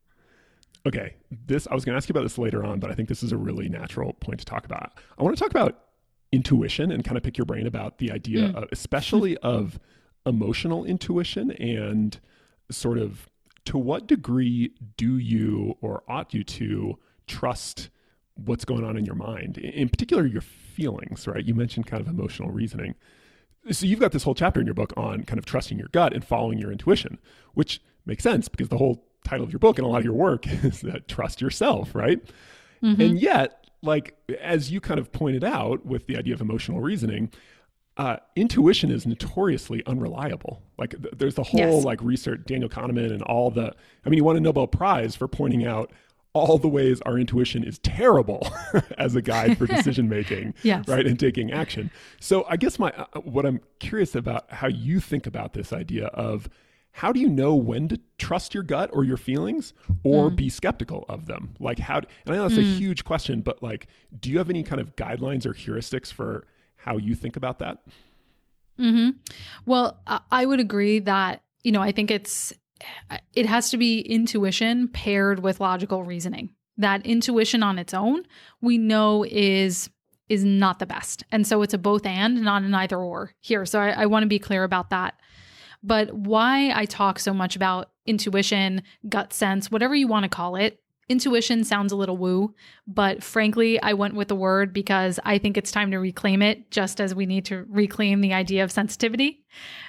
okay 0.86 1.16
this 1.46 1.68
i 1.68 1.74
was 1.74 1.86
going 1.86 1.94
to 1.94 1.98
ask 1.98 2.10
you 2.10 2.14
about 2.14 2.24
this 2.24 2.38
later 2.38 2.64
on 2.64 2.80
but 2.80 2.92
i 2.92 2.94
think 2.94 3.08
this 3.10 3.24
is 3.24 3.32
a 3.32 3.38
really 3.38 3.70
natural 3.70 4.14
point 4.14 4.40
to 4.40 4.46
talk 4.46 4.66
about 4.66 4.94
i 5.18 5.24
want 5.24 5.36
to 5.36 5.42
talk 5.42 5.52
about 5.52 5.84
intuition 6.32 6.92
and 6.92 7.06
kind 7.06 7.16
of 7.16 7.24
pick 7.24 7.38
your 7.38 7.46
brain 7.46 7.68
about 7.68 8.00
the 8.00 8.12
idea 8.12 8.50
mm. 8.50 8.56
of, 8.56 8.68
especially 8.72 9.38
of 9.38 9.80
emotional 10.26 10.84
intuition 10.84 11.52
and 11.52 12.20
sort 12.72 12.98
of 12.98 13.30
to 13.66 13.78
what 13.78 14.08
degree 14.08 14.72
do 14.98 15.18
you 15.18 15.78
or 15.82 16.04
ought 16.08 16.34
you 16.34 16.44
to 16.44 16.98
trust 17.28 17.90
what's 18.36 18.66
going 18.66 18.84
on 18.84 18.98
in 18.98 19.06
your 19.06 19.16
mind, 19.16 19.58
in 19.58 19.90
particular 19.90 20.26
your 20.26 20.42
feelings, 20.42 21.28
right? 21.28 21.46
You 21.46 21.54
mentioned 21.54 21.86
kind 21.86 22.02
of 22.02 22.08
emotional 22.08 22.50
reasoning. 22.50 22.96
So 23.72 23.86
you've 23.86 24.00
got 24.00 24.12
this 24.12 24.24
whole 24.24 24.36
chapter 24.36 24.60
in 24.60 24.66
your 24.66 24.74
book 24.74 24.94
on 24.98 25.24
kind 25.24 25.40
of 25.40 25.46
trusting 25.46 25.78
your 25.78 25.88
gut 25.92 26.14
and 26.14 26.26
following 26.26 26.58
your 26.58 26.72
intuition, 26.72 27.18
which 27.54 27.82
makes 28.06 28.24
sense 28.24 28.48
because 28.48 28.70
the 28.70 28.78
whole 28.78 29.06
title 29.24 29.46
of 29.46 29.52
your 29.52 29.60
book 29.60 29.78
and 29.78 29.86
a 29.86 29.90
lot 29.90 30.00
of 30.00 30.06
your 30.06 30.14
work 30.14 30.48
is 30.64 30.82
that 30.82 31.08
trust 31.08 31.42
yourself, 31.42 31.96
right? 31.96 32.22
Mm-hmm. 32.82 33.02
And 33.02 33.20
yet, 33.20 33.68
like 33.82 34.18
as 34.42 34.72
you 34.72 34.82
kind 34.82 35.00
of 35.00 35.12
pointed 35.12 35.44
out 35.44 35.86
with 35.86 36.08
the 36.08 36.18
idea 36.18 36.34
of 36.34 36.42
emotional 36.42 36.82
reasoning, 36.82 37.32
uh, 37.96 38.18
intuition 38.36 38.90
is 38.90 39.06
notoriously 39.06 39.84
unreliable. 39.86 40.64
Like 40.78 40.92
th- 41.02 41.14
there's 41.16 41.36
the 41.36 41.44
whole 41.44 41.60
yes. 41.76 41.84
like 41.86 42.02
research, 42.02 42.42
Daniel 42.46 42.70
Kahneman 42.70 43.12
and 43.12 43.22
all 43.22 43.52
the. 43.52 43.74
I 44.06 44.10
mean, 44.10 44.18
he 44.18 44.22
won 44.22 44.36
a 44.36 44.40
Nobel 44.40 44.68
Prize 44.68 45.16
for 45.16 45.28
pointing 45.28 45.66
out 45.66 45.92
all 46.34 46.58
the 46.58 46.68
ways 46.68 47.00
our 47.02 47.18
intuition 47.18 47.64
is 47.64 47.80
terrible 47.80 48.48
as 48.98 49.16
a 49.16 49.22
guide 49.22 49.58
for 49.58 49.66
decision 49.68 50.10
making 50.10 50.54
yes. 50.64 50.88
right 50.88 51.06
and 51.06 51.20
taking 51.20 51.52
action 51.52 51.92
so 52.20 52.46
i 52.50 52.58
guess 52.58 52.80
my 52.80 52.92
uh, 52.92 53.20
what 53.22 53.46
i'm 53.46 53.60
curious 53.80 54.16
about 54.16 54.52
how 54.52 54.68
you 54.68 55.00
think 55.00 55.28
about 55.28 55.54
this 55.54 55.72
idea 55.72 56.08
of 56.08 56.50
how 56.94 57.12
do 57.12 57.20
you 57.20 57.30
know 57.30 57.56
when 57.56 57.88
to 57.88 58.00
trust 58.18 58.54
your 58.54 58.64
gut 58.64 58.90
or 58.94 59.04
your 59.04 59.18
feelings 59.18 59.74
or 60.04 60.30
mm. 60.30 60.36
be 60.36 60.50
skeptical 60.50 61.06
of 61.10 61.26
them 61.28 61.56
like 61.60 61.80
how 61.80 61.98
and 61.98 62.08
i 62.28 62.36
know 62.36 62.44
that's 62.48 62.60
mm. 62.60 62.76
a 62.76 62.78
huge 62.78 63.04
question 63.04 63.42
but 63.42 63.62
like 63.62 63.88
do 64.20 64.30
you 64.30 64.38
have 64.38 64.50
any 64.50 64.64
kind 64.64 64.82
of 64.82 64.96
guidelines 64.96 65.46
or 65.46 65.54
heuristics 65.54 66.12
for 66.12 66.48
how 66.78 66.98
you 66.98 67.16
think 67.16 67.36
about 67.36 67.60
that 67.60 67.80
mm-hmm. 68.80 69.10
well 69.66 70.00
i 70.32 70.46
would 70.46 70.60
agree 70.60 71.00
that 71.00 71.44
you 71.64 71.72
know 71.72 71.82
i 71.82 71.92
think 71.92 72.10
it's 72.12 72.54
it 73.34 73.46
has 73.46 73.70
to 73.72 73.78
be 73.78 74.02
intuition 74.02 74.88
paired 74.88 75.40
with 75.40 75.60
logical 75.60 76.04
reasoning. 76.04 76.52
That 76.78 77.06
intuition 77.06 77.64
on 77.64 77.78
its 77.78 77.94
own, 77.94 78.24
we 78.62 78.78
know 78.78 79.24
is 79.24 79.90
is 80.30 80.44
not 80.44 80.80
the 80.80 80.86
best. 80.86 81.24
And 81.32 81.46
so 81.46 81.62
it's 81.62 81.74
a 81.74 81.78
both 81.78 82.06
and, 82.06 82.42
not 82.42 82.64
an 82.64 82.74
either 82.74 82.98
or 82.98 83.34
here. 83.42 83.66
So 83.66 83.80
I, 83.80 83.90
I 83.90 84.06
want 84.06 84.24
to 84.24 84.28
be 84.28 84.40
clear 84.40 84.64
about 84.64 84.90
that. 84.90 85.20
But 85.84 86.14
why 86.14 86.72
I 86.74 86.86
talk 86.86 87.20
so 87.20 87.34
much 87.34 87.58
about 87.58 87.92
intuition, 88.06 88.84
gut 89.10 89.34
sense, 89.34 89.70
whatever 89.70 89.94
you 89.94 90.08
want 90.08 90.24
to 90.24 90.30
call 90.30 90.56
it, 90.56 90.80
intuition 91.10 91.64
sounds 91.66 91.92
a 91.92 91.96
little 91.98 92.18
woo, 92.18 92.56
but 92.88 93.22
frankly, 93.22 93.82
I 93.82 93.94
went 93.94 94.16
with 94.16 94.30
the 94.30 94.36
word 94.36 94.74
because 94.74 95.20
I 95.26 95.38
think 95.38 95.58
it's 95.58 95.72
time 95.72 95.92
to 95.92 95.98
reclaim 95.98 96.42
it, 96.42 96.72
just 96.72 97.02
as 97.02 97.14
we 97.14 97.26
need 97.26 97.46
to 97.46 97.66
reclaim 97.68 98.22
the 98.22 98.34
idea 98.34 98.64
of 98.64 98.72
sensitivity. 98.72 99.44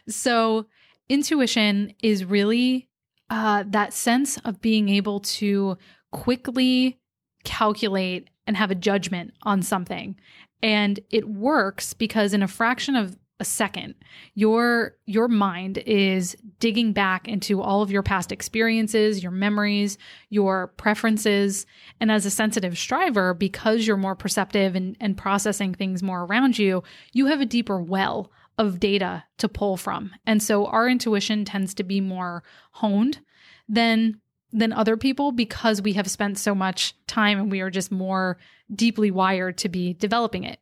So 0.09 0.67
intuition 1.09 1.95
is 2.03 2.25
really 2.25 2.89
uh, 3.31 3.65
that 3.67 3.93
sense 3.93 4.39
of 4.39 4.61
being 4.61 4.89
able 4.89 5.21
to 5.21 5.77
quickly 6.13 6.99
calculate 7.45 8.29
and 8.47 8.57
have 8.57 8.71
a 8.71 8.75
judgment 8.75 9.33
on 9.43 9.63
something. 9.63 10.17
And 10.63 11.01
it 11.11 11.29
works 11.29 11.95
because 11.95 12.33
in 12.33 12.43
a 12.43 12.49
fraction 12.49 12.97
of 12.97 13.19
a 13.41 13.45
second 13.45 13.97
your 14.35 14.97
your 15.07 15.27
mind 15.27 15.79
is 15.79 16.37
digging 16.61 16.93
back 16.93 17.27
into 17.27 17.61
all 17.61 17.83
of 17.83 17.91
your 17.91 18.03
past 18.03 18.31
experiences 18.31 19.25
your 19.25 19.33
memories 19.33 19.99
your 20.31 20.69
preferences 20.77 21.67
and 22.01 22.13
as 22.13 22.25
a 22.25 22.31
sensitive 22.31 22.79
striver 22.79 23.35
because 23.35 23.89
you're 23.89 23.97
more 23.97 24.15
perceptive 24.15 24.77
and, 24.77 24.97
and 25.01 25.17
processing 25.17 25.75
things 25.75 26.01
more 26.01 26.23
around 26.23 26.57
you 26.57 26.85
you 27.13 27.27
have 27.27 27.41
a 27.41 27.47
deeper 27.47 27.81
well 27.81 28.31
of 28.59 28.79
data 28.81 29.25
to 29.39 29.49
pull 29.49 29.77
from 29.77 30.13
and 30.27 30.43
so 30.43 30.67
our 30.67 30.89
intuition 30.89 31.45
tends 31.45 31.75
to 31.75 31.83
be 31.83 32.01
more 32.01 32.43
honed 32.73 33.21
than 33.69 34.21
than 34.53 34.73
other 34.73 34.97
people 34.97 35.33
because 35.33 35.83
we 35.83 35.95
have 35.95 36.09
spent 36.09 36.39
so 36.39 36.55
much 36.55 36.95
time 37.07 37.39
and 37.41 37.51
we 37.51 37.61
are 37.61 37.71
just 37.71 37.91
more 37.91 38.39
deeply 38.73 39.11
wired 39.11 39.59
to 39.59 39.69
be 39.69 39.95
developing 39.95 40.45
it 40.45 40.61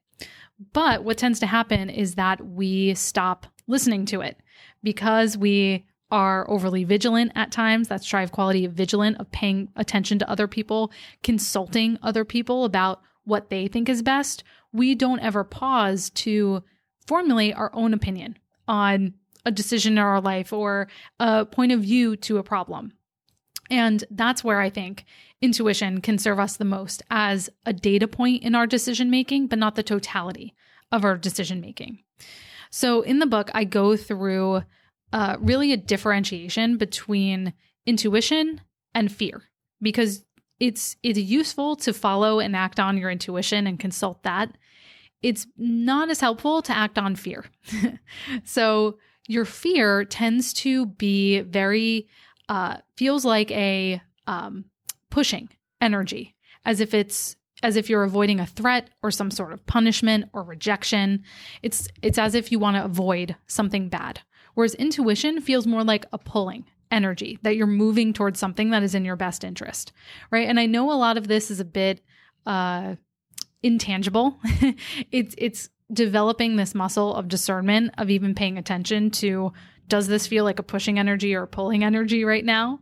but 0.72 1.04
what 1.04 1.18
tends 1.18 1.40
to 1.40 1.46
happen 1.46 1.90
is 1.90 2.14
that 2.14 2.44
we 2.44 2.94
stop 2.94 3.46
listening 3.66 4.06
to 4.06 4.20
it 4.20 4.38
because 4.82 5.36
we 5.36 5.86
are 6.12 6.48
overly 6.48 6.84
vigilant 6.84 7.32
at 7.34 7.50
times. 7.50 7.88
That 7.88 8.04
strive 8.04 8.32
quality 8.32 8.64
of 8.64 8.74
vigilant, 8.74 9.18
of 9.18 9.32
paying 9.32 9.68
attention 9.74 10.18
to 10.20 10.30
other 10.30 10.46
people, 10.46 10.92
consulting 11.22 11.98
other 12.02 12.24
people 12.24 12.64
about 12.64 13.00
what 13.24 13.50
they 13.50 13.66
think 13.66 13.88
is 13.88 14.02
best. 14.02 14.44
We 14.72 14.94
don't 14.94 15.20
ever 15.20 15.42
pause 15.42 16.10
to 16.10 16.62
formulate 17.06 17.54
our 17.54 17.70
own 17.74 17.94
opinion 17.94 18.38
on 18.68 19.14
a 19.44 19.50
decision 19.50 19.94
in 19.94 19.98
our 19.98 20.20
life 20.20 20.52
or 20.52 20.88
a 21.18 21.44
point 21.44 21.72
of 21.72 21.80
view 21.80 22.16
to 22.16 22.38
a 22.38 22.42
problem. 22.42 22.92
And 23.70 24.04
that's 24.10 24.44
where 24.44 24.60
I 24.60 24.70
think 24.70 25.04
intuition 25.40 26.00
can 26.00 26.18
serve 26.18 26.38
us 26.38 26.56
the 26.56 26.64
most 26.64 27.02
as 27.10 27.50
a 27.66 27.72
data 27.72 28.06
point 28.06 28.42
in 28.42 28.54
our 28.54 28.66
decision 28.66 29.10
making, 29.10 29.46
but 29.48 29.58
not 29.58 29.74
the 29.74 29.82
totality 29.82 30.54
of 30.90 31.04
our 31.04 31.16
decision 31.16 31.60
making. 31.60 32.00
So 32.70 33.02
in 33.02 33.18
the 33.18 33.26
book, 33.26 33.50
I 33.54 33.64
go 33.64 33.96
through 33.96 34.62
uh, 35.12 35.36
really 35.40 35.72
a 35.72 35.76
differentiation 35.76 36.76
between 36.76 37.54
intuition 37.86 38.60
and 38.94 39.10
fear 39.10 39.42
because 39.80 40.24
it's 40.60 40.96
it's 41.02 41.18
useful 41.18 41.74
to 41.76 41.92
follow 41.92 42.38
and 42.38 42.54
act 42.54 42.78
on 42.78 42.96
your 42.96 43.10
intuition 43.10 43.66
and 43.66 43.80
consult 43.80 44.22
that. 44.22 44.56
It's 45.22 45.46
not 45.56 46.10
as 46.10 46.20
helpful 46.20 46.62
to 46.62 46.76
act 46.76 46.98
on 46.98 47.16
fear. 47.16 47.44
so 48.44 48.98
your 49.28 49.44
fear 49.44 50.04
tends 50.04 50.52
to 50.54 50.86
be 50.86 51.40
very 51.40 52.08
uh, 52.48 52.78
feels 52.96 53.24
like 53.24 53.50
a 53.50 54.00
um, 54.26 54.64
pushing 55.10 55.48
energy, 55.80 56.34
as 56.64 56.80
if 56.80 56.92
it's 56.94 57.36
as 57.62 57.76
if 57.76 57.88
you're 57.88 58.02
avoiding 58.02 58.40
a 58.40 58.46
threat 58.46 58.90
or 59.04 59.10
some 59.10 59.30
sort 59.30 59.52
of 59.52 59.64
punishment 59.66 60.28
or 60.32 60.42
rejection. 60.42 61.22
It's 61.62 61.88
it's 62.02 62.18
as 62.18 62.34
if 62.34 62.50
you 62.50 62.58
want 62.58 62.76
to 62.76 62.84
avoid 62.84 63.36
something 63.46 63.88
bad. 63.88 64.20
Whereas 64.54 64.74
intuition 64.74 65.40
feels 65.40 65.66
more 65.66 65.84
like 65.84 66.04
a 66.12 66.18
pulling 66.18 66.64
energy 66.90 67.38
that 67.42 67.56
you're 67.56 67.66
moving 67.66 68.12
towards 68.12 68.38
something 68.38 68.70
that 68.70 68.82
is 68.82 68.94
in 68.94 69.04
your 69.04 69.16
best 69.16 69.44
interest, 69.44 69.92
right? 70.30 70.46
And 70.46 70.60
I 70.60 70.66
know 70.66 70.92
a 70.92 70.94
lot 70.94 71.16
of 71.16 71.26
this 71.26 71.50
is 71.50 71.58
a 71.58 71.64
bit 71.64 72.02
uh, 72.44 72.96
intangible. 73.62 74.38
it's 75.10 75.34
it's 75.38 75.68
developing 75.92 76.56
this 76.56 76.74
muscle 76.74 77.14
of 77.14 77.28
discernment 77.28 77.92
of 77.98 78.10
even 78.10 78.34
paying 78.34 78.58
attention 78.58 79.10
to 79.10 79.52
does 79.88 80.06
this 80.06 80.26
feel 80.26 80.44
like 80.44 80.58
a 80.58 80.62
pushing 80.62 80.98
energy 80.98 81.34
or 81.34 81.46
pulling 81.46 81.84
energy 81.84 82.24
right 82.24 82.44
now? 82.44 82.80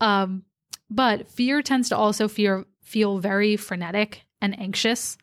Um, 0.00 0.44
but 0.88 1.30
fear 1.30 1.60
tends 1.60 1.90
to 1.90 1.96
also 1.96 2.28
fear, 2.28 2.64
feel 2.82 3.18
very 3.18 3.56
frenetic 3.56 4.22
and 4.40 4.58
anxious, 4.58 5.18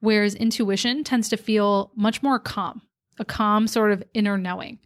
whereas 0.00 0.34
intuition 0.34 1.04
tends 1.04 1.30
to 1.30 1.36
feel 1.36 1.92
much 1.96 2.22
more 2.22 2.38
calm, 2.38 2.82
a 3.18 3.24
calm 3.24 3.66
sort 3.66 3.92
of 3.92 4.02
inner 4.12 4.36
knowing. 4.36 4.78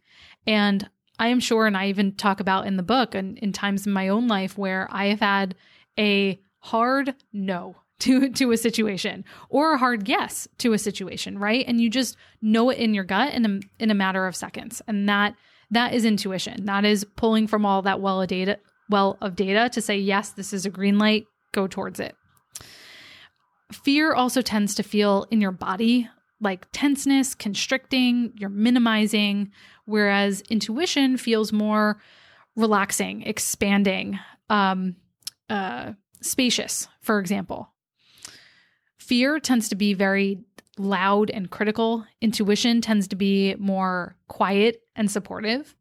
And 0.47 0.89
I 1.19 1.29
am 1.29 1.41
sure, 1.41 1.67
and 1.67 1.77
I 1.77 1.89
even 1.89 2.15
talk 2.15 2.41
about 2.41 2.67
in 2.67 2.77
the 2.77 2.83
book 2.83 3.15
and 3.15 3.37
in 3.39 3.53
times 3.53 3.87
in 3.87 3.93
my 3.93 4.09
own 4.09 4.29
life 4.29 4.57
where 4.57 4.89
I 4.93 5.07
have 5.07 5.21
had 5.21 5.55
a 5.99 6.41
hard 6.61 7.15
no 7.33 7.75
to 8.01 8.31
to 8.31 8.53
a 8.53 8.57
situation 8.57 9.25
or 9.49 9.75
a 9.75 9.79
hard 9.79 10.09
yes 10.09 10.49
to 10.59 10.73
a 10.73 10.79
situation, 10.79 11.39
right? 11.39 11.65
And 11.67 11.81
you 11.81 11.89
just 11.89 12.17
know 12.43 12.71
it 12.71 12.79
in 12.79 12.95
your 12.95 13.05
gut 13.05 13.33
in 13.35 13.47
a 13.47 13.83
in 13.83 13.91
a 13.91 13.95
matter 13.95 14.27
of 14.27 14.37
seconds. 14.37 14.83
And 14.87 15.09
that 15.09 15.35
that 15.71 15.95
is 15.95 16.05
intuition. 16.05 16.65
That 16.65 16.85
is 16.85 17.05
pulling 17.17 17.47
from 17.47 17.65
all 17.65 17.83
that 17.83 18.01
well 18.01 18.21
of 18.21 18.29
data 18.29 18.59
well 18.89 19.17
of 19.21 19.37
data 19.37 19.69
to 19.71 19.81
say 19.81 19.99
yes, 19.99 20.31
this 20.31 20.53
is 20.53 20.67
a 20.67 20.71
green 20.71 20.99
light, 20.99 21.27
go 21.53 21.67
towards 21.67 22.01
it. 22.01 22.17
Fear 23.73 24.15
also 24.15 24.43
tends 24.43 24.75
to 24.75 24.83
feel 24.83 25.27
in 25.31 25.41
your 25.41 25.53
body 25.53 26.09
like 26.41 26.67
tenseness, 26.73 27.35
constricting, 27.35 28.33
you're 28.37 28.49
minimizing, 28.49 29.53
whereas 29.85 30.43
intuition 30.49 31.17
feels 31.17 31.53
more 31.53 32.01
relaxing, 32.57 33.23
expanding, 33.23 34.19
um, 34.49 34.97
uh, 35.49 35.93
spacious, 36.23 36.89
for 37.03 37.19
example. 37.19 37.71
Fear 39.11 39.41
tends 39.41 39.69
to 39.71 39.75
be 39.75 39.93
very 39.93 40.39
loud 40.79 41.31
and 41.31 41.51
critical. 41.51 42.07
Intuition 42.21 42.81
tends 42.81 43.09
to 43.09 43.17
be 43.17 43.57
more 43.57 44.15
quiet 44.29 44.85
and 44.95 45.11
supportive. 45.11 45.75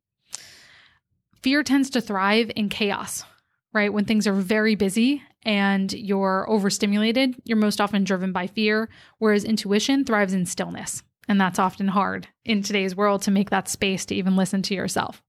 Fear 1.43 1.61
tends 1.61 1.91
to 1.91 2.01
thrive 2.01 2.49
in 2.55 2.69
chaos, 2.69 3.23
right? 3.71 3.93
When 3.93 4.05
things 4.05 4.25
are 4.25 4.33
very 4.33 4.73
busy 4.73 5.21
and 5.43 5.93
you're 5.93 6.49
overstimulated, 6.49 7.35
you're 7.45 7.55
most 7.55 7.79
often 7.79 8.03
driven 8.03 8.31
by 8.31 8.47
fear, 8.47 8.89
whereas 9.19 9.43
intuition 9.43 10.05
thrives 10.05 10.33
in 10.33 10.47
stillness. 10.47 11.03
And 11.27 11.39
that's 11.39 11.59
often 11.59 11.89
hard 11.89 12.27
in 12.45 12.63
today's 12.63 12.95
world 12.95 13.21
to 13.21 13.31
make 13.31 13.51
that 13.51 13.69
space 13.69 14.07
to 14.07 14.15
even 14.15 14.37
listen 14.37 14.63
to 14.63 14.73
yourself. 14.73 15.21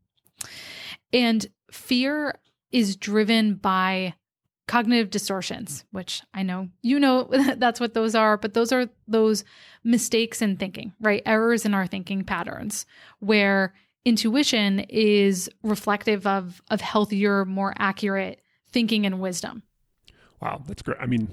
And 1.13 1.47
fear 1.71 2.35
is 2.73 2.97
driven 2.97 3.57
by 3.57 4.15
cognitive 4.71 5.11
distortions, 5.11 5.85
which 5.91 6.23
I 6.33 6.45
know 6.45 6.69
you 6.81 7.01
know 7.01 7.25
that's 7.57 7.81
what 7.81 7.95
those 7.95 8.15
are, 8.15 8.37
but 8.37 8.55
those 8.55 8.71
are 8.71 8.89
those 9.09 9.43
mistakes 9.83 10.41
in 10.41 10.57
thinking, 10.57 10.93
right? 11.01 11.23
Errors 11.27 11.67
in 11.67 11.75
our 11.75 11.89
thinking 11.89 12.23
patterns 12.23 12.87
where 13.19 13.75
intuition 14.05 14.81
is 14.89 15.51
reflective 15.65 16.25
of 16.25 16.63
of 16.71 16.81
healthier, 16.81 17.45
more 17.45 17.75
accurate 17.79 18.43
thinking 18.71 19.05
and 19.07 19.21
wisdom. 19.21 19.65
Wow, 20.41 20.63
that's 20.69 20.83
great. 20.83 20.99
I 21.01 21.07
mean, 21.07 21.27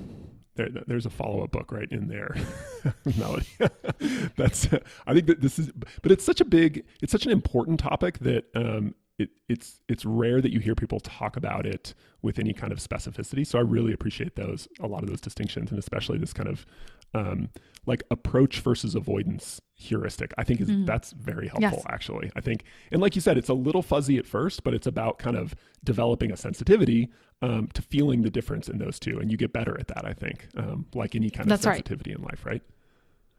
there, 0.55 0.69
there's 0.87 1.05
a 1.05 1.11
follow-up 1.11 1.51
book 1.51 1.71
right 1.71 1.89
in 1.91 2.07
there, 2.07 2.35
Melody. 3.17 3.45
that's 4.35 4.67
I 5.05 5.13
think 5.13 5.27
that 5.27 5.41
this 5.41 5.59
is, 5.59 5.71
but 6.01 6.11
it's 6.11 6.23
such 6.23 6.41
a 6.41 6.45
big, 6.45 6.85
it's 7.03 7.11
such 7.11 7.27
an 7.27 7.31
important 7.31 7.79
topic 7.79 8.17
that 8.19 8.45
um, 8.55 8.95
it, 9.17 9.29
it's 9.49 9.79
it's 9.87 10.05
rare 10.05 10.41
that 10.41 10.51
you 10.51 10.59
hear 10.59 10.75
people 10.75 10.99
talk 10.99 11.37
about 11.37 11.65
it 11.65 11.93
with 12.21 12.39
any 12.39 12.53
kind 12.53 12.71
of 12.71 12.79
specificity. 12.79 13.45
So 13.45 13.57
I 13.57 13.61
really 13.61 13.93
appreciate 13.93 14.35
those 14.35 14.67
a 14.79 14.87
lot 14.87 15.03
of 15.03 15.09
those 15.09 15.21
distinctions, 15.21 15.71
and 15.71 15.79
especially 15.79 16.17
this 16.17 16.33
kind 16.33 16.49
of 16.49 16.65
um, 17.13 17.49
like 17.85 18.03
approach 18.11 18.59
versus 18.59 18.93
avoidance 18.95 19.61
heuristic. 19.73 20.33
I 20.37 20.43
think 20.43 20.61
is 20.61 20.69
mm. 20.69 20.85
that's 20.85 21.11
very 21.13 21.47
helpful. 21.47 21.83
Yes. 21.83 21.85
Actually, 21.89 22.31
I 22.35 22.41
think, 22.41 22.63
and 22.91 23.01
like 23.01 23.15
you 23.15 23.21
said, 23.21 23.37
it's 23.37 23.49
a 23.49 23.53
little 23.53 23.81
fuzzy 23.81 24.17
at 24.17 24.27
first, 24.27 24.63
but 24.63 24.73
it's 24.73 24.87
about 24.87 25.17
kind 25.17 25.37
of 25.37 25.55
developing 25.83 26.31
a 26.31 26.37
sensitivity 26.37 27.09
um, 27.41 27.67
to 27.73 27.81
feeling 27.81 28.21
the 28.21 28.29
difference 28.29 28.67
in 28.67 28.77
those 28.77 28.99
two, 28.99 29.19
and 29.19 29.31
you 29.31 29.37
get 29.37 29.53
better 29.53 29.79
at 29.79 29.87
that. 29.87 30.05
I 30.05 30.13
think, 30.13 30.47
um, 30.57 30.85
like 30.93 31.15
any 31.15 31.29
kind 31.29 31.45
of 31.45 31.49
that's 31.49 31.63
sensitivity 31.63 32.11
right. 32.11 32.19
in 32.19 32.25
life, 32.25 32.45
right? 32.45 32.61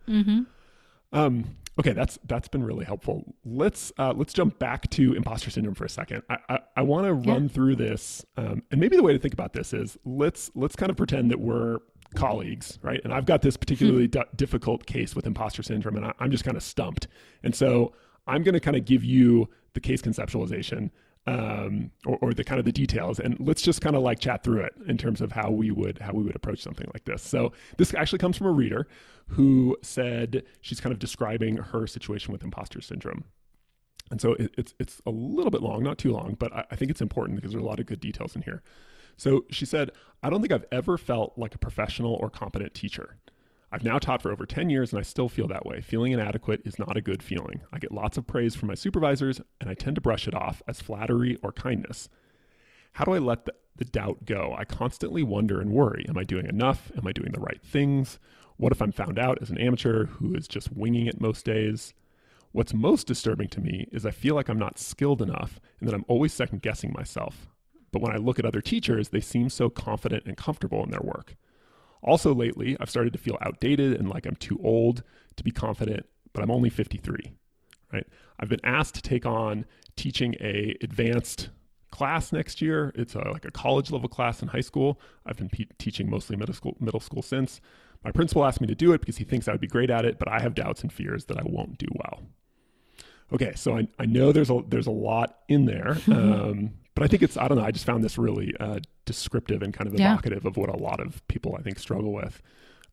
Mm-hmm. 0.08 0.42
Um, 1.12 1.56
okay, 1.78 1.92
that's 1.92 2.18
that's 2.24 2.48
been 2.48 2.62
really 2.62 2.84
helpful. 2.84 3.24
Let's 3.44 3.92
uh, 3.98 4.12
let's 4.16 4.32
jump 4.32 4.58
back 4.58 4.90
to 4.90 5.14
imposter 5.14 5.50
syndrome 5.50 5.74
for 5.74 5.84
a 5.84 5.88
second. 5.88 6.22
I 6.28 6.38
I, 6.48 6.58
I 6.76 6.82
want 6.82 7.06
to 7.06 7.14
run 7.14 7.48
through 7.48 7.76
this, 7.76 8.24
um, 8.36 8.62
and 8.70 8.80
maybe 8.80 8.96
the 8.96 9.02
way 9.02 9.12
to 9.12 9.18
think 9.18 9.34
about 9.34 9.52
this 9.52 9.72
is 9.72 9.98
let's 10.04 10.50
let's 10.54 10.76
kind 10.76 10.90
of 10.90 10.96
pretend 10.96 11.30
that 11.30 11.40
we're 11.40 11.78
colleagues, 12.14 12.78
right? 12.82 13.00
And 13.04 13.12
I've 13.12 13.26
got 13.26 13.42
this 13.42 13.56
particularly 13.56 14.06
hmm. 14.06 14.10
d- 14.10 14.22
difficult 14.36 14.86
case 14.86 15.14
with 15.14 15.26
imposter 15.26 15.62
syndrome, 15.62 15.96
and 15.96 16.06
I, 16.06 16.12
I'm 16.18 16.30
just 16.30 16.44
kind 16.44 16.56
of 16.56 16.62
stumped. 16.62 17.06
And 17.42 17.54
so 17.54 17.92
I'm 18.26 18.42
going 18.42 18.54
to 18.54 18.60
kind 18.60 18.76
of 18.76 18.84
give 18.84 19.04
you 19.04 19.48
the 19.74 19.80
case 19.80 20.02
conceptualization 20.02 20.90
um, 21.28 21.90
or, 22.06 22.18
or, 22.22 22.32
the 22.32 22.42
kind 22.42 22.58
of 22.58 22.64
the 22.64 22.72
details, 22.72 23.20
and 23.20 23.36
let's 23.38 23.60
just 23.60 23.80
kind 23.80 23.94
of 23.94 24.02
like 24.02 24.18
chat 24.18 24.42
through 24.42 24.62
it 24.62 24.72
in 24.86 24.96
terms 24.96 25.20
of 25.20 25.32
how 25.32 25.50
we 25.50 25.70
would 25.70 25.98
how 25.98 26.12
we 26.12 26.22
would 26.22 26.34
approach 26.34 26.62
something 26.62 26.88
like 26.94 27.04
this. 27.04 27.22
So 27.22 27.52
this 27.76 27.92
actually 27.94 28.20
comes 28.20 28.38
from 28.38 28.46
a 28.46 28.52
reader 28.52 28.88
who 29.26 29.76
said 29.82 30.44
she's 30.62 30.80
kind 30.80 30.92
of 30.92 30.98
describing 30.98 31.56
her 31.58 31.86
situation 31.86 32.32
with 32.32 32.42
imposter 32.42 32.80
syndrome. 32.80 33.24
And 34.10 34.20
so 34.20 34.32
it, 34.34 34.54
it's 34.56 34.74
it's 34.78 35.02
a 35.04 35.10
little 35.10 35.50
bit 35.50 35.62
long, 35.62 35.82
not 35.82 35.98
too 35.98 36.12
long, 36.12 36.36
but 36.38 36.52
I, 36.52 36.64
I 36.70 36.76
think 36.76 36.90
it's 36.90 37.02
important 37.02 37.36
because 37.36 37.52
there's 37.52 37.62
a 37.62 37.66
lot 37.66 37.78
of 37.78 37.86
good 37.86 38.00
details 38.00 38.34
in 38.34 38.42
here. 38.42 38.62
So 39.16 39.44
she 39.50 39.66
said, 39.66 39.90
I 40.22 40.30
don't 40.30 40.40
think 40.40 40.52
I've 40.52 40.66
ever 40.72 40.96
felt 40.96 41.36
like 41.36 41.54
a 41.54 41.58
professional 41.58 42.14
or 42.14 42.30
competent 42.30 42.72
teacher. 42.72 43.18
I've 43.70 43.84
now 43.84 43.98
taught 43.98 44.22
for 44.22 44.32
over 44.32 44.46
10 44.46 44.70
years 44.70 44.92
and 44.92 44.98
I 44.98 45.02
still 45.02 45.28
feel 45.28 45.46
that 45.48 45.66
way. 45.66 45.80
Feeling 45.80 46.12
inadequate 46.12 46.62
is 46.64 46.78
not 46.78 46.96
a 46.96 47.02
good 47.02 47.22
feeling. 47.22 47.60
I 47.72 47.78
get 47.78 47.92
lots 47.92 48.16
of 48.16 48.26
praise 48.26 48.54
from 48.54 48.68
my 48.68 48.74
supervisors 48.74 49.40
and 49.60 49.68
I 49.68 49.74
tend 49.74 49.96
to 49.96 50.00
brush 50.00 50.26
it 50.26 50.34
off 50.34 50.62
as 50.66 50.80
flattery 50.80 51.36
or 51.42 51.52
kindness. 51.52 52.08
How 52.92 53.04
do 53.04 53.12
I 53.12 53.18
let 53.18 53.44
the, 53.44 53.52
the, 53.76 53.84
doubt 53.84 54.24
go? 54.24 54.54
I 54.56 54.64
constantly 54.64 55.22
wonder 55.22 55.60
and 55.60 55.70
worry 55.70 56.06
Am 56.08 56.16
I 56.16 56.24
doing 56.24 56.46
enough? 56.46 56.90
Am 56.96 57.06
I 57.06 57.12
doing 57.12 57.32
the 57.32 57.40
right 57.40 57.60
things? 57.62 58.18
What 58.56 58.72
if 58.72 58.80
I'm 58.80 58.90
found 58.90 59.18
out 59.18 59.38
as 59.42 59.50
an 59.50 59.58
amateur 59.58 60.06
who 60.06 60.34
is 60.34 60.48
just 60.48 60.72
winging 60.72 61.06
it 61.06 61.20
most 61.20 61.44
days? 61.44 61.92
What's 62.52 62.72
most 62.72 63.06
disturbing 63.06 63.48
to 63.48 63.60
me 63.60 63.86
is 63.92 64.06
I 64.06 64.10
feel 64.10 64.34
like 64.34 64.48
I'm 64.48 64.58
not 64.58 64.78
skilled 64.78 65.20
enough 65.20 65.60
and 65.78 65.88
that 65.88 65.94
I'm 65.94 66.06
always 66.08 66.32
second 66.32 66.62
guessing 66.62 66.92
myself. 66.92 67.48
But 67.92 68.00
when 68.00 68.12
I 68.12 68.16
look 68.16 68.38
at 68.38 68.46
other 68.46 68.62
teachers, 68.62 69.10
they 69.10 69.20
seem 69.20 69.50
so 69.50 69.68
confident 69.68 70.24
and 70.26 70.36
comfortable 70.36 70.82
in 70.82 70.90
their 70.90 71.02
work. 71.02 71.36
Also, 72.02 72.34
lately, 72.34 72.76
I've 72.80 72.90
started 72.90 73.12
to 73.12 73.18
feel 73.18 73.38
outdated 73.40 73.94
and 73.94 74.08
like 74.08 74.26
I'm 74.26 74.36
too 74.36 74.60
old 74.62 75.02
to 75.36 75.44
be 75.44 75.50
confident, 75.50 76.06
but 76.32 76.42
I'm 76.42 76.50
only 76.50 76.70
53, 76.70 77.32
right? 77.92 78.06
I've 78.38 78.48
been 78.48 78.64
asked 78.64 78.94
to 78.96 79.02
take 79.02 79.26
on 79.26 79.64
teaching 79.96 80.34
a 80.40 80.76
advanced 80.82 81.50
class 81.90 82.32
next 82.32 82.62
year. 82.62 82.92
It's 82.94 83.14
a, 83.14 83.30
like 83.30 83.44
a 83.44 83.50
college 83.50 83.90
level 83.90 84.08
class 84.08 84.42
in 84.42 84.48
high 84.48 84.60
school. 84.60 85.00
I've 85.26 85.36
been 85.36 85.48
pe- 85.48 85.66
teaching 85.78 86.08
mostly 86.08 86.36
middle 86.36 86.54
school, 86.54 86.76
middle 86.80 87.00
school 87.00 87.22
since. 87.22 87.60
My 88.04 88.12
principal 88.12 88.44
asked 88.44 88.60
me 88.60 88.68
to 88.68 88.74
do 88.74 88.92
it 88.92 89.00
because 89.00 89.16
he 89.16 89.24
thinks 89.24 89.48
I 89.48 89.52
would 89.52 89.60
be 89.60 89.66
great 89.66 89.90
at 89.90 90.04
it, 90.04 90.18
but 90.18 90.28
I 90.28 90.40
have 90.40 90.54
doubts 90.54 90.82
and 90.82 90.92
fears 90.92 91.24
that 91.26 91.38
I 91.38 91.42
won't 91.44 91.78
do 91.78 91.88
well. 91.94 92.22
Okay, 93.32 93.52
so 93.54 93.76
I, 93.76 93.88
I 93.98 94.06
know 94.06 94.32
there's 94.32 94.50
a 94.50 94.62
there's 94.66 94.86
a 94.86 94.92
lot 94.92 95.38
in 95.48 95.66
there, 95.66 95.96
um, 96.08 96.70
but 96.94 97.04
I 97.04 97.08
think 97.08 97.22
it's 97.22 97.36
I 97.36 97.48
don't 97.48 97.58
know. 97.58 97.64
I 97.64 97.70
just 97.70 97.84
found 97.84 98.02
this 98.02 98.18
really 98.18 98.54
uh, 98.58 98.80
descriptive 99.04 99.62
and 99.62 99.72
kind 99.72 99.86
of 99.86 99.94
evocative 99.94 100.44
yeah. 100.44 100.48
of 100.48 100.56
what 100.56 100.68
a 100.68 100.76
lot 100.76 101.00
of 101.00 101.26
people 101.28 101.56
I 101.58 101.62
think 101.62 101.78
struggle 101.78 102.12
with. 102.12 102.40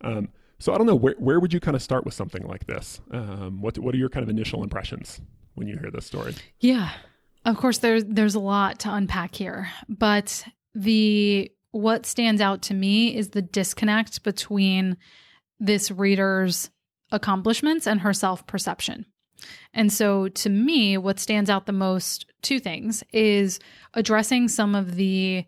Um, 0.02 0.30
so 0.60 0.74
I 0.74 0.78
don't 0.78 0.88
know 0.88 0.96
where 0.96 1.16
where 1.18 1.40
would 1.40 1.54
you 1.54 1.60
kind 1.60 1.76
of 1.76 1.82
start 1.82 2.06
with 2.06 2.14
something 2.14 2.46
like 2.48 2.68
this? 2.68 3.00
Um, 3.12 3.62
what 3.62 3.78
what 3.80 3.96
are 3.96 3.98
your 3.98 4.10
kind 4.10 4.24
of 4.24 4.30
initial 4.30 4.64
impressions 4.64 5.22
when 5.56 5.68
you 5.68 5.78
hear 5.78 5.92
this 5.92 6.06
story? 6.06 6.36
Yeah, 6.60 6.92
of 7.46 7.58
course 7.58 7.80
there's 7.80 8.04
there's 8.06 8.36
a 8.36 8.40
lot 8.40 8.80
to 8.80 8.94
unpack 8.94 9.36
here, 9.36 9.70
but 9.88 10.46
the 10.74 11.52
what 11.72 12.06
stands 12.06 12.40
out 12.40 12.62
to 12.64 12.74
me 12.74 13.16
is 13.16 13.30
the 13.30 13.42
disconnect 13.42 14.24
between 14.24 14.96
this 15.60 15.92
reader's 15.92 16.70
accomplishments 17.12 17.86
and 17.88 18.02
her 18.02 18.14
self 18.14 18.48
perception. 18.48 19.06
And 19.74 19.92
so, 19.92 20.28
to 20.30 20.50
me, 20.50 20.98
what 20.98 21.20
stands 21.20 21.50
out 21.50 21.66
the 21.66 21.72
most, 21.72 22.26
two 22.42 22.60
things, 22.60 23.04
is 23.12 23.60
addressing 23.94 24.48
some 24.48 24.76
of 24.76 24.96
the 24.96 25.46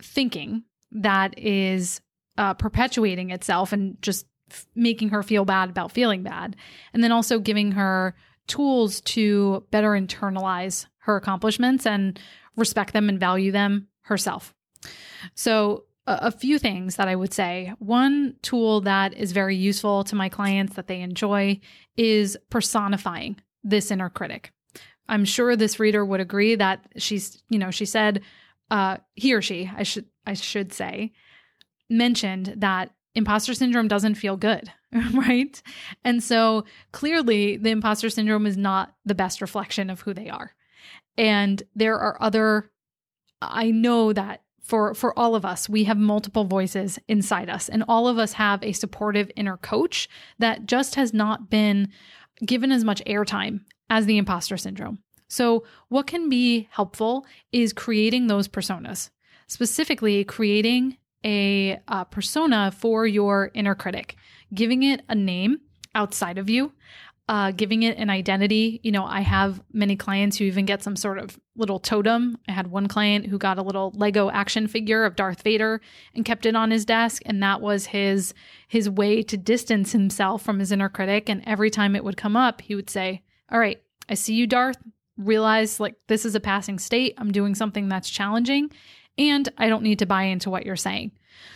thinking 0.00 0.64
that 0.92 1.38
is 1.38 2.00
uh, 2.38 2.54
perpetuating 2.54 3.30
itself 3.30 3.72
and 3.72 4.00
just 4.02 4.26
f- 4.50 4.66
making 4.74 5.10
her 5.10 5.22
feel 5.22 5.44
bad 5.44 5.70
about 5.70 5.92
feeling 5.92 6.22
bad. 6.22 6.56
And 6.92 7.02
then 7.02 7.12
also 7.12 7.38
giving 7.38 7.72
her 7.72 8.14
tools 8.46 9.00
to 9.02 9.64
better 9.70 9.90
internalize 9.90 10.86
her 10.98 11.16
accomplishments 11.16 11.86
and 11.86 12.18
respect 12.56 12.92
them 12.92 13.08
and 13.08 13.20
value 13.20 13.52
them 13.52 13.88
herself. 14.02 14.54
So, 15.34 15.84
a, 16.06 16.30
few 16.30 16.58
things 16.58 16.96
that 16.96 17.08
I 17.08 17.16
would 17.16 17.32
say. 17.32 17.72
One 17.78 18.36
tool 18.42 18.80
that 18.82 19.14
is 19.14 19.32
very 19.32 19.56
useful 19.56 20.04
to 20.04 20.16
my 20.16 20.28
clients 20.28 20.74
that 20.74 20.86
they 20.86 21.00
enjoy 21.00 21.60
is 21.96 22.36
personifying 22.50 23.36
this 23.62 23.90
inner 23.90 24.10
critic. 24.10 24.52
I'm 25.08 25.24
sure 25.24 25.56
this 25.56 25.80
reader 25.80 26.04
would 26.04 26.20
agree 26.20 26.54
that 26.54 26.86
she's, 26.96 27.42
you 27.48 27.58
know, 27.58 27.70
she 27.70 27.84
said, 27.84 28.22
uh, 28.70 28.98
he 29.14 29.34
or 29.34 29.42
she, 29.42 29.70
I 29.76 29.82
should, 29.82 30.06
I 30.26 30.34
should 30.34 30.72
say, 30.72 31.12
mentioned 31.88 32.54
that 32.58 32.90
imposter 33.14 33.54
syndrome 33.54 33.88
doesn't 33.88 34.14
feel 34.14 34.36
good, 34.36 34.72
right? 35.12 35.60
And 36.04 36.22
so 36.22 36.64
clearly 36.92 37.56
the 37.56 37.70
imposter 37.70 38.08
syndrome 38.08 38.46
is 38.46 38.56
not 38.56 38.94
the 39.04 39.14
best 39.14 39.40
reflection 39.40 39.90
of 39.90 40.00
who 40.00 40.14
they 40.14 40.28
are. 40.28 40.54
And 41.18 41.62
there 41.74 41.98
are 41.98 42.16
other, 42.22 42.70
I 43.42 43.72
know 43.72 44.12
that 44.12 44.42
for 44.62 44.94
for 44.94 45.18
all 45.18 45.34
of 45.34 45.44
us 45.44 45.68
we 45.68 45.84
have 45.84 45.96
multiple 45.96 46.44
voices 46.44 46.98
inside 47.08 47.48
us 47.48 47.68
and 47.68 47.84
all 47.88 48.06
of 48.06 48.18
us 48.18 48.34
have 48.34 48.62
a 48.62 48.72
supportive 48.72 49.30
inner 49.36 49.56
coach 49.56 50.08
that 50.38 50.66
just 50.66 50.94
has 50.94 51.12
not 51.12 51.50
been 51.50 51.88
given 52.44 52.72
as 52.72 52.84
much 52.84 53.02
airtime 53.06 53.60
as 53.88 54.06
the 54.06 54.18
imposter 54.18 54.56
syndrome. 54.56 54.98
So 55.28 55.64
what 55.88 56.06
can 56.06 56.28
be 56.28 56.68
helpful 56.70 57.26
is 57.52 57.72
creating 57.72 58.26
those 58.26 58.48
personas 58.48 59.10
specifically 59.46 60.22
creating 60.24 60.96
a, 61.24 61.78
a 61.88 62.04
persona 62.04 62.72
for 62.76 63.06
your 63.06 63.50
inner 63.52 63.74
critic 63.74 64.16
giving 64.54 64.82
it 64.84 65.02
a 65.08 65.14
name 65.14 65.58
outside 65.94 66.38
of 66.38 66.48
you 66.48 66.72
uh, 67.30 67.52
giving 67.52 67.84
it 67.84 67.96
an 67.96 68.10
identity. 68.10 68.80
You 68.82 68.90
know, 68.90 69.04
I 69.04 69.20
have 69.20 69.62
many 69.72 69.94
clients 69.94 70.36
who 70.36 70.46
even 70.46 70.66
get 70.66 70.82
some 70.82 70.96
sort 70.96 71.16
of 71.16 71.38
little 71.54 71.78
totem. 71.78 72.36
I 72.48 72.52
had 72.52 72.66
one 72.66 72.88
client 72.88 73.26
who 73.26 73.38
got 73.38 73.56
a 73.56 73.62
little 73.62 73.92
Lego 73.94 74.32
action 74.32 74.66
figure 74.66 75.04
of 75.04 75.14
Darth 75.14 75.42
Vader 75.42 75.80
and 76.12 76.24
kept 76.24 76.44
it 76.44 76.56
on 76.56 76.72
his 76.72 76.84
desk, 76.84 77.22
and 77.24 77.40
that 77.40 77.60
was 77.60 77.86
his 77.86 78.34
his 78.66 78.90
way 78.90 79.22
to 79.22 79.36
distance 79.36 79.92
himself 79.92 80.42
from 80.42 80.58
his 80.58 80.72
inner 80.72 80.88
critic. 80.88 81.28
And 81.28 81.44
every 81.46 81.70
time 81.70 81.94
it 81.94 82.02
would 82.02 82.16
come 82.16 82.36
up, 82.36 82.62
he 82.62 82.74
would 82.74 82.90
say, 82.90 83.22
"All 83.48 83.60
right, 83.60 83.80
I 84.08 84.14
see 84.14 84.34
you, 84.34 84.48
Darth. 84.48 84.78
Realize 85.16 85.78
like 85.78 85.94
this 86.08 86.24
is 86.24 86.34
a 86.34 86.40
passing 86.40 86.80
state. 86.80 87.14
I'm 87.16 87.30
doing 87.30 87.54
something 87.54 87.88
that's 87.88 88.10
challenging." 88.10 88.72
And 89.16 89.48
I 89.56 89.68
don't 89.68 89.84
need 89.84 90.00
to 90.00 90.06
buy 90.06 90.24
into 90.24 90.50
what 90.50 90.66
you're 90.66 90.74
saying. 90.74 91.12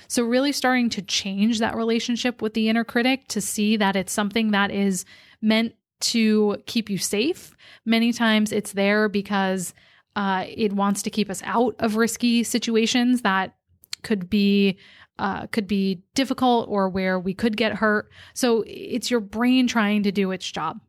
So, 0.06 0.22
really 0.22 0.52
starting 0.52 0.90
to 0.90 1.02
change 1.02 1.58
that 1.58 1.76
relationship 1.76 2.42
with 2.42 2.54
the 2.54 2.68
inner 2.68 2.84
critic 2.84 3.26
to 3.28 3.40
see 3.40 3.76
that 3.76 3.96
it's 3.96 4.12
something 4.12 4.52
that 4.52 4.70
is 4.70 5.04
meant 5.44 5.74
to 6.00 6.56
keep 6.66 6.90
you 6.90 6.98
safe. 6.98 7.54
Many 7.84 8.12
times 8.12 8.52
it's 8.52 8.72
there 8.72 9.08
because 9.08 9.74
uh, 10.16 10.44
it 10.48 10.72
wants 10.72 11.02
to 11.02 11.10
keep 11.10 11.30
us 11.30 11.42
out 11.44 11.76
of 11.78 11.96
risky 11.96 12.42
situations 12.42 13.22
that 13.22 13.54
could 14.02 14.28
be 14.28 14.78
uh, 15.18 15.46
could 15.46 15.68
be 15.68 16.02
difficult 16.14 16.68
or 16.68 16.88
where 16.88 17.20
we 17.20 17.34
could 17.34 17.56
get 17.56 17.74
hurt. 17.74 18.10
So 18.34 18.64
it's 18.66 19.12
your 19.12 19.20
brain 19.20 19.68
trying 19.68 20.02
to 20.02 20.12
do 20.12 20.32
its 20.32 20.50
job. 20.50 20.80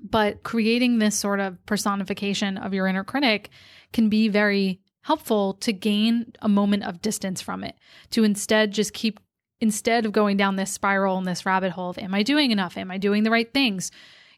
But 0.00 0.42
creating 0.42 0.98
this 0.98 1.16
sort 1.16 1.38
of 1.38 1.64
personification 1.64 2.58
of 2.58 2.74
your 2.74 2.88
inner 2.88 3.04
critic 3.04 3.50
can 3.92 4.08
be 4.08 4.28
very 4.28 4.80
helpful 5.02 5.54
to 5.54 5.72
gain 5.72 6.32
a 6.42 6.48
moment 6.48 6.82
of 6.82 7.00
distance 7.00 7.40
from 7.40 7.62
it, 7.62 7.76
to 8.10 8.24
instead 8.24 8.72
just 8.72 8.92
keep 8.92 9.20
instead 9.60 10.04
of 10.04 10.12
going 10.12 10.36
down 10.36 10.56
this 10.56 10.70
spiral 10.70 11.18
and 11.18 11.26
this 11.26 11.46
rabbit 11.46 11.72
hole 11.72 11.90
of, 11.90 11.98
am 11.98 12.14
I 12.14 12.22
doing 12.22 12.50
enough? 12.50 12.76
Am 12.76 12.90
I 12.90 12.98
doing 12.98 13.22
the 13.22 13.30
right 13.30 13.52
things? 13.52 13.90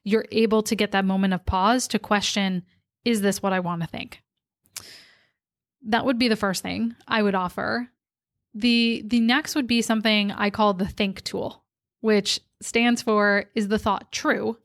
You're 0.04 0.26
able 0.30 0.62
to 0.62 0.76
get 0.76 0.92
that 0.92 1.04
moment 1.04 1.34
of 1.34 1.44
pause 1.44 1.88
to 1.88 1.98
question, 1.98 2.64
is 3.04 3.20
this 3.20 3.42
what 3.42 3.52
I 3.52 3.60
want 3.60 3.82
to 3.82 3.88
think? 3.88 4.22
That 5.82 6.04
would 6.04 6.18
be 6.18 6.28
the 6.28 6.36
first 6.36 6.62
thing 6.62 6.94
I 7.06 7.22
would 7.22 7.34
offer. 7.34 7.88
The 8.54 9.02
the 9.06 9.20
next 9.20 9.54
would 9.54 9.66
be 9.66 9.82
something 9.82 10.32
I 10.32 10.50
call 10.50 10.74
the 10.74 10.86
think 10.86 11.22
tool, 11.22 11.64
which 12.00 12.40
stands 12.60 13.02
for 13.02 13.44
is 13.54 13.68
the 13.68 13.78
thought 13.78 14.10
true? 14.10 14.58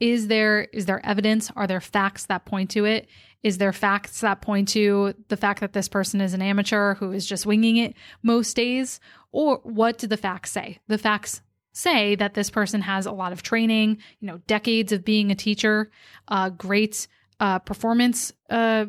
Is 0.00 0.26
there 0.28 0.62
is 0.72 0.86
there 0.86 1.04
evidence? 1.06 1.50
Are 1.54 1.66
there 1.66 1.80
facts 1.80 2.26
that 2.26 2.44
point 2.44 2.70
to 2.70 2.84
it? 2.84 3.08
Is 3.44 3.58
there 3.58 3.74
facts 3.74 4.22
that 4.22 4.40
point 4.40 4.68
to 4.68 5.14
the 5.28 5.36
fact 5.36 5.60
that 5.60 5.74
this 5.74 5.86
person 5.86 6.22
is 6.22 6.32
an 6.32 6.40
amateur 6.40 6.94
who 6.94 7.12
is 7.12 7.26
just 7.26 7.44
winging 7.44 7.76
it 7.76 7.94
most 8.22 8.56
days? 8.56 9.00
Or 9.32 9.60
what 9.64 9.98
do 9.98 10.06
the 10.06 10.16
facts 10.16 10.50
say? 10.50 10.78
The 10.88 10.96
facts 10.96 11.42
say 11.74 12.14
that 12.14 12.32
this 12.32 12.48
person 12.48 12.80
has 12.80 13.04
a 13.04 13.12
lot 13.12 13.32
of 13.32 13.42
training, 13.42 13.98
you 14.20 14.26
know, 14.26 14.38
decades 14.46 14.92
of 14.92 15.04
being 15.04 15.30
a 15.30 15.34
teacher, 15.34 15.90
uh, 16.28 16.48
great 16.48 17.06
uh, 17.38 17.58
performance, 17.58 18.32
uh, 18.48 18.86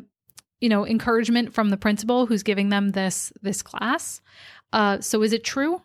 you 0.61 0.69
know, 0.69 0.87
encouragement 0.87 1.53
from 1.53 1.69
the 1.69 1.77
principal 1.77 2.25
who's 2.25 2.43
giving 2.43 2.69
them 2.69 2.91
this 2.91 3.33
this 3.41 3.61
class. 3.61 4.21
Uh, 4.71 5.01
so, 5.01 5.21
is 5.21 5.33
it 5.33 5.43
true? 5.43 5.81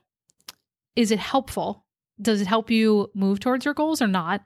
Is 0.95 1.11
it 1.11 1.19
helpful? 1.19 1.85
Does 2.23 2.41
it 2.41 2.47
help 2.47 2.71
you 2.71 3.11
move 3.15 3.41
towards 3.41 3.65
your 3.65 3.75
goals 3.75 4.01
or 4.01 4.07
not? 4.07 4.43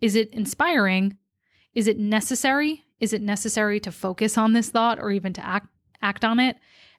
Is 0.00 0.16
it 0.16 0.32
inspiring? 0.32 1.18
Is 1.74 1.88
it 1.88 1.98
necessary? 1.98 2.85
Is 3.00 3.12
it 3.12 3.22
necessary 3.22 3.80
to 3.80 3.92
focus 3.92 4.38
on 4.38 4.52
this 4.52 4.70
thought 4.70 4.98
or 4.98 5.10
even 5.10 5.32
to 5.34 5.46
act 5.46 5.68
act 6.02 6.24
on 6.24 6.38
it? 6.38 6.56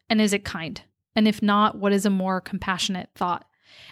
And 0.09 0.21
is 0.21 0.33
it 0.33 0.45
kind? 0.45 0.81
And 1.15 1.27
if 1.27 1.41
not, 1.41 1.77
what 1.77 1.93
is 1.93 2.05
a 2.05 2.09
more 2.09 2.41
compassionate 2.41 3.09
thought? 3.15 3.45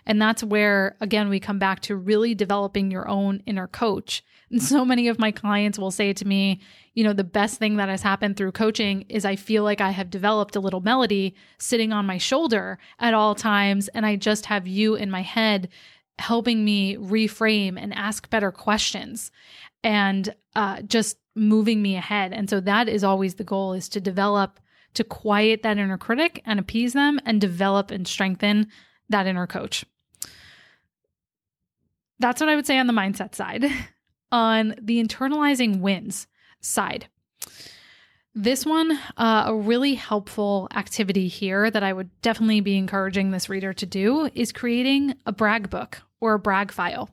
And 0.05 0.21
that's 0.21 0.43
where, 0.43 0.95
again, 1.01 1.29
we 1.29 1.39
come 1.39 1.59
back 1.59 1.79
to 1.81 1.95
really 1.95 2.35
developing 2.35 2.91
your 2.91 3.07
own 3.07 3.41
inner 3.45 3.67
coach. 3.67 4.23
And 4.51 4.61
so 4.61 4.85
many 4.85 5.07
of 5.07 5.19
my 5.19 5.31
clients 5.31 5.79
will 5.79 5.91
say 5.91 6.13
to 6.13 6.27
me, 6.27 6.61
you 6.93 7.03
know, 7.03 7.13
the 7.13 7.23
best 7.23 7.57
thing 7.57 7.77
that 7.77 7.89
has 7.89 8.03
happened 8.03 8.37
through 8.37 8.51
coaching 8.51 9.05
is 9.09 9.25
I 9.25 9.35
feel 9.35 9.63
like 9.63 9.81
I 9.81 9.89
have 9.89 10.09
developed 10.09 10.55
a 10.55 10.59
little 10.59 10.81
melody 10.81 11.35
sitting 11.57 11.91
on 11.91 12.05
my 12.05 12.19
shoulder 12.19 12.77
at 12.99 13.15
all 13.15 13.33
times. 13.33 13.87
And 13.89 14.05
I 14.05 14.15
just 14.15 14.45
have 14.45 14.67
you 14.67 14.95
in 14.95 15.09
my 15.09 15.23
head 15.23 15.69
helping 16.19 16.63
me 16.63 16.95
reframe 16.95 17.77
and 17.77 17.93
ask 17.93 18.29
better 18.29 18.51
questions 18.51 19.31
and 19.83 20.33
uh, 20.55 20.81
just 20.83 21.17
moving 21.35 21.81
me 21.81 21.95
ahead. 21.95 22.33
And 22.33 22.49
so 22.49 22.59
that 22.61 22.87
is 22.87 23.03
always 23.03 23.35
the 23.35 23.43
goal 23.43 23.73
is 23.73 23.89
to 23.89 23.99
develop 23.99 24.59
to 24.93 25.03
quiet 25.03 25.63
that 25.63 25.77
inner 25.77 25.97
critic 25.97 26.41
and 26.45 26.59
appease 26.59 26.93
them 26.93 27.19
and 27.25 27.41
develop 27.41 27.91
and 27.91 28.07
strengthen 28.07 28.67
that 29.09 29.27
inner 29.27 29.45
coach. 29.45 29.85
That's 32.19 32.39
what 32.39 32.49
I 32.49 32.55
would 32.55 32.65
say 32.65 32.77
on 32.77 32.87
the 32.87 32.93
mindset 32.93 33.35
side. 33.35 33.65
on 34.31 34.75
the 34.81 35.03
internalizing 35.03 35.81
wins 35.81 36.27
side, 36.59 37.07
this 38.33 38.65
one, 38.65 38.91
uh, 39.15 39.45
a 39.47 39.55
really 39.55 39.95
helpful 39.95 40.67
activity 40.75 41.29
here 41.29 41.71
that 41.71 41.83
I 41.83 41.93
would 41.93 42.09
definitely 42.21 42.59
be 42.59 42.77
encouraging 42.77 43.31
this 43.31 43.47
reader 43.47 43.71
to 43.73 43.85
do 43.85 44.29
is 44.35 44.51
creating 44.51 45.15
a 45.25 45.31
brag 45.31 45.69
book 45.69 46.01
or 46.19 46.33
a 46.33 46.39
brag 46.39 46.71
file 46.71 47.09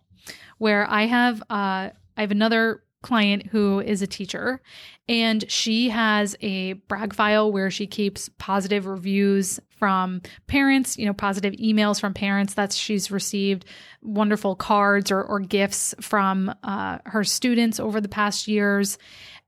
where 0.58 0.88
I 0.90 1.06
have 1.06 1.40
uh, 1.42 1.90
I 2.16 2.20
have 2.20 2.32
another 2.32 2.82
client 3.02 3.46
who 3.46 3.80
is 3.80 4.00
a 4.02 4.06
teacher 4.06 4.60
and 5.08 5.50
she 5.50 5.88
has 5.88 6.36
a 6.40 6.74
brag 6.74 7.14
file 7.14 7.50
where 7.50 7.70
she 7.70 7.86
keeps 7.86 8.30
positive 8.38 8.86
reviews 8.86 9.60
from 9.68 10.22
parents 10.46 10.96
you 10.96 11.04
know 11.04 11.12
positive 11.12 11.52
emails 11.54 12.00
from 12.00 12.14
parents 12.14 12.54
that 12.54 12.72
she's 12.72 13.10
received 13.10 13.64
wonderful 14.02 14.54
cards 14.54 15.10
or, 15.10 15.22
or 15.22 15.40
gifts 15.40 15.94
from 16.00 16.54
uh, 16.62 16.98
her 17.06 17.24
students 17.24 17.80
over 17.80 18.00
the 18.00 18.08
past 18.08 18.48
years. 18.48 18.98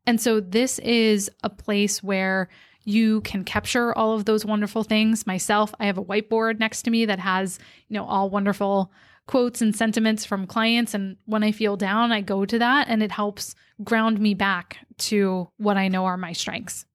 And 0.07 0.21
so 0.21 0.41
this 0.41 0.79
is 0.81 1.31
a 1.43 1.51
place 1.51 2.03
where 2.03 2.49
you 2.85 3.23
can 3.23 3.45
capture 3.45 3.97
all 3.97 4.15
of 4.15 4.27
those 4.27 4.45
wonderful 4.45 4.83
things. 4.83 5.27
Myself 5.27 5.75
i 5.79 5.87
have 5.87 5.99
a 5.99 6.05
whiteboard 6.05 6.59
next 6.59 6.83
to 6.83 6.91
me 6.91 7.07
that 7.07 7.19
has 7.19 7.59
you 7.89 7.95
know 7.95 8.05
all 8.05 8.31
wonderful 8.31 8.93
quotes 9.27 9.63
and 9.63 9.75
sentiments 9.75 10.25
from 10.25 10.47
clients. 10.47 10.95
And 10.95 11.17
when 11.27 11.43
I 11.43 11.53
feel 11.53 11.77
down, 11.77 12.13
I 12.13 12.21
go 12.21 12.45
to 12.45 12.59
that 12.59 12.89
and 12.89 13.03
it 13.03 13.13
helps 13.13 13.55
ground 13.83 14.21
me 14.21 14.35
back 14.35 14.79
to 14.99 15.49
what 15.57 15.77
I 15.77 15.89
know 15.89 16.05
are 16.07 16.17
my 16.17 16.33
strengths. 16.33 16.87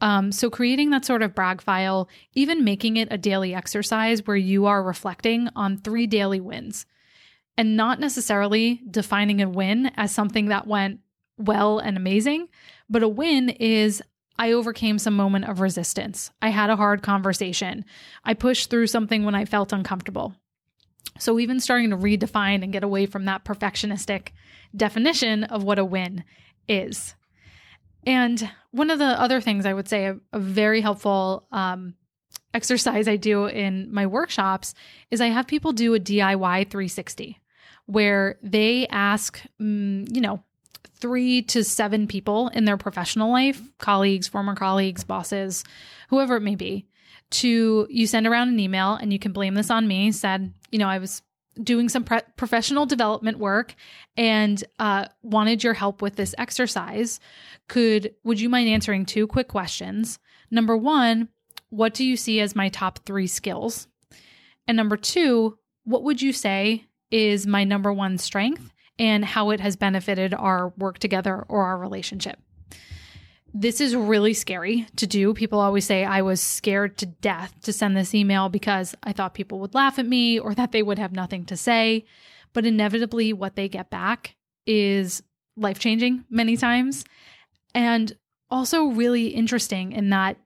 Um, 0.00 0.32
so, 0.32 0.50
creating 0.50 0.90
that 0.90 1.04
sort 1.04 1.22
of 1.22 1.34
brag 1.34 1.62
file, 1.62 2.08
even 2.34 2.64
making 2.64 2.96
it 2.96 3.08
a 3.10 3.16
daily 3.16 3.54
exercise 3.54 4.26
where 4.26 4.36
you 4.36 4.66
are 4.66 4.82
reflecting 4.82 5.48
on 5.54 5.78
three 5.78 6.06
daily 6.06 6.40
wins 6.40 6.84
and 7.56 7.76
not 7.76 8.00
necessarily 8.00 8.82
defining 8.90 9.40
a 9.40 9.48
win 9.48 9.92
as 9.96 10.12
something 10.12 10.46
that 10.46 10.66
went 10.66 11.00
well 11.38 11.78
and 11.78 11.96
amazing, 11.96 12.48
but 12.90 13.02
a 13.02 13.08
win 13.08 13.48
is 13.48 14.02
I 14.38 14.52
overcame 14.52 14.98
some 14.98 15.14
moment 15.14 15.46
of 15.46 15.60
resistance. 15.60 16.30
I 16.42 16.48
had 16.48 16.70
a 16.70 16.76
hard 16.76 17.02
conversation. 17.02 17.84
I 18.24 18.34
pushed 18.34 18.68
through 18.68 18.88
something 18.88 19.24
when 19.24 19.34
I 19.34 19.44
felt 19.44 19.72
uncomfortable. 19.72 20.34
So, 21.18 21.38
even 21.38 21.60
starting 21.60 21.90
to 21.90 21.96
redefine 21.96 22.62
and 22.62 22.72
get 22.72 22.82
away 22.82 23.06
from 23.06 23.24
that 23.26 23.44
perfectionistic 23.44 24.28
definition 24.76 25.44
of 25.44 25.62
what 25.62 25.78
a 25.78 25.84
win 25.84 26.24
is. 26.68 27.14
And 28.06 28.50
one 28.72 28.90
of 28.90 28.98
the 28.98 29.20
other 29.20 29.40
things 29.40 29.64
I 29.64 29.72
would 29.72 29.88
say 29.88 30.06
a, 30.06 30.18
a 30.32 30.38
very 30.38 30.80
helpful 30.80 31.46
um, 31.52 31.94
exercise 32.52 33.08
I 33.08 33.16
do 33.16 33.46
in 33.46 33.92
my 33.92 34.06
workshops 34.06 34.74
is 35.10 35.20
I 35.20 35.28
have 35.28 35.46
people 35.46 35.72
do 35.72 35.94
a 35.94 36.00
DIY 36.00 36.70
360 36.70 37.40
where 37.86 38.38
they 38.42 38.86
ask, 38.88 39.40
mm, 39.60 40.12
you 40.14 40.20
know, 40.20 40.42
three 40.96 41.42
to 41.42 41.62
seven 41.62 42.06
people 42.06 42.48
in 42.48 42.64
their 42.64 42.76
professional 42.76 43.30
life, 43.30 43.60
colleagues, 43.78 44.28
former 44.28 44.54
colleagues, 44.54 45.04
bosses, 45.04 45.64
whoever 46.08 46.36
it 46.36 46.40
may 46.40 46.54
be, 46.54 46.86
to 47.30 47.86
you 47.90 48.06
send 48.06 48.26
around 48.26 48.48
an 48.48 48.60
email 48.60 48.94
and 48.94 49.12
you 49.12 49.18
can 49.18 49.32
blame 49.32 49.54
this 49.54 49.70
on 49.70 49.88
me 49.88 50.12
said 50.12 50.52
you 50.70 50.78
know 50.78 50.88
i 50.88 50.98
was 50.98 51.22
doing 51.62 51.88
some 51.88 52.04
pre- 52.04 52.20
professional 52.36 52.86
development 52.86 53.38
work 53.38 53.74
and 54.16 54.64
uh, 54.78 55.06
wanted 55.22 55.62
your 55.62 55.74
help 55.74 56.02
with 56.02 56.16
this 56.16 56.34
exercise. 56.38 57.20
Could 57.68 58.14
would 58.24 58.40
you 58.40 58.48
mind 58.48 58.68
answering 58.68 59.06
two 59.06 59.26
quick 59.26 59.48
questions? 59.48 60.18
Number 60.50 60.76
one 60.76 61.28
what 61.70 61.94
do 61.94 62.04
you 62.04 62.16
see 62.16 62.38
as 62.38 62.54
my 62.54 62.68
top 62.68 63.00
three 63.04 63.26
skills? 63.26 63.88
And 64.66 64.76
number 64.76 64.96
two 64.96 65.58
what 65.84 66.02
would 66.02 66.22
you 66.22 66.32
say 66.32 66.86
is 67.10 67.46
my 67.46 67.64
number 67.64 67.92
one 67.92 68.18
strength 68.18 68.72
and 68.98 69.24
how 69.24 69.50
it 69.50 69.60
has 69.60 69.76
benefited 69.76 70.32
our 70.32 70.72
work 70.78 70.98
together 70.98 71.44
or 71.48 71.64
our 71.64 71.78
relationship 71.78 72.38
this 73.56 73.80
is 73.80 73.94
really 73.94 74.34
scary 74.34 74.88
to 74.96 75.06
do. 75.06 75.32
People 75.32 75.60
always 75.60 75.86
say 75.86 76.04
I 76.04 76.22
was 76.22 76.40
scared 76.40 76.98
to 76.98 77.06
death 77.06 77.54
to 77.62 77.72
send 77.72 77.96
this 77.96 78.12
email 78.12 78.48
because 78.48 78.96
I 79.04 79.12
thought 79.12 79.32
people 79.32 79.60
would 79.60 79.74
laugh 79.74 79.98
at 80.00 80.06
me 80.06 80.40
or 80.40 80.54
that 80.56 80.72
they 80.72 80.82
would 80.82 80.98
have 80.98 81.12
nothing 81.12 81.44
to 81.46 81.56
say. 81.56 82.04
But 82.52 82.66
inevitably, 82.66 83.32
what 83.32 83.54
they 83.54 83.68
get 83.68 83.90
back 83.90 84.34
is 84.66 85.22
life 85.56 85.78
changing 85.78 86.24
many 86.28 86.56
times. 86.56 87.04
And 87.76 88.12
also 88.50 88.86
really 88.86 89.28
interesting 89.28 89.92
in 89.92 90.10
that 90.10 90.36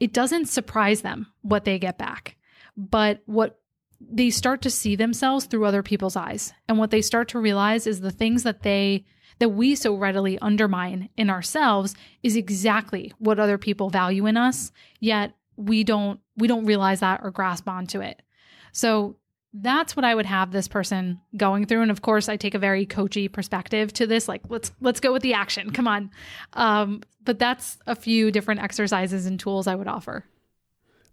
it 0.00 0.12
doesn't 0.12 0.46
surprise 0.46 1.02
them 1.02 1.28
what 1.42 1.64
they 1.64 1.78
get 1.78 1.96
back, 1.96 2.36
but 2.76 3.22
what 3.26 3.60
they 4.00 4.30
start 4.30 4.62
to 4.62 4.70
see 4.70 4.96
themselves 4.96 5.46
through 5.46 5.64
other 5.64 5.82
people's 5.84 6.16
eyes. 6.16 6.52
And 6.68 6.76
what 6.76 6.90
they 6.90 7.02
start 7.02 7.28
to 7.28 7.38
realize 7.38 7.86
is 7.86 8.00
the 8.00 8.10
things 8.10 8.42
that 8.42 8.62
they 8.62 9.04
that 9.38 9.50
we 9.50 9.74
so 9.74 9.94
readily 9.94 10.38
undermine 10.40 11.08
in 11.16 11.30
ourselves 11.30 11.94
is 12.22 12.36
exactly 12.36 13.12
what 13.18 13.38
other 13.38 13.58
people 13.58 13.90
value 13.90 14.26
in 14.26 14.36
us, 14.36 14.72
yet 15.00 15.34
we 15.56 15.84
don't 15.84 16.20
we 16.36 16.46
don't 16.46 16.66
realize 16.66 17.00
that 17.00 17.20
or 17.22 17.30
grasp 17.30 17.68
onto 17.68 18.00
it. 18.00 18.22
So 18.72 19.16
that's 19.54 19.96
what 19.96 20.04
I 20.04 20.14
would 20.14 20.26
have 20.26 20.52
this 20.52 20.68
person 20.68 21.20
going 21.36 21.64
through. 21.66 21.82
And 21.82 21.90
of 21.90 22.02
course, 22.02 22.28
I 22.28 22.36
take 22.36 22.54
a 22.54 22.58
very 22.58 22.86
coachy 22.86 23.28
perspective 23.28 23.92
to 23.94 24.06
this. 24.06 24.28
Like, 24.28 24.42
let's 24.48 24.72
let's 24.80 25.00
go 25.00 25.12
with 25.12 25.22
the 25.22 25.34
action. 25.34 25.70
Come 25.70 25.88
on. 25.88 26.10
Um, 26.52 27.02
but 27.24 27.38
that's 27.38 27.78
a 27.86 27.96
few 27.96 28.30
different 28.30 28.62
exercises 28.62 29.26
and 29.26 29.38
tools 29.38 29.66
I 29.66 29.74
would 29.74 29.88
offer. 29.88 30.24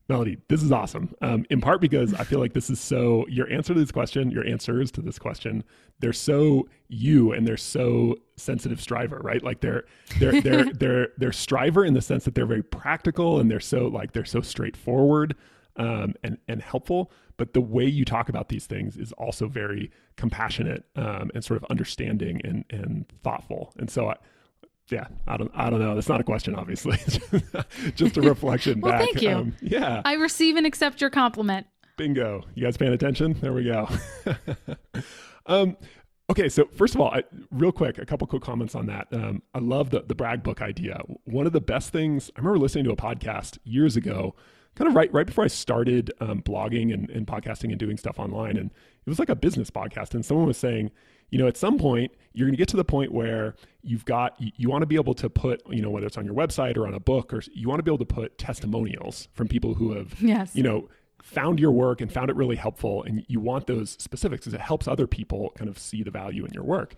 Melody, 0.07 0.37
this 0.49 0.61
is 0.61 0.71
awesome. 0.71 1.15
Um, 1.21 1.45
in 1.49 1.61
part 1.61 1.81
because 1.81 2.13
I 2.13 2.23
feel 2.23 2.39
like 2.39 2.53
this 2.53 2.69
is 2.69 2.79
so 2.79 3.25
your 3.27 3.51
answer 3.51 3.73
to 3.73 3.79
this 3.79 3.91
question, 3.91 4.29
your 4.29 4.45
answers 4.45 4.91
to 4.91 5.01
this 5.01 5.17
question, 5.17 5.63
they're 5.99 6.13
so 6.13 6.67
you 6.89 7.31
and 7.31 7.47
they're 7.47 7.57
so 7.57 8.15
sensitive 8.35 8.79
striver, 8.79 9.19
right? 9.23 9.41
Like 9.43 9.61
they're 9.61 9.85
they're 10.19 10.41
they're 10.41 10.65
they're 10.73 11.07
they're 11.17 11.31
striver 11.31 11.83
in 11.83 11.95
the 11.95 12.01
sense 12.01 12.25
that 12.25 12.35
they're 12.35 12.45
very 12.45 12.61
practical 12.61 13.39
and 13.39 13.49
they're 13.49 13.59
so 13.59 13.87
like 13.87 14.11
they're 14.11 14.25
so 14.25 14.41
straightforward 14.41 15.35
um, 15.77 16.13
and 16.23 16.37
and 16.47 16.61
helpful. 16.61 17.11
But 17.37 17.53
the 17.53 17.61
way 17.61 17.85
you 17.85 18.05
talk 18.05 18.29
about 18.29 18.49
these 18.49 18.67
things 18.67 18.97
is 18.97 19.11
also 19.13 19.47
very 19.47 19.91
compassionate 20.17 20.85
um, 20.95 21.31
and 21.33 21.43
sort 21.43 21.57
of 21.57 21.65
understanding 21.71 22.41
and 22.43 22.63
and 22.69 23.05
thoughtful. 23.23 23.73
And 23.77 23.89
so 23.89 24.09
I, 24.09 24.17
yeah, 24.89 25.07
I 25.27 25.37
don't, 25.37 25.51
I 25.55 25.69
don't 25.69 25.79
know. 25.79 25.95
That's 25.95 26.09
not 26.09 26.21
a 26.21 26.23
question, 26.23 26.55
obviously. 26.55 26.97
Just 27.95 28.17
a 28.17 28.21
reflection 28.21 28.81
well, 28.81 28.91
back. 28.91 29.01
Thank 29.01 29.21
you. 29.21 29.31
Um, 29.31 29.55
yeah. 29.61 30.01
I 30.05 30.13
receive 30.13 30.55
and 30.55 30.65
accept 30.65 31.01
your 31.01 31.09
compliment. 31.09 31.65
Bingo. 31.97 32.43
You 32.53 32.63
guys 32.63 32.77
paying 32.77 32.93
attention? 32.93 33.33
There 33.41 33.53
we 33.53 33.63
go. 33.63 33.89
um, 35.47 35.75
okay, 36.29 36.49
so 36.49 36.65
first 36.65 36.93
of 36.93 37.01
all, 37.01 37.09
I, 37.09 37.23
real 37.49 37.71
quick, 37.71 37.97
a 37.97 38.05
couple 38.05 38.27
quick 38.27 38.43
comments 38.43 38.75
on 38.75 38.85
that. 38.87 39.07
Um, 39.11 39.41
I 39.53 39.59
love 39.59 39.89
the 39.89 40.01
the 40.01 40.15
brag 40.15 40.43
book 40.43 40.61
idea. 40.61 41.01
One 41.23 41.47
of 41.47 41.53
the 41.53 41.61
best 41.61 41.91
things 41.91 42.29
I 42.35 42.39
remember 42.39 42.59
listening 42.59 42.83
to 42.85 42.91
a 42.91 42.95
podcast 42.97 43.57
years 43.63 43.95
ago, 43.95 44.35
kind 44.75 44.89
of 44.89 44.95
right 44.95 45.11
right 45.13 45.25
before 45.25 45.45
I 45.45 45.47
started 45.47 46.11
um, 46.19 46.41
blogging 46.41 46.93
and, 46.93 47.09
and 47.09 47.25
podcasting 47.25 47.69
and 47.69 47.79
doing 47.79 47.97
stuff 47.97 48.19
online, 48.19 48.57
and 48.57 48.69
it 48.69 49.09
was 49.09 49.17
like 49.17 49.29
a 49.29 49.35
business 49.35 49.71
podcast, 49.71 50.13
and 50.13 50.25
someone 50.25 50.45
was 50.45 50.57
saying 50.57 50.91
you 51.35 51.41
know, 51.41 51.49
at 51.49 51.57
some 51.57 51.77
point, 51.77 52.13
you're 52.31 52.47
going 52.47 52.53
to 52.53 52.57
get 52.57 52.69
to 52.69 52.77
the 52.77 52.85
point 52.85 53.11
where 53.11 53.55
you've 53.83 54.05
got, 54.05 54.39
you, 54.39 54.53
you 54.55 54.69
want 54.69 54.83
to 54.83 54.85
be 54.85 54.95
able 54.95 55.13
to 55.15 55.29
put, 55.29 55.61
you 55.67 55.81
know, 55.81 55.89
whether 55.89 56.07
it's 56.07 56.17
on 56.17 56.23
your 56.23 56.33
website 56.33 56.77
or 56.77 56.87
on 56.87 56.93
a 56.93 56.99
book, 57.01 57.33
or 57.33 57.41
you 57.53 57.67
want 57.67 57.77
to 57.79 57.83
be 57.83 57.91
able 57.91 58.05
to 58.05 58.05
put 58.05 58.37
testimonials 58.37 59.27
from 59.33 59.49
people 59.49 59.73
who 59.73 59.91
have, 59.97 60.15
yes. 60.21 60.55
you 60.55 60.63
know, 60.63 60.87
found 61.21 61.59
your 61.59 61.71
work 61.71 61.99
and 61.99 62.09
found 62.09 62.29
it 62.29 62.37
really 62.37 62.55
helpful. 62.55 63.03
And 63.03 63.25
you 63.27 63.41
want 63.41 63.67
those 63.67 63.97
specifics 63.99 64.45
because 64.45 64.53
it 64.53 64.61
helps 64.61 64.87
other 64.87 65.07
people 65.07 65.51
kind 65.57 65.69
of 65.69 65.77
see 65.77 66.03
the 66.03 66.11
value 66.11 66.45
in 66.45 66.53
your 66.53 66.63
work. 66.63 66.95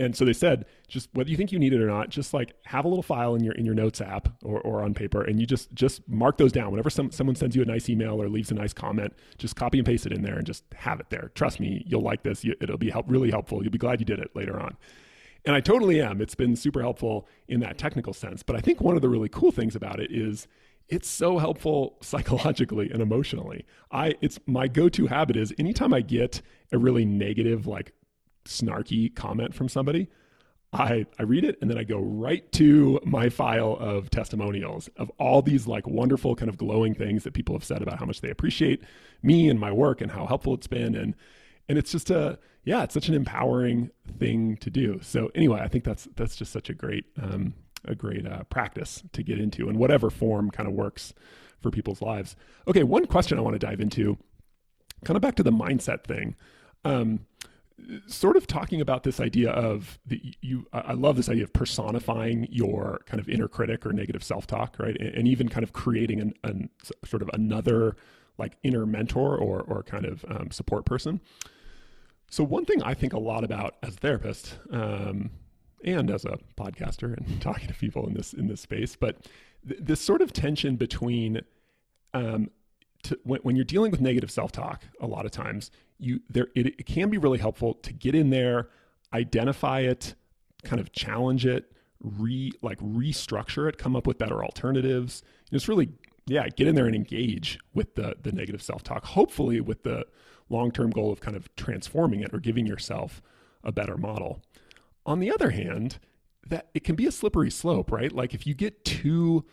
And 0.00 0.16
so 0.16 0.24
they 0.24 0.32
said, 0.32 0.64
just 0.88 1.08
whether 1.12 1.30
you 1.30 1.36
think 1.36 1.52
you 1.52 1.58
need 1.58 1.72
it 1.72 1.80
or 1.80 1.86
not, 1.86 2.08
just 2.08 2.34
like 2.34 2.54
have 2.64 2.84
a 2.84 2.88
little 2.88 3.02
file 3.02 3.34
in 3.34 3.44
your 3.44 3.54
in 3.54 3.64
your 3.64 3.74
notes 3.74 4.00
app 4.00 4.28
or, 4.42 4.60
or 4.62 4.82
on 4.82 4.92
paper, 4.92 5.22
and 5.22 5.38
you 5.38 5.46
just 5.46 5.72
just 5.72 6.06
mark 6.08 6.36
those 6.36 6.50
down. 6.50 6.70
Whenever 6.70 6.90
some, 6.90 7.10
someone 7.12 7.36
sends 7.36 7.54
you 7.54 7.62
a 7.62 7.64
nice 7.64 7.88
email 7.88 8.20
or 8.20 8.28
leaves 8.28 8.50
a 8.50 8.54
nice 8.54 8.72
comment, 8.72 9.12
just 9.38 9.54
copy 9.54 9.78
and 9.78 9.86
paste 9.86 10.04
it 10.06 10.12
in 10.12 10.22
there 10.22 10.36
and 10.36 10.46
just 10.46 10.64
have 10.74 10.98
it 10.98 11.10
there. 11.10 11.30
Trust 11.34 11.60
me, 11.60 11.84
you'll 11.86 12.02
like 12.02 12.24
this. 12.24 12.44
It'll 12.60 12.76
be 12.76 12.90
help, 12.90 13.06
really 13.08 13.30
helpful. 13.30 13.62
You'll 13.62 13.72
be 13.72 13.78
glad 13.78 14.00
you 14.00 14.06
did 14.06 14.18
it 14.18 14.34
later 14.34 14.58
on. 14.58 14.76
And 15.44 15.54
I 15.54 15.60
totally 15.60 16.02
am. 16.02 16.20
It's 16.20 16.34
been 16.34 16.56
super 16.56 16.82
helpful 16.82 17.28
in 17.46 17.60
that 17.60 17.78
technical 17.78 18.12
sense. 18.12 18.42
But 18.42 18.56
I 18.56 18.60
think 18.60 18.80
one 18.80 18.96
of 18.96 19.02
the 19.02 19.08
really 19.08 19.28
cool 19.28 19.52
things 19.52 19.76
about 19.76 20.00
it 20.00 20.10
is 20.10 20.48
it's 20.88 21.08
so 21.08 21.38
helpful 21.38 21.96
psychologically 22.02 22.90
and 22.90 23.00
emotionally. 23.00 23.64
I 23.92 24.14
it's 24.20 24.38
my 24.46 24.68
go-to 24.68 25.06
habit 25.06 25.36
is 25.36 25.54
anytime 25.58 25.94
I 25.94 26.00
get 26.00 26.42
a 26.72 26.78
really 26.78 27.04
negative 27.04 27.66
like 27.66 27.92
snarky 28.48 29.14
comment 29.14 29.54
from 29.54 29.68
somebody, 29.68 30.08
I, 30.72 31.06
I 31.18 31.22
read 31.22 31.44
it 31.44 31.56
and 31.60 31.70
then 31.70 31.78
I 31.78 31.84
go 31.84 31.98
right 31.98 32.50
to 32.52 33.00
my 33.04 33.30
file 33.30 33.76
of 33.80 34.10
testimonials 34.10 34.88
of 34.96 35.10
all 35.18 35.40
these 35.40 35.66
like 35.66 35.86
wonderful 35.86 36.36
kind 36.36 36.50
of 36.50 36.58
glowing 36.58 36.94
things 36.94 37.24
that 37.24 37.32
people 37.32 37.54
have 37.54 37.64
said 37.64 37.80
about 37.80 37.98
how 37.98 38.04
much 38.04 38.20
they 38.20 38.30
appreciate 38.30 38.82
me 39.22 39.48
and 39.48 39.58
my 39.58 39.72
work 39.72 40.00
and 40.00 40.12
how 40.12 40.26
helpful 40.26 40.54
it's 40.54 40.66
been. 40.66 40.94
And 40.94 41.14
and 41.70 41.78
it's 41.78 41.92
just 41.92 42.10
a 42.10 42.38
yeah 42.64 42.82
it's 42.82 42.92
such 42.92 43.08
an 43.08 43.14
empowering 43.14 43.90
thing 44.18 44.56
to 44.58 44.68
do. 44.68 45.00
So 45.02 45.30
anyway 45.34 45.60
I 45.60 45.68
think 45.68 45.84
that's 45.84 46.06
that's 46.16 46.36
just 46.36 46.52
such 46.52 46.68
a 46.68 46.74
great 46.74 47.06
um, 47.20 47.54
a 47.86 47.94
great 47.94 48.26
uh, 48.26 48.42
practice 48.44 49.02
to 49.12 49.22
get 49.22 49.38
into 49.38 49.70
and 49.70 49.78
whatever 49.78 50.10
form 50.10 50.50
kind 50.50 50.68
of 50.68 50.74
works 50.74 51.14
for 51.60 51.70
people's 51.70 52.02
lives. 52.02 52.36
Okay 52.66 52.82
one 52.82 53.06
question 53.06 53.38
I 53.38 53.40
want 53.40 53.54
to 53.54 53.66
dive 53.66 53.80
into 53.80 54.18
kind 55.04 55.16
of 55.16 55.22
back 55.22 55.36
to 55.36 55.42
the 55.42 55.52
mindset 55.52 56.04
thing. 56.04 56.36
Um, 56.84 57.20
sort 58.06 58.36
of 58.36 58.46
talking 58.46 58.80
about 58.80 59.02
this 59.02 59.20
idea 59.20 59.50
of 59.50 59.98
the, 60.04 60.20
you 60.40 60.66
i 60.72 60.92
love 60.92 61.16
this 61.16 61.28
idea 61.28 61.44
of 61.44 61.52
personifying 61.52 62.46
your 62.50 63.00
kind 63.06 63.20
of 63.20 63.28
inner 63.28 63.48
critic 63.48 63.86
or 63.86 63.92
negative 63.92 64.22
self-talk 64.22 64.76
right? 64.78 64.96
And, 64.98 65.14
and 65.14 65.28
even 65.28 65.48
kind 65.48 65.64
of 65.64 65.72
creating 65.72 66.20
an, 66.20 66.34
an, 66.44 66.70
sort 67.04 67.22
of 67.22 67.30
another 67.32 67.96
like 68.38 68.56
inner 68.62 68.86
mentor 68.86 69.36
or 69.36 69.62
or 69.62 69.82
kind 69.82 70.04
of 70.04 70.24
um, 70.28 70.50
support 70.50 70.84
person. 70.84 71.20
So, 72.30 72.44
one 72.44 72.64
thing 72.64 72.82
I 72.82 72.94
think 72.94 73.12
a 73.12 73.18
lot 73.18 73.44
about 73.44 73.76
as 73.82 73.94
a 73.94 73.98
therapist 73.98 74.58
um, 74.70 75.30
and 75.84 76.10
as 76.10 76.24
a 76.24 76.38
podcaster 76.56 77.16
and 77.16 77.40
talking 77.40 77.68
to 77.68 77.74
people 77.74 78.06
in 78.06 78.14
this 78.14 78.32
in 78.32 78.46
this 78.46 78.60
space, 78.60 78.96
but 78.96 79.26
th- 79.66 79.80
this 79.82 80.00
sort 80.00 80.22
of 80.22 80.32
tension 80.32 80.76
between 80.76 81.40
um, 82.14 82.50
to, 83.04 83.18
when, 83.24 83.40
when, 83.42 83.56
you're 83.56 83.64
dealing 83.64 83.90
with 83.90 84.00
negative 84.00 84.30
self-talk, 84.30 84.82
a 85.00 85.06
lot 85.06 85.24
of 85.24 85.30
times 85.30 85.70
you 85.98 86.20
there 86.28 86.48
it, 86.54 86.66
it 86.66 86.86
can 86.86 87.10
be 87.10 87.18
really 87.18 87.38
helpful 87.38 87.74
to 87.74 87.92
get 87.92 88.14
in 88.14 88.30
there, 88.30 88.68
identify 89.12 89.80
it, 89.80 90.14
kind 90.64 90.80
of 90.80 90.92
challenge 90.92 91.46
it, 91.46 91.72
re 92.02 92.52
like 92.62 92.78
restructure 92.80 93.68
it, 93.68 93.78
come 93.78 93.96
up 93.96 94.06
with 94.06 94.18
better 94.18 94.44
alternatives. 94.44 95.22
Just 95.52 95.68
really, 95.68 95.90
yeah, 96.26 96.48
get 96.48 96.66
in 96.66 96.74
there 96.74 96.86
and 96.86 96.94
engage 96.94 97.58
with 97.74 97.94
the 97.94 98.16
the 98.22 98.32
negative 98.32 98.62
self-talk. 98.62 99.04
Hopefully, 99.04 99.60
with 99.60 99.82
the 99.82 100.04
long 100.48 100.70
term 100.70 100.90
goal 100.90 101.12
of 101.12 101.20
kind 101.20 101.36
of 101.36 101.54
transforming 101.56 102.20
it 102.20 102.32
or 102.32 102.40
giving 102.40 102.66
yourself 102.66 103.22
a 103.64 103.72
better 103.72 103.96
model. 103.96 104.40
On 105.04 105.20
the 105.20 105.30
other 105.30 105.50
hand, 105.50 105.98
that 106.46 106.68
it 106.74 106.84
can 106.84 106.94
be 106.94 107.06
a 107.06 107.12
slippery 107.12 107.50
slope, 107.50 107.90
right? 107.90 108.12
Like 108.12 108.34
if 108.34 108.46
you 108.46 108.54
get 108.54 108.84
too 108.84 109.44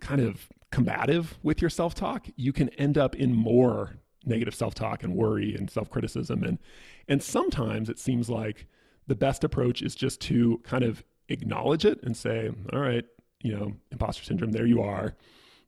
kind 0.00 0.20
of 0.20 0.48
combative 0.72 1.38
with 1.42 1.60
your 1.60 1.70
self 1.70 1.94
talk, 1.94 2.26
you 2.36 2.52
can 2.52 2.68
end 2.70 2.98
up 2.98 3.14
in 3.14 3.32
more 3.34 3.98
negative 4.24 4.54
self 4.54 4.74
talk 4.74 5.04
and 5.04 5.14
worry 5.14 5.54
and 5.54 5.70
self 5.70 5.88
criticism. 5.88 6.42
And, 6.42 6.58
and 7.06 7.22
sometimes 7.22 7.88
it 7.88 7.98
seems 7.98 8.28
like 8.28 8.66
the 9.06 9.14
best 9.14 9.44
approach 9.44 9.82
is 9.82 9.94
just 9.94 10.20
to 10.22 10.60
kind 10.64 10.82
of 10.82 11.04
acknowledge 11.28 11.84
it 11.84 12.02
and 12.02 12.16
say, 12.16 12.50
all 12.72 12.80
right, 12.80 13.04
you 13.40 13.54
know, 13.56 13.72
imposter 13.90 14.24
syndrome, 14.24 14.52
there 14.52 14.66
you 14.66 14.82
are 14.82 15.14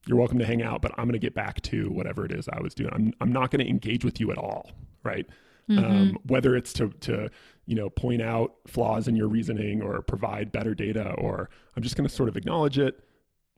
you're 0.07 0.19
welcome 0.19 0.39
to 0.39 0.47
hang 0.47 0.63
out, 0.63 0.83
but 0.83 0.93
I'm 0.97 1.05
going 1.05 1.15
to 1.15 1.19
get 1.19 1.35
back 1.35 1.61
to 1.63 1.89
whatever 1.91 2.25
it 2.25 2.33
is 2.33 2.49
I 2.49 2.61
was 2.61 2.75
doing. 2.75 2.91
I'm, 2.93 3.13
I'm 3.21 3.33
not 3.33 3.51
going 3.51 3.65
to 3.65 3.71
engage 3.71 4.05
with 4.05 4.21
you 4.21 4.31
at 4.31 4.39
all, 4.39 4.71
right? 5.03 5.27
Mm-hmm. 5.69 5.85
Um, 5.85 6.19
whether 6.27 6.57
it's 6.57 6.73
to, 6.75 6.91
to, 6.91 7.31
you 7.67 7.75
know, 7.75 7.89
point 7.89 8.21
out 8.21 8.55
flaws 8.67 9.09
in 9.09 9.17
your 9.17 9.29
reasoning 9.29 9.81
or 9.81 10.03
provide 10.03 10.53
better 10.53 10.75
data, 10.75 11.13
or 11.13 11.49
I'm 11.75 11.83
just 11.83 11.97
going 11.97 12.07
to 12.07 12.15
sort 12.15 12.29
of 12.29 12.37
acknowledge 12.37 12.79
it, 12.79 13.01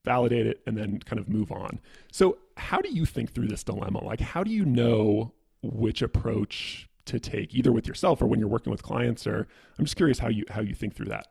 validate 0.07 0.47
it, 0.47 0.63
and 0.67 0.79
then 0.79 0.99
kind 1.01 1.21
of 1.21 1.29
move 1.29 1.53
on. 1.53 1.79
So, 2.11 2.39
how 2.57 2.81
do 2.81 2.89
you 2.89 3.05
think 3.05 3.33
through 3.33 3.49
this 3.49 3.63
dilemma? 3.63 4.03
Like, 4.03 4.21
how 4.21 4.43
do 4.43 4.51
you 4.51 4.65
know 4.65 5.35
which 5.63 6.01
approach 6.01 6.89
to 7.05 7.21
take, 7.21 7.55
either 7.55 7.73
with 7.73 7.87
yourself 7.87 8.23
or 8.23 8.27
when 8.27 8.41
you're 8.41 8.49
working 8.49 8.71
with 8.71 8.83
clients? 8.83 9.27
Or 9.27 9.47
I'm 9.79 9.85
just 9.85 9.97
curious 9.97 10.19
how 10.19 10.29
you 10.29 10.47
how 10.49 10.63
you 10.63 10.75
think 10.75 10.95
through 10.95 11.07
that. 11.07 11.27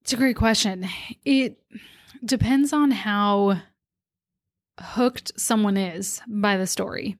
It's 0.00 0.12
a 0.12 0.16
great 0.16 0.36
question. 0.36 0.88
It 1.24 1.62
depends 2.24 2.72
on 2.72 2.90
how 2.90 3.60
hooked 4.80 5.30
someone 5.36 5.76
is 5.76 6.20
by 6.26 6.56
the 6.56 6.66
story. 6.66 7.16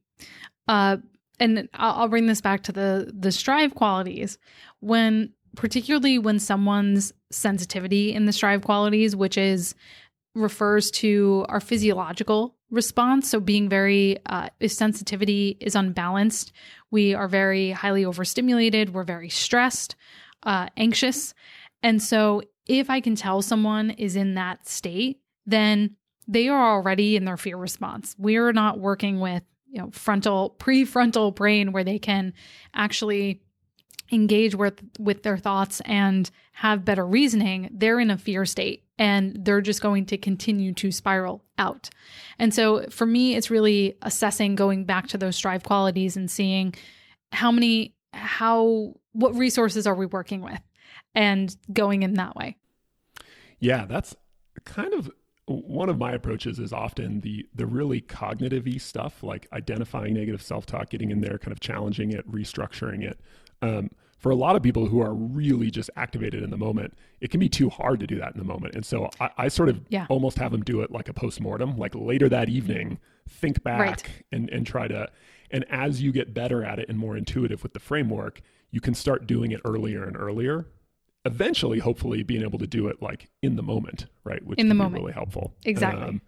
Uh, 0.66 0.96
and 1.38 1.68
I'll, 1.74 2.02
I'll 2.02 2.08
bring 2.08 2.26
this 2.26 2.40
back 2.40 2.64
to 2.64 2.72
the 2.72 3.12
the 3.16 3.30
strive 3.30 3.74
qualities. 3.74 4.38
When 4.80 5.32
particularly 5.56 6.18
when 6.18 6.38
someone's 6.38 7.12
sensitivity 7.30 8.12
in 8.12 8.26
the 8.26 8.32
strive 8.32 8.62
qualities, 8.62 9.14
which 9.14 9.36
is 9.36 9.74
refers 10.34 10.90
to 10.90 11.44
our 11.48 11.60
physiological 11.60 12.56
response. 12.70 13.28
So 13.28 13.38
being 13.38 13.68
very, 13.68 14.18
uh, 14.26 14.48
if 14.60 14.72
sensitivity 14.72 15.58
is 15.60 15.74
unbalanced, 15.74 16.52
we 16.90 17.14
are 17.14 17.28
very 17.28 17.70
highly 17.70 18.04
overstimulated. 18.04 18.94
We're 18.94 19.04
very 19.04 19.28
stressed, 19.28 19.94
uh, 20.42 20.68
anxious. 20.76 21.34
And 21.82 22.02
so 22.02 22.42
if 22.66 22.88
I 22.88 23.00
can 23.00 23.14
tell 23.14 23.42
someone 23.42 23.90
is 23.90 24.16
in 24.16 24.34
that 24.34 24.66
state, 24.66 25.20
then 25.44 25.96
they 26.26 26.48
are 26.48 26.74
already 26.74 27.16
in 27.16 27.24
their 27.24 27.36
fear 27.36 27.56
response. 27.56 28.14
We're 28.18 28.52
not 28.52 28.78
working 28.78 29.20
with, 29.20 29.42
you 29.68 29.80
know, 29.80 29.90
frontal, 29.90 30.56
prefrontal 30.58 31.34
brain 31.34 31.72
where 31.72 31.84
they 31.84 31.98
can 31.98 32.32
actually 32.74 33.42
engage 34.12 34.54
with 34.54 34.80
with 34.98 35.22
their 35.22 35.38
thoughts 35.38 35.80
and 35.86 36.30
have 36.52 36.84
better 36.84 37.06
reasoning. 37.06 37.70
They're 37.72 37.98
in 37.98 38.10
a 38.10 38.18
fear 38.18 38.44
state 38.44 38.84
and 38.98 39.44
they're 39.44 39.62
just 39.62 39.80
going 39.80 40.06
to 40.06 40.18
continue 40.18 40.72
to 40.74 40.92
spiral 40.92 41.42
out. 41.58 41.88
And 42.38 42.54
so 42.54 42.86
for 42.90 43.06
me 43.06 43.34
it's 43.34 43.50
really 43.50 43.96
assessing 44.02 44.54
going 44.54 44.84
back 44.84 45.08
to 45.08 45.18
those 45.18 45.34
strive 45.34 45.64
qualities 45.64 46.16
and 46.16 46.30
seeing 46.30 46.74
how 47.32 47.50
many 47.50 47.94
how 48.12 48.94
what 49.12 49.34
resources 49.34 49.86
are 49.86 49.94
we 49.94 50.06
working 50.06 50.42
with 50.42 50.60
and 51.14 51.56
going 51.72 52.02
in 52.02 52.14
that 52.14 52.36
way. 52.36 52.56
Yeah, 53.58 53.86
that's 53.86 54.14
kind 54.64 54.92
of 54.92 55.10
one 55.46 55.88
of 55.88 55.98
my 55.98 56.12
approaches 56.12 56.58
is 56.58 56.72
often 56.72 57.20
the 57.20 57.46
the 57.54 57.66
really 57.66 58.00
cognitive 58.00 58.66
stuff, 58.80 59.22
like 59.22 59.48
identifying 59.52 60.14
negative 60.14 60.42
self 60.42 60.66
talk, 60.66 60.90
getting 60.90 61.10
in 61.10 61.20
there, 61.20 61.38
kind 61.38 61.52
of 61.52 61.60
challenging 61.60 62.12
it, 62.12 62.30
restructuring 62.30 63.02
it. 63.02 63.20
Um, 63.60 63.90
for 64.22 64.30
a 64.30 64.36
lot 64.36 64.54
of 64.54 64.62
people 64.62 64.86
who 64.86 65.02
are 65.02 65.12
really 65.12 65.68
just 65.68 65.90
activated 65.96 66.44
in 66.44 66.50
the 66.50 66.56
moment, 66.56 66.94
it 67.20 67.32
can 67.32 67.40
be 67.40 67.48
too 67.48 67.68
hard 67.68 67.98
to 67.98 68.06
do 68.06 68.20
that 68.20 68.32
in 68.32 68.38
the 68.38 68.44
moment. 68.44 68.76
And 68.76 68.86
so 68.86 69.10
I, 69.18 69.30
I 69.36 69.48
sort 69.48 69.68
of 69.68 69.80
yeah. 69.88 70.06
almost 70.08 70.38
have 70.38 70.52
them 70.52 70.62
do 70.62 70.80
it 70.80 70.92
like 70.92 71.08
a 71.08 71.12
post 71.12 71.40
mortem, 71.40 71.76
like 71.76 71.92
later 71.96 72.28
that 72.28 72.48
evening, 72.48 73.00
think 73.28 73.64
back 73.64 73.80
right. 73.80 74.04
and 74.30 74.48
and 74.50 74.64
try 74.64 74.86
to. 74.86 75.08
And 75.50 75.66
as 75.68 76.00
you 76.00 76.12
get 76.12 76.32
better 76.32 76.64
at 76.64 76.78
it 76.78 76.88
and 76.88 76.96
more 76.96 77.16
intuitive 77.16 77.64
with 77.64 77.72
the 77.72 77.80
framework, 77.80 78.40
you 78.70 78.80
can 78.80 78.94
start 78.94 79.26
doing 79.26 79.50
it 79.50 79.60
earlier 79.64 80.04
and 80.04 80.16
earlier 80.16 80.66
eventually 81.24 81.78
hopefully 81.78 82.22
being 82.22 82.42
able 82.42 82.58
to 82.58 82.66
do 82.66 82.88
it 82.88 83.00
like 83.00 83.28
in 83.42 83.54
the 83.54 83.62
moment 83.62 84.06
right 84.24 84.44
which 84.44 84.58
in 84.58 84.68
the 84.68 84.74
moment 84.74 85.00
really 85.00 85.12
helpful 85.12 85.54
exactly 85.64 86.02
um, 86.02 86.20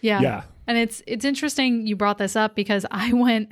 yeah 0.00 0.20
yeah 0.20 0.42
and 0.68 0.78
it's 0.78 1.02
it's 1.08 1.24
interesting 1.24 1.84
you 1.88 1.96
brought 1.96 2.18
this 2.18 2.36
up 2.36 2.54
because 2.54 2.86
i 2.92 3.12
went 3.12 3.50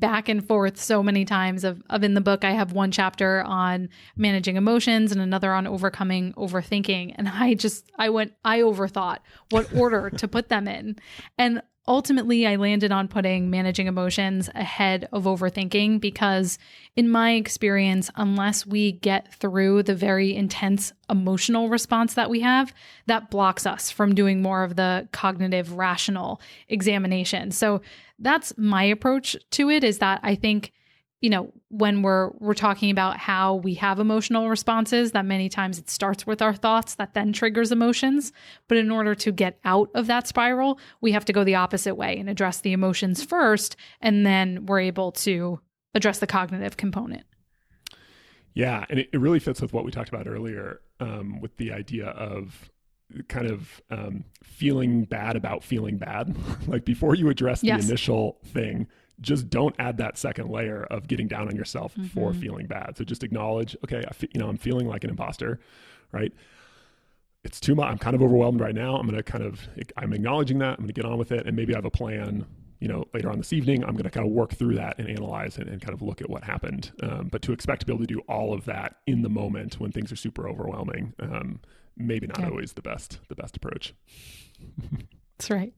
back 0.00 0.28
and 0.28 0.46
forth 0.46 0.78
so 0.78 1.02
many 1.02 1.24
times 1.24 1.64
of, 1.64 1.82
of 1.90 2.02
in 2.02 2.14
the 2.14 2.20
book 2.20 2.44
i 2.44 2.52
have 2.52 2.72
one 2.72 2.90
chapter 2.90 3.42
on 3.42 3.88
managing 4.16 4.56
emotions 4.56 5.12
and 5.12 5.20
another 5.20 5.52
on 5.52 5.66
overcoming 5.66 6.32
overthinking. 6.34 7.14
And 7.16 7.28
i 7.28 7.54
just 7.54 7.90
i 7.98 8.08
went 8.08 8.32
i 8.44 8.60
overthought 8.60 9.18
what 9.50 9.72
order 9.74 10.10
to 10.10 10.28
put 10.28 10.48
them 10.48 10.68
in. 10.68 10.96
And 11.38 11.62
ultimately 11.88 12.46
I 12.46 12.56
landed 12.56 12.92
on 12.92 13.08
putting 13.08 13.50
managing 13.50 13.86
emotions 13.86 14.50
ahead 14.54 15.08
of 15.12 15.24
overthinking 15.24 16.00
because, 16.00 16.58
in 16.96 17.08
my 17.08 17.32
experience, 17.32 18.10
unless 18.16 18.66
we 18.66 18.92
get 18.92 19.32
through 19.34 19.84
the 19.84 19.94
very 19.94 20.34
intense 20.34 20.92
emotional 21.08 21.68
response 21.68 22.14
that 22.14 22.30
we 22.30 22.40
have, 22.40 22.74
that 23.06 23.30
blocks 23.30 23.66
us 23.66 23.90
from 23.90 24.14
doing 24.14 24.42
more 24.42 24.64
of 24.64 24.76
the 24.76 25.08
cognitive, 25.12 25.72
rational 25.74 26.40
examination. 26.68 27.50
So 27.50 27.82
that's 28.18 28.52
my 28.56 28.84
approach 28.84 29.36
to 29.52 29.70
it 29.70 29.84
is 29.84 29.98
that 29.98 30.20
I 30.22 30.34
think 30.34 30.72
you 31.20 31.30
know 31.30 31.52
when 31.68 32.02
we're 32.02 32.30
we're 32.38 32.54
talking 32.54 32.90
about 32.90 33.16
how 33.16 33.54
we 33.56 33.74
have 33.74 33.98
emotional 33.98 34.48
responses 34.48 35.12
that 35.12 35.24
many 35.24 35.48
times 35.48 35.78
it 35.78 35.88
starts 35.88 36.26
with 36.26 36.42
our 36.42 36.54
thoughts 36.54 36.96
that 36.96 37.14
then 37.14 37.32
triggers 37.32 37.72
emotions. 37.72 38.32
But 38.68 38.78
in 38.78 38.90
order 38.90 39.14
to 39.14 39.32
get 39.32 39.58
out 39.64 39.90
of 39.94 40.06
that 40.06 40.26
spiral 40.26 40.78
we 41.00 41.12
have 41.12 41.24
to 41.26 41.32
go 41.32 41.44
the 41.44 41.54
opposite 41.54 41.94
way 41.94 42.18
and 42.18 42.28
address 42.28 42.60
the 42.60 42.72
emotions 42.72 43.24
first 43.24 43.76
and 44.00 44.26
then 44.26 44.66
we're 44.66 44.80
able 44.80 45.12
to 45.12 45.60
address 45.94 46.18
the 46.18 46.26
cognitive 46.26 46.76
component. 46.76 47.24
Yeah 48.54 48.84
and 48.90 49.00
it, 49.00 49.08
it 49.12 49.18
really 49.18 49.40
fits 49.40 49.60
with 49.60 49.72
what 49.72 49.84
we 49.84 49.90
talked 49.90 50.08
about 50.08 50.26
earlier 50.26 50.80
um, 51.00 51.40
with 51.40 51.56
the 51.56 51.72
idea 51.72 52.08
of 52.08 52.70
kind 53.28 53.46
of 53.46 53.80
um, 53.90 54.24
feeling 54.42 55.04
bad 55.04 55.36
about 55.36 55.62
feeling 55.62 55.96
bad. 55.96 56.36
Like 56.66 56.84
before 56.84 57.14
you 57.14 57.28
address 57.28 57.60
the 57.60 57.68
yes. 57.68 57.88
initial 57.88 58.38
thing 58.44 58.88
just 59.20 59.48
don't 59.48 59.74
add 59.78 59.98
that 59.98 60.18
second 60.18 60.50
layer 60.50 60.84
of 60.84 61.08
getting 61.08 61.28
down 61.28 61.48
on 61.48 61.56
yourself 61.56 61.94
mm-hmm. 61.94 62.06
for 62.06 62.34
feeling 62.34 62.66
bad. 62.66 62.96
So 62.96 63.04
just 63.04 63.22
acknowledge, 63.22 63.76
okay, 63.84 64.04
I 64.06 64.12
fe- 64.12 64.28
you 64.32 64.40
know, 64.40 64.48
I'm 64.48 64.58
feeling 64.58 64.86
like 64.86 65.04
an 65.04 65.10
imposter, 65.10 65.60
right? 66.12 66.32
It's 67.44 67.60
too 67.60 67.74
much. 67.74 67.86
I'm 67.86 67.98
kind 67.98 68.14
of 68.14 68.22
overwhelmed 68.22 68.60
right 68.60 68.74
now. 68.74 68.96
I'm 68.96 69.06
going 69.06 69.16
to 69.16 69.22
kind 69.22 69.44
of, 69.44 69.66
I'm 69.96 70.12
acknowledging 70.12 70.58
that. 70.58 70.70
I'm 70.70 70.76
going 70.76 70.88
to 70.88 70.92
get 70.92 71.04
on 71.04 71.16
with 71.16 71.32
it. 71.32 71.46
And 71.46 71.56
maybe 71.56 71.74
I 71.74 71.78
have 71.78 71.84
a 71.84 71.90
plan, 71.90 72.44
you 72.80 72.88
know, 72.88 73.04
later 73.14 73.30
on 73.30 73.38
this 73.38 73.52
evening. 73.52 73.84
I'm 73.84 73.92
going 73.92 74.04
to 74.04 74.10
kind 74.10 74.26
of 74.26 74.32
work 74.32 74.52
through 74.52 74.74
that 74.74 74.98
and 74.98 75.08
analyze 75.08 75.56
and, 75.56 75.68
and 75.68 75.80
kind 75.80 75.94
of 75.94 76.02
look 76.02 76.20
at 76.20 76.28
what 76.28 76.44
happened. 76.44 76.92
Um, 77.02 77.28
but 77.28 77.42
to 77.42 77.52
expect 77.52 77.80
to 77.80 77.86
be 77.86 77.92
able 77.92 78.04
to 78.04 78.12
do 78.12 78.20
all 78.28 78.52
of 78.52 78.64
that 78.64 78.96
in 79.06 79.22
the 79.22 79.28
moment 79.30 79.78
when 79.80 79.92
things 79.92 80.10
are 80.10 80.16
super 80.16 80.48
overwhelming, 80.48 81.14
um, 81.20 81.60
maybe 81.96 82.26
not 82.26 82.40
yeah. 82.40 82.48
always 82.48 82.72
the 82.72 82.82
best, 82.82 83.20
the 83.28 83.36
best 83.36 83.56
approach. 83.56 83.94
That's 85.38 85.50
right. 85.50 85.72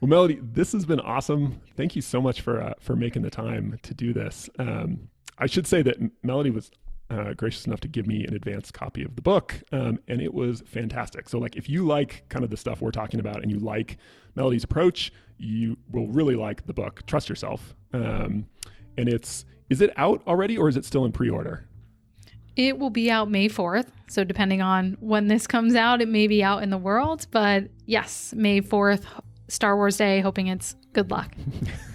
Well, 0.00 0.08
Melody, 0.08 0.38
this 0.40 0.72
has 0.72 0.84
been 0.86 1.00
awesome. 1.00 1.60
Thank 1.76 1.96
you 1.96 2.02
so 2.02 2.22
much 2.22 2.40
for 2.40 2.62
uh, 2.62 2.74
for 2.78 2.94
making 2.94 3.22
the 3.22 3.30
time 3.30 3.78
to 3.82 3.94
do 3.94 4.12
this. 4.12 4.48
Um, 4.58 5.08
I 5.38 5.46
should 5.46 5.66
say 5.66 5.82
that 5.82 5.96
Melody 6.22 6.50
was 6.50 6.70
uh, 7.10 7.32
gracious 7.32 7.66
enough 7.66 7.80
to 7.80 7.88
give 7.88 8.06
me 8.06 8.24
an 8.24 8.34
advanced 8.34 8.74
copy 8.74 9.02
of 9.02 9.16
the 9.16 9.22
book, 9.22 9.60
um, 9.72 9.98
and 10.06 10.20
it 10.20 10.32
was 10.32 10.62
fantastic. 10.66 11.28
So, 11.28 11.38
like, 11.38 11.56
if 11.56 11.68
you 11.68 11.84
like 11.84 12.28
kind 12.28 12.44
of 12.44 12.50
the 12.50 12.56
stuff 12.56 12.80
we're 12.80 12.92
talking 12.92 13.18
about, 13.18 13.42
and 13.42 13.50
you 13.50 13.58
like 13.58 13.98
Melody's 14.36 14.62
approach, 14.62 15.12
you 15.36 15.76
will 15.90 16.06
really 16.08 16.36
like 16.36 16.66
the 16.66 16.74
book. 16.74 17.04
Trust 17.06 17.28
yourself. 17.28 17.74
Um, 17.92 18.46
and 18.96 19.08
it's 19.08 19.46
is 19.68 19.80
it 19.80 19.90
out 19.96 20.22
already, 20.28 20.56
or 20.56 20.68
is 20.68 20.76
it 20.76 20.84
still 20.84 21.06
in 21.06 21.12
pre-order? 21.12 21.66
It 22.54 22.78
will 22.78 22.90
be 22.90 23.10
out 23.10 23.30
May 23.30 23.48
4th. 23.48 23.86
So, 24.08 24.22
depending 24.22 24.62
on 24.62 24.96
when 25.00 25.26
this 25.26 25.48
comes 25.48 25.74
out, 25.74 26.00
it 26.00 26.08
may 26.08 26.28
be 26.28 26.42
out 26.42 26.62
in 26.62 26.70
the 26.70 26.78
world. 26.78 27.26
But 27.30 27.68
yes, 27.86 28.32
May 28.36 28.60
4th, 28.60 29.04
Star 29.48 29.76
Wars 29.76 29.96
Day, 29.96 30.20
hoping 30.20 30.46
it's 30.46 30.76
good 30.92 31.10
luck. 31.10 31.34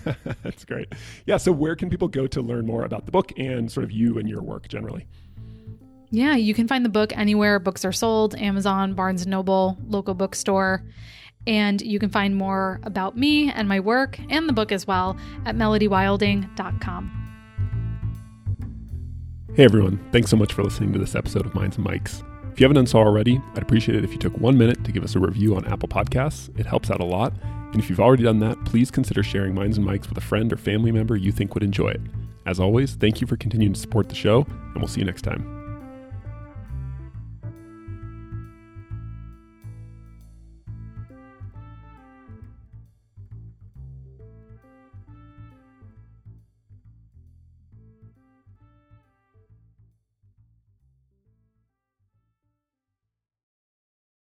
That's 0.44 0.66
great. 0.66 0.92
Yeah. 1.26 1.38
So, 1.38 1.52
where 1.52 1.76
can 1.76 1.90
people 1.90 2.08
go 2.08 2.28
to 2.28 2.42
learn 2.42 2.66
more 2.66 2.84
about 2.84 3.06
the 3.06 3.12
book 3.12 3.32
and 3.38 3.72
sort 3.72 3.84
of 3.84 3.92
you 3.92 4.18
and 4.18 4.28
your 4.28 4.42
work 4.42 4.68
generally? 4.68 5.08
Yeah, 6.10 6.36
you 6.36 6.54
can 6.54 6.68
find 6.68 6.86
the 6.86 6.90
book 6.90 7.16
anywhere 7.18 7.58
books 7.58 7.84
are 7.84 7.92
sold 7.92 8.36
Amazon, 8.36 8.94
Barnes 8.94 9.24
and 9.24 9.32
Noble, 9.32 9.78
local 9.88 10.14
bookstore. 10.14 10.84
And 11.48 11.82
you 11.82 12.00
can 12.00 12.10
find 12.10 12.36
more 12.36 12.80
about 12.84 13.18
me 13.18 13.52
and 13.52 13.68
my 13.68 13.80
work 13.80 14.20
and 14.30 14.48
the 14.48 14.54
book 14.54 14.72
as 14.72 14.88
well 14.88 15.18
at 15.46 15.56
melodywilding.com. 15.56 17.20
Hey 19.56 19.66
everyone, 19.66 20.04
thanks 20.12 20.30
so 20.30 20.38
much 20.38 20.54
for 20.54 20.64
listening 20.64 20.94
to 20.94 21.00
this 21.00 21.16
episode 21.16 21.46
of 21.46 21.54
Minds 21.54 21.78
and 21.78 21.86
Mics. 21.86 22.24
If 22.54 22.60
you 22.60 22.66
haven't 22.66 22.76
done 22.76 22.86
so 22.86 23.00
already, 23.00 23.42
I'd 23.56 23.64
appreciate 23.64 23.98
it 23.98 24.04
if 24.04 24.12
you 24.12 24.20
took 24.20 24.38
one 24.38 24.56
minute 24.56 24.84
to 24.84 24.92
give 24.92 25.04
us 25.04 25.16
a 25.16 25.20
review 25.20 25.56
on 25.56 25.66
Apple 25.66 25.90
Podcasts. 25.90 26.56
It 26.60 26.68
helps 26.68 26.92
out 26.92 27.02
a 27.02 27.04
lot. 27.04 27.34
And 27.42 27.82
if 27.82 27.90
you've 27.90 28.00
already 28.00 28.22
done 28.22 28.38
that, 28.42 28.64
please 28.64 28.92
consider 28.92 29.24
sharing 29.24 29.56
Minds 29.56 29.80
and 29.80 29.88
Mics 29.88 30.08
with 30.08 30.20
a 30.20 30.22
friend 30.22 30.54
or 30.54 30.58
family 30.58 30.92
member 30.92 31.16
you 31.16 31.32
think 31.32 31.56
would 31.56 31.64
enjoy 31.64 31.90
it. 31.90 32.02
As 32.46 32.60
always, 32.60 32.94
thank 32.94 33.22
you 33.22 33.26
for 33.26 33.38
continuing 33.38 33.74
to 33.74 33.80
support 33.80 34.08
the 34.08 34.14
show, 34.14 34.46
and 34.48 34.76
we'll 34.76 34.88
see 34.88 35.00
you 35.00 35.06
next 35.06 35.24
time. 35.24 35.63